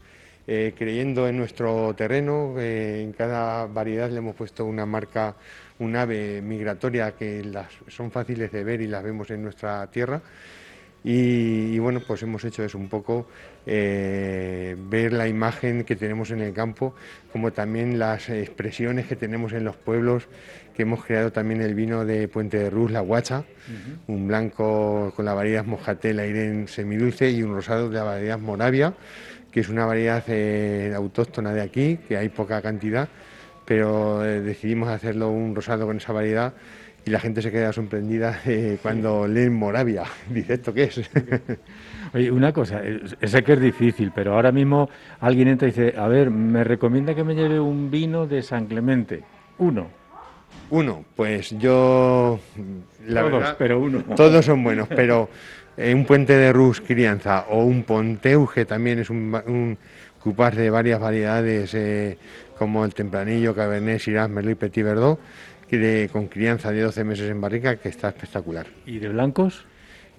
eh, 0.47 0.73
creyendo 0.77 1.27
en 1.27 1.37
nuestro 1.37 1.93
terreno, 1.95 2.59
en 2.59 3.13
cada 3.13 3.65
variedad 3.67 4.09
le 4.09 4.17
hemos 4.17 4.35
puesto 4.35 4.65
una 4.65 4.85
marca, 4.85 5.35
un 5.79 5.95
ave 5.95 6.41
migratoria 6.41 7.15
que 7.15 7.43
son 7.87 8.11
fáciles 8.11 8.51
de 8.51 8.63
ver 8.63 8.81
y 8.81 8.87
las 8.87 9.03
vemos 9.03 9.29
en 9.31 9.43
nuestra 9.43 9.85
tierra 9.87 10.21
y, 11.03 11.77
bueno, 11.79 12.01
pues 12.05 12.23
hemos 12.23 12.45
hecho 12.45 12.63
eso 12.63 12.77
un 12.77 12.87
poco, 12.87 13.27
eh, 13.65 14.75
ver 14.77 15.11
la 15.11 15.27
imagen 15.27 15.83
que 15.83 15.97
tenemos 15.97 16.31
en 16.31 16.39
el 16.41 16.53
campo, 16.53 16.95
como 17.31 17.51
también 17.51 17.99
las 17.99 18.29
expresiones 18.29 19.07
que 19.07 19.17
tenemos 19.17 19.51
en 19.51 19.65
los 19.65 19.75
pueblos, 19.75 20.27
que 20.73 20.83
hemos 20.83 21.05
creado 21.05 21.31
también 21.31 21.61
el 21.61 21.75
vino 21.75 22.05
de 22.05 22.27
Puente 22.27 22.57
de 22.57 22.69
Ruz, 22.69 22.91
la 22.91 23.01
guacha, 23.01 23.43
un 24.07 24.27
blanco 24.27 25.13
con 25.15 25.25
la 25.25 25.33
variedad 25.33 25.65
Mojatel 25.65 26.19
Airén 26.19 26.67
semidulce 26.67 27.31
y 27.31 27.43
un 27.43 27.53
rosado 27.53 27.89
de 27.89 27.95
la 27.95 28.03
variedad 28.03 28.39
Moravia, 28.39 28.93
que 29.51 29.59
es 29.59 29.69
una 29.69 29.85
variedad 29.85 30.23
eh, 30.27 30.91
autóctona 30.95 31.53
de 31.53 31.61
aquí, 31.61 31.99
que 32.07 32.17
hay 32.17 32.29
poca 32.29 32.61
cantidad, 32.61 33.07
pero 33.65 34.25
eh, 34.25 34.41
decidimos 34.41 34.89
hacerlo 34.89 35.29
un 35.29 35.55
rosado 35.55 35.85
con 35.85 35.97
esa 35.97 36.11
variedad 36.11 36.53
y 37.05 37.11
la 37.11 37.19
gente 37.19 37.41
se 37.41 37.51
queda 37.51 37.71
sorprendida 37.71 38.39
eh, 38.45 38.77
cuando 38.81 39.27
leen 39.27 39.53
Moravia. 39.53 40.03
Dice, 40.29 40.55
¿esto 40.55 40.73
qué 40.73 40.83
es? 40.83 41.01
Oye, 42.13 42.31
una 42.31 42.51
cosa, 42.51 42.81
sé 43.21 43.43
que 43.43 43.53
es 43.53 43.61
difícil, 43.61 44.11
pero 44.13 44.33
ahora 44.33 44.51
mismo 44.51 44.89
alguien 45.19 45.47
entra 45.47 45.67
y 45.67 45.71
dice, 45.71 45.93
a 45.97 46.07
ver, 46.07 46.29
me 46.29 46.63
recomienda 46.63 47.15
que 47.15 47.23
me 47.23 47.35
lleve 47.35 47.59
un 47.59 47.89
vino 47.89 48.27
de 48.27 48.41
San 48.41 48.67
Clemente. 48.67 49.23
Uno. 49.57 50.02
Uno, 50.69 51.05
pues 51.15 51.51
yo... 51.59 52.39
La 53.07 53.21
todos, 53.21 53.55
pero 53.57 53.79
uno. 53.79 54.03
Todos 54.15 54.45
son 54.45 54.63
buenos, 54.63 54.87
pero 54.87 55.29
eh, 55.77 55.93
un 55.93 56.05
puente 56.05 56.33
de 56.33 56.53
Rus 56.53 56.81
crianza 56.81 57.45
o 57.49 57.63
un 57.63 57.83
Ponteuge 57.83 58.65
también 58.65 58.99
es 58.99 59.09
un, 59.09 59.39
un 59.45 59.77
cupar 60.19 60.55
de 60.55 60.69
varias 60.69 60.99
variedades 60.99 61.73
eh, 61.73 62.17
como 62.57 62.85
el 62.85 62.93
Tempranillo, 62.93 63.53
Cabernet, 63.53 63.99
Shiraz, 63.99 64.29
Merlot 64.29 64.53
y 64.53 64.55
Petit 64.55 64.83
Verdot 64.83 65.19
con 66.11 66.27
crianza 66.27 66.71
de 66.71 66.81
12 66.81 67.03
meses 67.03 67.29
en 67.29 67.41
barrica 67.41 67.77
que 67.77 67.89
está 67.89 68.09
espectacular. 68.09 68.67
¿Y 68.85 68.99
de 68.99 69.09
blancos? 69.09 69.65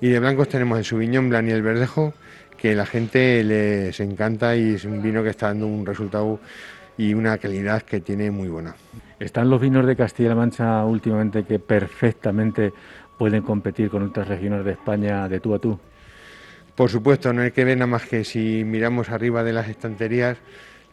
Y 0.01 0.09
de 0.09 0.19
blancos 0.19 0.49
tenemos 0.49 0.79
el 0.79 0.85
Subiñón 0.85 1.29
Blanc 1.29 1.49
y 1.49 1.53
el 1.53 1.63
Verdejo, 1.63 2.13
que 2.59 2.75
la 2.75 2.87
gente 2.87 3.45
les 3.45 4.01
encanta 4.01 4.57
y 4.57 4.75
es 4.75 4.85
un 4.85 5.01
vino 5.01 5.23
que 5.23 5.31
está 5.31 5.49
dando 5.49 5.67
un 5.67 5.87
resultado 5.87 6.41
y 6.97 7.15
una 7.15 7.39
calidad 7.39 7.83
que 7.83 8.01
tiene 8.01 8.31
muy 8.31 8.49
buena. 8.49 8.75
¿Están 9.19 9.51
los 9.51 9.61
vinos 9.61 9.87
de 9.87 9.97
Castilla-La 9.97 10.35
Mancha 10.35 10.85
últimamente 10.85 11.45
que 11.45 11.59
perfectamente 11.59 12.73
pueden 13.19 13.43
competir 13.43 13.91
con 13.91 14.03
otras 14.03 14.29
regiones 14.29 14.65
de 14.65 14.73
España 14.73 15.29
de 15.29 15.41
tú 15.41 15.55
a 15.55 15.59
tú? 15.59 15.79
Por 16.75 16.91
supuesto, 16.91 17.33
no 17.33 17.43
hay 17.43 17.53
que 17.53 17.65
ver 17.65 17.79
nada 17.79 17.87
más 17.87 18.07
que 18.07 18.25
si 18.25 18.65
miramos 18.65 19.09
arriba 19.11 19.45
de 19.45 19.53
las 19.53 19.69
estanterías 19.69 20.39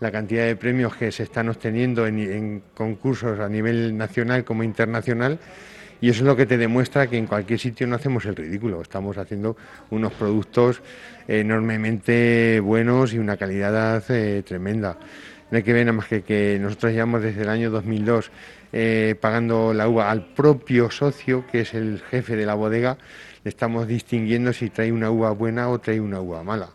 la 0.01 0.11
cantidad 0.11 0.45
de 0.45 0.55
premios 0.55 0.95
que 0.95 1.11
se 1.11 1.23
están 1.23 1.47
obteniendo 1.47 2.07
en, 2.07 2.63
concursos 2.73 3.39
a 3.39 3.47
nivel 3.47 3.95
nacional 3.95 4.43
como 4.43 4.63
internacional 4.63 5.39
y 6.01 6.09
eso 6.09 6.21
es 6.21 6.25
lo 6.25 6.35
que 6.35 6.47
te 6.47 6.57
demuestra 6.57 7.05
que 7.05 7.17
en 7.17 7.27
cualquier 7.27 7.59
sitio 7.59 7.85
no 7.85 7.95
hacemos 7.95 8.25
el 8.25 8.35
ridículo, 8.35 8.81
estamos 8.81 9.19
haciendo 9.19 9.55
unos 9.91 10.11
productos 10.13 10.81
enormemente 11.27 12.59
buenos 12.59 13.13
y 13.13 13.19
una 13.19 13.37
calidad 13.37 14.03
eh, 14.09 14.41
tremenda. 14.41 14.97
No 15.51 15.57
hay 15.57 15.63
que 15.63 15.73
ver 15.73 15.85
nada 15.85 15.97
más 15.97 16.07
que 16.07 16.23
que 16.23 16.57
nosotros 16.61 16.93
llevamos 16.93 17.21
desde 17.21 17.41
el 17.41 17.49
año 17.49 17.69
2002 17.69 18.31
eh, 18.71 19.15
pagando 19.19 19.73
la 19.73 19.89
uva 19.89 20.09
al 20.09 20.27
propio 20.27 20.89
socio, 20.89 21.45
que 21.45 21.61
es 21.61 21.73
el 21.73 22.01
jefe 22.09 22.37
de 22.37 22.45
la 22.45 22.55
bodega, 22.55 22.97
le 23.43 23.49
estamos 23.49 23.85
distinguiendo 23.85 24.53
si 24.53 24.69
trae 24.69 24.93
una 24.93 25.11
uva 25.11 25.31
buena 25.31 25.67
o 25.67 25.79
trae 25.79 25.99
una 25.99 26.21
uva 26.21 26.41
mala. 26.43 26.69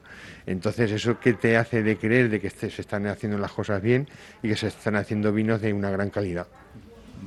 Entonces, 0.44 0.90
¿eso 0.92 1.18
qué 1.18 1.32
te 1.32 1.56
hace 1.56 1.82
de 1.82 1.96
creer 1.96 2.28
de 2.28 2.38
que 2.38 2.50
se 2.50 2.66
están 2.66 3.06
haciendo 3.06 3.38
las 3.38 3.50
cosas 3.50 3.80
bien 3.80 4.08
y 4.42 4.48
que 4.48 4.56
se 4.56 4.68
están 4.68 4.94
haciendo 4.96 5.32
vinos 5.32 5.60
de 5.62 5.72
una 5.72 5.90
gran 5.90 6.10
calidad? 6.10 6.46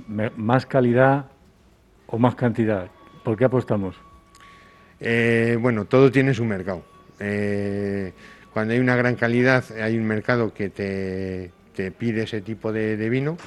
¿Más 0.07 0.67
calidad 0.67 1.25
o 2.07 2.19
más 2.19 2.35
cantidad? 2.35 2.87
¿Por 3.23 3.35
qué 3.35 3.45
apostamos? 3.45 3.95
Eh, 4.99 5.57
bueno, 5.59 5.85
todo 5.85 6.11
tiene 6.11 6.33
su 6.33 6.45
mercado. 6.45 6.83
Eh, 7.19 8.13
cuando 8.53 8.73
hay 8.73 8.79
una 8.79 8.95
gran 8.95 9.15
calidad, 9.15 9.63
hay 9.81 9.97
un 9.97 10.05
mercado 10.05 10.53
que 10.53 10.69
te, 10.69 11.51
pide 11.91 12.23
ese 12.23 12.41
tipo 12.41 12.73
de, 12.73 13.09
vino, 13.09 13.37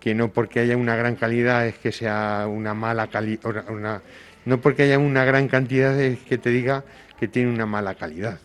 que 0.00 0.14
no 0.14 0.32
porque 0.32 0.60
haya 0.60 0.76
una 0.76 0.96
gran 0.96 1.16
calidad 1.16 1.66
es 1.66 1.78
que 1.78 1.92
sea 1.92 2.46
una 2.48 2.74
mala 2.74 3.06
calidad, 3.06 4.02
no 4.44 4.60
porque 4.60 4.82
haya 4.82 4.98
una 4.98 5.24
gran 5.24 5.48
cantidad 5.48 5.98
es 5.98 6.18
que 6.20 6.38
te 6.38 6.50
diga 6.50 6.84
que 7.18 7.28
tiene 7.28 7.52
una 7.52 7.66
mala 7.66 7.94
calidad. 7.94 8.40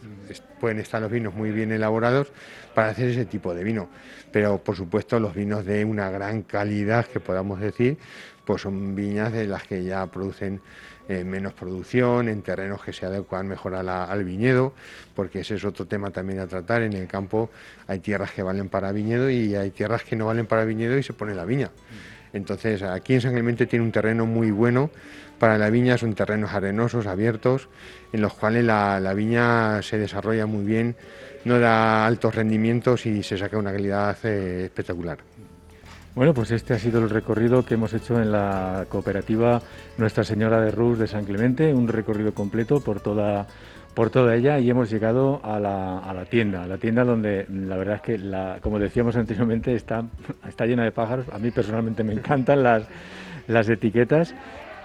Pueden 0.60 0.80
estar 0.80 1.02
los 1.02 1.12
vinos 1.12 1.34
muy 1.34 1.52
bien 1.52 1.72
elaborados 1.72 2.32
para 2.76 2.90
hacer 2.90 3.10
ese 3.10 3.26
tipo 3.26 3.56
de 3.56 3.64
vino, 3.64 3.90
pero 4.32 4.60
por 4.60 4.76
supuesto 4.76 5.20
los 5.20 5.34
vinos 5.34 5.66
de 5.66 5.84
una 5.84 6.12
gran 6.12 6.44
calidad 6.44 7.06
que 7.08 7.20
podamos 7.20 7.60
decir, 7.60 7.98
pues 8.46 8.62
son 8.62 8.96
viñas 8.96 9.34
de 9.34 9.48
las 9.48 9.64
que 9.64 9.84
ya 9.84 10.06
producen 10.06 10.62
eh, 11.10 11.24
menos 11.24 11.54
producción, 11.54 12.28
en 12.28 12.42
terrenos 12.42 12.84
que 12.84 12.94
se 12.94 13.06
adecuan 13.06 13.48
mejor 13.48 13.76
al 13.76 14.24
viñedo, 14.24 14.74
porque 15.16 15.40
ese 15.40 15.56
es 15.56 15.66
otro 15.66 15.86
tema 15.86 16.12
también 16.12 16.40
a 16.40 16.48
tratar. 16.48 16.82
En 16.82 16.94
el 16.94 17.08
campo 17.08 17.50
hay 17.88 18.00
tierras 18.00 18.32
que 18.32 18.44
valen 18.44 18.70
para 18.70 18.92
viñedo 18.92 19.30
y 19.30 19.56
hay 19.56 19.72
tierras 19.72 20.04
que 20.04 20.16
no 20.16 20.26
valen 20.26 20.46
para 20.46 20.66
viñedo 20.66 20.98
y 20.98 21.04
se 21.04 21.14
pone 21.14 21.34
la 21.34 21.46
viña. 21.46 21.72
Entonces, 22.34 22.84
aquí 22.84 23.14
en 23.14 23.22
San 23.22 23.56
tiene 23.56 23.86
un 23.86 23.92
terreno 23.92 24.26
muy 24.26 24.52
bueno 24.52 24.90
para 25.40 25.58
la 25.58 25.70
viña, 25.70 25.98
son 25.98 26.14
terrenos 26.14 26.54
arenosos, 26.54 27.06
abiertos, 27.08 27.70
en 28.12 28.22
los 28.22 28.34
cuales 28.34 28.66
la, 28.66 29.14
viña 29.14 29.82
se 29.82 29.98
desarrolla 29.98 30.46
muy 30.46 30.66
bien, 30.66 30.96
no 31.46 31.60
da 31.60 32.06
altos 32.06 32.36
rendimientos 32.36 33.06
y 33.06 33.24
se 33.24 33.38
saca 33.38 33.58
una 33.58 33.72
calidad 33.72 34.18
eh, 34.24 34.66
espectacular. 34.66 35.20
Bueno, 36.18 36.34
pues 36.34 36.50
este 36.50 36.74
ha 36.74 36.80
sido 36.80 37.00
el 37.00 37.12
recorrido 37.12 37.64
que 37.64 37.76
hemos 37.76 37.94
hecho 37.94 38.20
en 38.20 38.32
la 38.32 38.88
cooperativa 38.90 39.62
Nuestra 40.00 40.24
Señora 40.24 40.60
de 40.60 40.72
Rus 40.72 40.98
de 40.98 41.06
San 41.06 41.26
Clemente, 41.26 41.72
un 41.72 41.88
recorrido 41.88 42.34
completo 42.34 42.80
por 42.80 43.02
toda, 43.02 43.46
por 43.94 44.10
toda 44.10 44.34
ella 44.34 44.58
y 44.58 44.68
hemos 44.68 44.90
llegado 44.90 45.40
a 45.44 45.60
la, 45.60 46.00
a 46.00 46.16
la 46.16 46.26
tienda, 46.26 46.66
la 46.66 46.80
tienda 46.80 47.04
donde 47.04 47.46
la 47.48 47.78
verdad 47.78 47.98
es 47.98 48.02
que, 48.02 48.18
la, 48.18 48.58
como 48.62 48.80
decíamos 48.80 49.16
anteriormente, 49.16 49.76
está, 49.76 50.06
está 50.50 50.66
llena 50.66 50.86
de 50.86 50.92
pájaros. 50.92 51.28
A 51.32 51.38
mí 51.38 51.52
personalmente 51.52 52.04
me 52.04 52.14
encantan 52.14 52.64
las, 52.64 52.88
las 53.46 53.70
etiquetas 53.70 54.34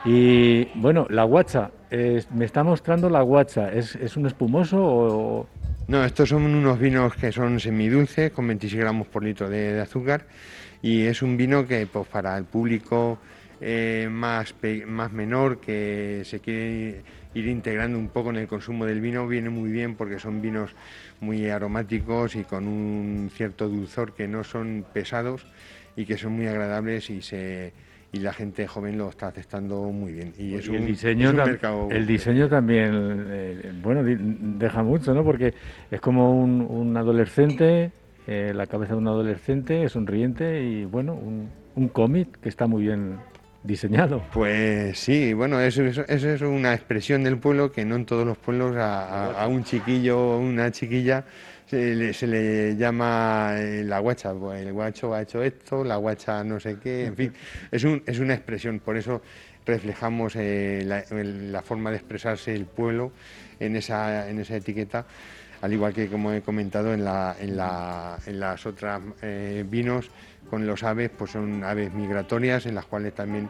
y 0.05 0.67
bueno, 0.75 1.07
la 1.09 1.25
guacha, 1.25 1.71
me 1.91 2.45
está 2.45 2.63
mostrando 2.63 3.09
la 3.09 3.23
guacha, 3.23 3.73
¿es, 3.73 4.17
un 4.19 4.27
espumoso 4.27 4.77
o...? 4.83 5.47
No, 5.89 6.05
estos 6.05 6.29
son 6.29 6.43
unos 6.43 6.79
vinos 6.79 7.15
que 7.15 7.33
son 7.33 7.59
semidulces, 7.59 8.33
con 8.33 8.47
26 8.47 8.83
gramos 8.83 9.07
por 9.09 9.25
litro 9.25 9.49
de, 9.49 9.81
azúcar, 9.81 10.27
y 10.83 11.03
es 11.03 11.23
un 11.23 11.37
vino 11.37 11.67
que 11.67 11.87
pues, 11.87 12.07
para 12.09 12.37
el 12.37 12.45
público 12.45 13.19
eh, 13.61 14.09
más, 14.11 14.55
más 14.87 15.13
menor, 15.13 15.61
que 15.61 16.23
se 16.25 16.41
quiere 16.41 17.03
ir 17.35 17.47
integrando 17.47 17.99
un 17.99 18.09
poco 18.09 18.31
en 18.31 18.37
el 18.37 18.49
consumo 18.49 18.85
del 18.85 19.01
vino, 19.01 19.27
viene 19.27 19.49
muy 19.49 19.71
bien 19.71 19.95
porque 19.95 20.19
son 20.19 20.43
vinos 20.43 20.75
muy 21.21 21.49
aromáticos 21.49 22.35
y 22.37 22.45
con 22.45 22.67
un 22.67 23.31
cierto 23.33 23.69
dulzor 23.69 24.15
que 24.15 24.29
no 24.29 24.45
son 24.45 24.85
pesados 24.93 25.47
y 25.97 26.05
que 26.05 26.19
son 26.19 26.33
muy 26.33 26.47
agradables 26.47 27.09
y 27.11 27.23
se 27.23 27.73
y 28.13 28.19
la 28.19 28.33
gente 28.33 28.67
joven 28.67 28.99
lo 28.99 29.09
está 29.09 29.29
aceptando 29.29 29.85
muy 29.85 30.13
bien. 30.13 30.35
Y, 30.39 30.55
es 30.55 30.69
el 30.69 30.87
diseño, 30.87 31.33
el 31.91 32.07
diseño 32.07 32.47
también, 32.49 33.27
eh, 33.31 33.73
bueno, 33.83 34.03
deja 34.05 34.83
mucho, 34.83 35.15
¿no? 35.15 35.25
Porque 35.25 35.55
es 35.91 36.01
como 36.01 36.39
un, 36.39 36.95
adolescente, 36.95 37.91
eh, 38.27 38.53
la 38.55 38.67
cabeza 38.67 38.93
de 38.93 38.99
un 38.99 39.09
adolescente, 39.09 39.85
es 39.85 39.93
sonriente 39.93 40.63
y, 40.63 40.85
bueno, 40.85 41.15
un, 41.15 41.51
un 41.75 41.89
cómic 41.89 42.41
que 42.41 42.49
está 42.49 42.67
muy 42.67 42.83
bien 42.83 43.19
diseñado. 43.63 44.23
Pues 44.33 44.99
sí, 44.99 45.33
bueno, 45.33 45.61
eso, 45.61 45.85
eso, 45.85 46.05
es 46.09 46.41
una 46.43 46.75
expresión 46.75 47.23
del 47.25 47.39
pueblo 47.39 47.71
que 47.71 47.85
no 47.85 47.97
en 47.97 48.07
todos 48.07 48.27
los 48.27 48.39
pueblos 48.39 48.77
a, 48.77 49.41
a 49.41 49.47
un 49.49 49.65
chiquillo 49.65 50.19
o 50.19 50.39
una 50.39 50.71
chiquilla 50.71 51.25
se 52.13 52.27
le, 52.27 52.77
llama 52.77 53.55
eh, 53.57 53.83
la 53.85 53.99
guacha, 53.99 54.35
pues 54.35 54.63
el 54.63 54.73
guacho 54.73 55.15
ha 55.15 55.23
hecho 55.23 55.43
esto, 55.43 55.83
la 55.83 55.97
guacha 55.97 56.45
no 56.45 56.61
sé 56.61 56.79
qué, 56.79 57.07
en 57.07 57.17
fin, 57.17 57.33
es, 57.71 57.85
un, 57.85 58.03
es 58.07 58.19
una 58.19 58.35
expresión, 58.35 58.81
por 58.81 58.97
eso 58.97 59.23
reflejamos 59.65 60.35
eh, 60.37 60.83
la, 60.85 61.63
forma 61.63 61.91
de 61.91 61.97
expresarse 61.97 62.55
el 62.55 62.67
pueblo 62.67 63.13
en 63.59 63.77
esa, 63.77 64.29
en 64.29 64.41
esa 64.41 64.57
etiqueta. 64.57 65.07
Al 65.63 65.73
igual 65.73 65.95
que 65.95 66.09
como 66.09 66.33
he 66.33 66.43
comentado 66.43 66.93
en, 66.93 67.05
la, 67.05 67.37
la, 67.41 68.19
las 68.27 68.67
otras 68.67 69.01
eh, 69.23 69.65
vinos 69.67 70.11
con 70.51 70.67
los 70.67 70.83
aves, 70.83 71.11
pues 71.17 71.31
son 71.31 71.63
aves 71.63 71.95
migratorias 71.95 72.67
en 72.67 72.75
las 72.75 72.85
cuales 72.85 73.15
también 73.15 73.49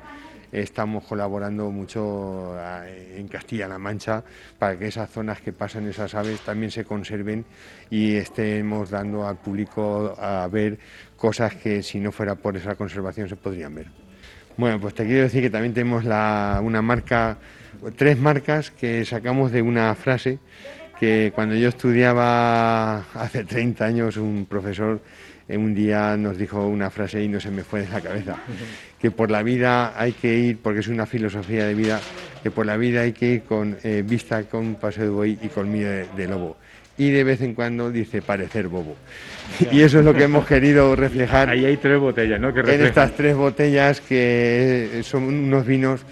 estamos 0.52 1.04
colaborando 1.04 1.70
mucho 1.70 2.54
eh, 2.84 3.16
en 3.18 3.26
Castilla-La 3.28 3.78
Mancha 3.78 4.22
para 4.58 4.78
que 4.78 4.88
esas 4.88 5.08
zonas 5.08 5.40
que 5.40 5.54
pasan 5.54 5.88
esas 5.88 6.14
aves 6.14 6.42
también 6.42 6.70
se 6.70 6.84
conserven 6.84 7.46
y 7.88 8.16
estemos 8.16 8.90
dando 8.90 9.26
al 9.26 9.38
público 9.38 10.14
a 10.18 10.46
ver 10.48 10.78
cosas 11.16 11.54
que 11.54 11.82
si 11.82 11.98
no 11.98 12.12
fuera 12.12 12.34
por 12.34 12.58
esa 12.58 12.74
conservación 12.74 13.26
se 13.30 13.36
podrían 13.36 13.74
ver. 13.74 13.86
Bueno, 14.58 14.78
pues 14.78 14.92
te 14.94 15.06
quiero 15.06 15.22
decir 15.22 15.40
que 15.40 15.48
también 15.48 15.72
tenemos 15.72 16.04
una 16.04 16.82
marca, 16.82 17.38
tres 17.96 18.18
marcas 18.18 18.70
que 18.70 19.02
sacamos 19.06 19.50
de 19.50 19.62
una 19.62 19.94
frase 19.94 20.38
que 21.02 21.32
cuando 21.34 21.56
yo 21.56 21.68
estudiaba 21.68 22.98
hace 23.14 23.42
30 23.42 23.84
años 23.84 24.16
un 24.16 24.46
profesor 24.48 25.00
un 25.48 25.74
día 25.74 26.16
nos 26.16 26.38
dijo 26.38 26.64
una 26.64 26.90
frase 26.90 27.24
y 27.24 27.28
no 27.28 27.40
se 27.40 27.50
me 27.50 27.64
fue 27.64 27.82
de 27.82 27.88
la 27.88 28.00
cabeza, 28.00 28.36
que 29.00 29.10
por 29.10 29.28
la 29.28 29.42
vida 29.42 30.00
hay 30.00 30.12
que 30.12 30.32
ir, 30.32 30.58
porque 30.62 30.78
es 30.78 30.86
una 30.86 31.04
filosofía 31.04 31.66
de 31.66 31.74
vida, 31.74 32.00
que 32.44 32.52
por 32.52 32.66
la 32.66 32.76
vida 32.76 33.00
hay 33.00 33.12
que 33.12 33.32
ir 33.32 33.42
con 33.42 33.76
eh, 33.82 34.04
vista 34.06 34.44
con 34.44 34.76
paseo 34.76 35.04
de 35.04 35.10
buey 35.10 35.38
y 35.42 35.48
con 35.48 35.72
miedo 35.72 36.06
de, 36.16 36.28
lobo. 36.28 36.56
Y 36.96 37.10
de 37.10 37.24
vez 37.24 37.42
en 37.42 37.54
cuando 37.54 37.90
dice 37.90 38.22
parecer 38.22 38.68
bobo. 38.68 38.94
Y 39.72 39.80
eso 39.80 39.98
es 39.98 40.04
lo 40.04 40.14
que 40.14 40.22
hemos 40.22 40.46
querido 40.46 40.94
reflejar. 40.94 41.48
Ahí 41.48 41.64
hay 41.64 41.78
tres 41.78 41.98
botellas, 41.98 42.40
¿no? 42.40 42.54
Que 42.54 42.60
en 42.60 42.86
estas 42.86 43.16
tres 43.16 43.34
botellas 43.34 44.00
que 44.00 45.00
son 45.02 45.24
unos 45.24 45.66
vinos 45.66 46.02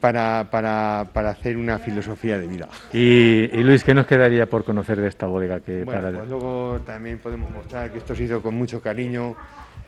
para, 0.00 0.48
para, 0.50 1.08
para, 1.12 1.30
hacer 1.30 1.56
una 1.56 1.78
filosofía 1.78 2.38
de 2.38 2.46
vida. 2.46 2.68
Y, 2.92 3.48
Luis, 3.62 3.84
¿qué 3.84 3.94
nos 3.94 4.06
quedaría 4.06 4.46
por 4.46 4.64
conocer 4.64 5.00
de 5.00 5.08
esta 5.08 5.26
bodega? 5.26 5.60
Que 5.60 5.84
bueno, 5.84 6.10
pues 6.12 6.28
luego 6.28 6.80
también 6.84 7.18
podemos 7.18 7.50
mostrar 7.50 7.90
que 7.90 7.98
esto 7.98 8.14
se 8.14 8.24
hizo 8.24 8.42
con 8.42 8.54
mucho 8.54 8.80
cariño 8.80 9.36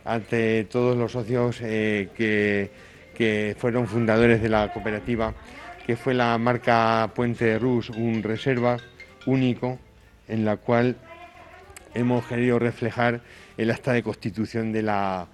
ante 0.05 0.65
todos 0.65 0.97
los 0.97 1.13
socios 1.13 1.59
eh, 1.63 2.11
que, 2.17 2.71
que, 3.15 3.57
fueron 3.59 3.87
fundadores 3.87 4.41
de 4.43 4.49
la 4.49 4.73
cooperativa, 4.73 5.35
que 5.87 5.97
fue 5.97 6.15
la 6.15 6.37
marca 6.39 7.11
Puente 7.15 7.59
Rus, 7.59 7.91
un 7.91 8.23
reserva 8.23 8.77
único 9.27 9.79
en 10.29 10.45
la 10.45 10.57
cual 10.57 10.97
hemos 11.95 12.27
querido 12.27 12.59
reflejar 12.59 13.21
el 13.57 13.71
acta 13.71 13.93
de 13.93 14.03
constitución 14.03 14.73
de 14.73 14.83
la, 14.83 15.27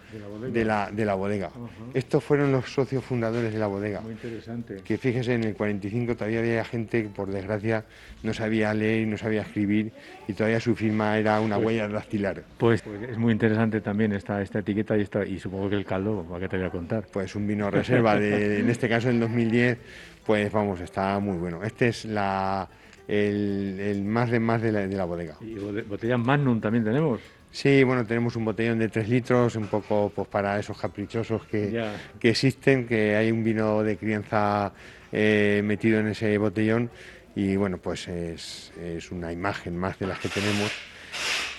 de 0.52 1.04
la 1.04 1.14
bodega. 1.14 1.50
Estos 1.92 2.22
fueron 2.22 2.52
los 2.52 2.72
socios 2.72 3.04
fundadores 3.04 3.52
de 3.52 3.58
la 3.58 3.66
bodega. 3.66 4.00
Muy 4.00 4.12
interesante. 4.12 4.76
Que 4.84 4.96
fíjese, 4.96 5.34
en 5.34 5.44
el 5.44 5.54
45 5.54 6.14
todavía 6.14 6.40
había 6.40 6.64
gente 6.64 7.02
que 7.02 7.08
por 7.08 7.30
desgracia 7.30 7.84
no 8.22 8.32
sabía 8.32 8.72
leer, 8.74 9.08
no 9.08 9.18
sabía 9.18 9.42
escribir 9.42 9.92
y 10.28 10.34
todavía 10.34 10.60
su 10.60 10.76
firma 10.76 11.18
era 11.18 11.40
una 11.40 11.56
pues 11.56 11.66
huella 11.66 11.88
dactilar. 11.88 12.44
Pues, 12.58 12.82
pues, 12.82 13.10
es 13.10 13.18
muy 13.18 13.32
interesante 13.32 13.80
también 13.80 14.12
esta, 14.12 14.40
esta 14.40 14.60
etiqueta 14.60 14.96
y, 14.96 15.02
esta, 15.02 15.26
y 15.26 15.38
supongo 15.40 15.70
que 15.70 15.76
el 15.76 15.84
caldo, 15.84 16.24
¿para 16.28 16.40
qué 16.40 16.48
te 16.48 16.56
voy 16.58 16.66
a 16.66 16.70
contar? 16.70 17.06
Pues 17.12 17.34
un 17.34 17.46
vino 17.46 17.70
reserva, 17.70 18.16
de, 18.16 18.60
en 18.60 18.70
este 18.70 18.88
caso 18.88 19.10
en 19.10 19.18
2010, 19.18 19.78
pues 20.24 20.52
vamos, 20.52 20.80
está 20.80 21.18
muy 21.18 21.38
bueno. 21.38 21.62
Este 21.64 21.88
es 21.88 22.04
la... 22.04 22.68
El, 23.08 24.04
más 24.06 24.30
de 24.30 24.38
más 24.38 24.62
de 24.62 24.72
la, 24.72 24.86
de 24.86 24.96
la 24.96 25.04
bodega. 25.04 25.36
¿Y 25.40 25.54
botellas 25.54 26.20
Magnum 26.20 26.60
también 26.60 26.84
tenemos? 26.84 27.20
Sí, 27.52 27.84
bueno, 27.84 28.06
tenemos 28.06 28.34
un 28.36 28.46
botellón 28.46 28.78
de 28.78 28.88
3 28.88 29.10
litros, 29.10 29.56
un 29.56 29.66
poco 29.66 30.10
pues 30.14 30.26
para 30.26 30.58
esos 30.58 30.80
caprichosos 30.80 31.44
que, 31.44 31.84
que 32.18 32.30
existen, 32.30 32.86
que 32.86 33.14
hay 33.14 33.30
un 33.30 33.44
vino 33.44 33.82
de 33.82 33.98
crianza 33.98 34.72
eh, 35.12 35.60
metido 35.62 36.00
en 36.00 36.08
ese 36.08 36.38
botellón 36.38 36.90
y 37.36 37.56
bueno, 37.56 37.76
pues 37.76 38.08
es, 38.08 38.72
es, 38.80 39.10
una 39.10 39.30
imagen 39.32 39.76
más 39.76 39.98
de 39.98 40.06
las 40.06 40.18
que 40.18 40.30
tenemos. 40.30 40.72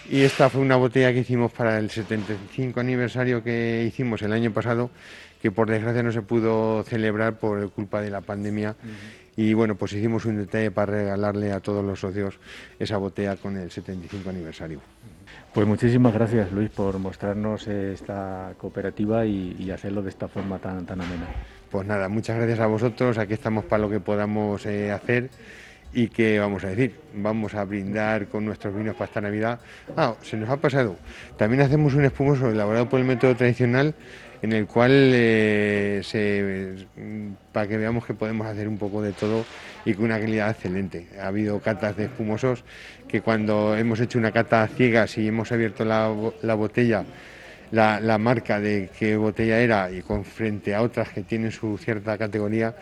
Y 0.10 0.22
esta 0.22 0.50
fue 0.50 0.62
una 0.62 0.78
botella 0.78 1.14
que 1.14 1.20
hicimos 1.20 1.52
para 1.52 1.78
el 1.78 1.92
75 1.92 2.80
aniversario 2.80 3.44
que 3.44 3.86
hicimos 3.88 4.24
el 4.24 4.34
año 4.34 4.52
pasado, 4.52 4.90
que 5.44 5.52
por 5.52 5.70
desgracia 5.70 6.02
no 6.02 6.12
se 6.12 6.24
pudo 6.24 6.84
celebrar 6.84 7.38
por 7.38 7.70
culpa 7.72 8.02
de 8.02 8.10
la 8.10 8.22
pandemia. 8.22 8.76
Y 9.36 9.54
bueno, 9.54 9.76
pues 9.76 9.94
hicimos 9.94 10.26
un 10.26 10.38
detalle 10.38 10.72
para 10.72 10.92
regalarle 10.92 11.52
a 11.52 11.60
todos 11.60 11.86
los 11.86 12.00
socios 12.00 12.40
esa 12.80 12.98
botella 12.98 13.36
con 13.36 13.58
el 13.58 13.70
75 13.70 14.30
aniversario. 14.30 14.82
Pues 15.54 15.68
muchísimas 15.68 16.14
gracias 16.14 16.52
Luis 16.52 16.70
por 16.70 16.98
mostrarnos 17.00 17.68
esta 17.68 18.54
cooperativa 18.58 19.26
y, 19.26 19.70
hacerlo 19.72 20.02
de 20.02 20.10
esta 20.10 20.28
forma 20.28 20.60
tan, 20.60 20.86
tan 20.86 21.02
amena. 21.02 21.28
Pues 21.70 21.88
nada, 21.88 22.10
muchas 22.10 22.38
gracias 22.38 22.60
a 22.60 22.68
vosotros, 22.68 23.18
aquí 23.18 23.34
estamos 23.34 23.66
para 23.66 23.82
lo 23.82 23.90
que 23.90 24.00
podamos 24.00 24.66
eh, 24.66 24.92
hacer 24.92 25.30
y 25.94 26.08
que 26.08 26.40
vamos 26.40 26.64
a 26.64 26.70
decir, 26.70 26.96
vamos 27.14 27.54
a 27.54 27.64
brindar 27.66 28.28
con 28.28 28.46
nuestros 28.46 28.76
vinos 28.76 28.96
para 28.96 29.06
esta 29.06 29.22
Navidad. 29.22 29.60
Ah, 29.96 30.16
se 30.22 30.38
nos 30.38 30.50
ha 30.50 30.58
pasado. 30.58 30.98
También 31.38 31.62
hacemos 31.62 31.94
un 31.94 32.06
espumoso 32.06 32.50
elaborado 32.50 32.90
por 32.90 33.00
el 33.00 33.06
método 33.06 33.36
tradicional 33.36 33.94
en 34.44 34.52
el 34.52 34.68
cual 34.68 34.92
eh, 34.92 36.02
para 37.54 37.66
que 37.66 37.78
veamos 37.78 38.06
que 38.06 38.14
podemos 38.14 38.46
hacer 38.46 38.68
un 38.68 38.78
poco 38.78 39.02
de 39.02 39.14
todo 39.14 39.46
y 39.86 39.94
con 39.94 40.06
una 40.06 40.20
calidad 40.20 40.52
excelente. 40.52 41.08
Ha 41.20 41.28
habido 41.28 41.62
catas 41.62 41.96
de 41.96 42.06
espumosos 42.06 42.66
que 43.08 43.22
cuando 43.22 43.78
hemos 43.78 44.02
hecho 44.02 44.20
una 44.20 44.34
cata 44.34 44.68
ciega, 44.68 45.08
si 45.08 45.26
hemos 45.26 45.54
abierto 45.54 45.86
la, 45.86 46.10
botella, 46.56 47.06
la, 47.72 48.18
marca 48.18 48.60
de 48.60 48.90
qué 49.00 49.16
botella 49.16 49.60
era 49.62 49.90
y 49.90 50.04
frente 50.24 50.76
a 50.76 50.82
otras 50.82 51.08
que 51.10 51.22
tienen 51.22 51.54
su 51.54 51.78
cierta 51.78 52.18
categoría, 52.18 52.76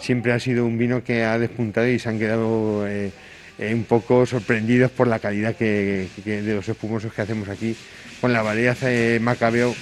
siempre 0.00 0.32
ha 0.32 0.40
sido 0.40 0.66
un 0.66 0.76
vino 0.76 1.04
que 1.04 1.22
ha 1.22 1.38
despuntado 1.38 1.86
y 1.86 2.00
se 2.00 2.08
han 2.08 2.18
quedado 2.18 2.88
eh, 2.88 3.12
eh, 3.60 3.72
un 3.72 3.84
poco 3.84 4.26
sorprendidos 4.26 4.90
por 4.90 5.06
la 5.06 5.20
calidad 5.20 5.56
de 5.56 6.08
los 6.26 6.68
espumosos 6.68 7.14
que 7.14 7.22
hacemos 7.22 7.48
aquí 7.48 7.76
con 8.24 8.32
la 8.32 8.40
variedad 8.40 8.74
Macabeo 9.20 9.74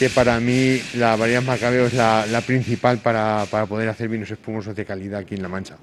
que 0.00 0.10
para 0.10 0.40
mí 0.40 0.80
la 0.96 1.14
variedad 1.14 1.44
Macabeo 1.44 1.86
es 1.86 1.94
la, 1.94 2.42
principal 2.44 2.98
para, 2.98 3.44
poder 3.68 3.88
hacer 3.88 4.08
vinos 4.08 4.28
espumosos 4.32 4.74
de 4.74 4.84
calidad 4.84 5.20
aquí 5.20 5.36
en 5.36 5.42
La 5.42 5.48
Mancha. 5.48 5.76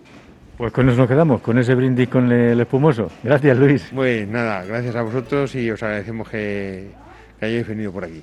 Pues 0.57 0.73
con 0.73 0.89
eso 0.89 0.97
nos 0.97 1.07
quedamos, 1.07 1.39
con 1.39 1.57
ese 1.57 1.73
brindis 1.73 2.09
con 2.09 2.29
el 2.29 2.59
espumoso. 2.59 3.09
Gracias, 3.23 3.57
Luis. 3.57 3.89
Pues 3.95 4.27
nada, 4.27 4.65
gracias 4.65 4.93
a 4.97 5.03
vosotros 5.03 5.55
y 5.55 5.71
os 5.71 5.81
agradecemos 5.81 6.27
que 6.27 6.89
hayáis 7.39 7.65
venido 7.65 7.93
por 7.93 8.03
aquí. 8.03 8.21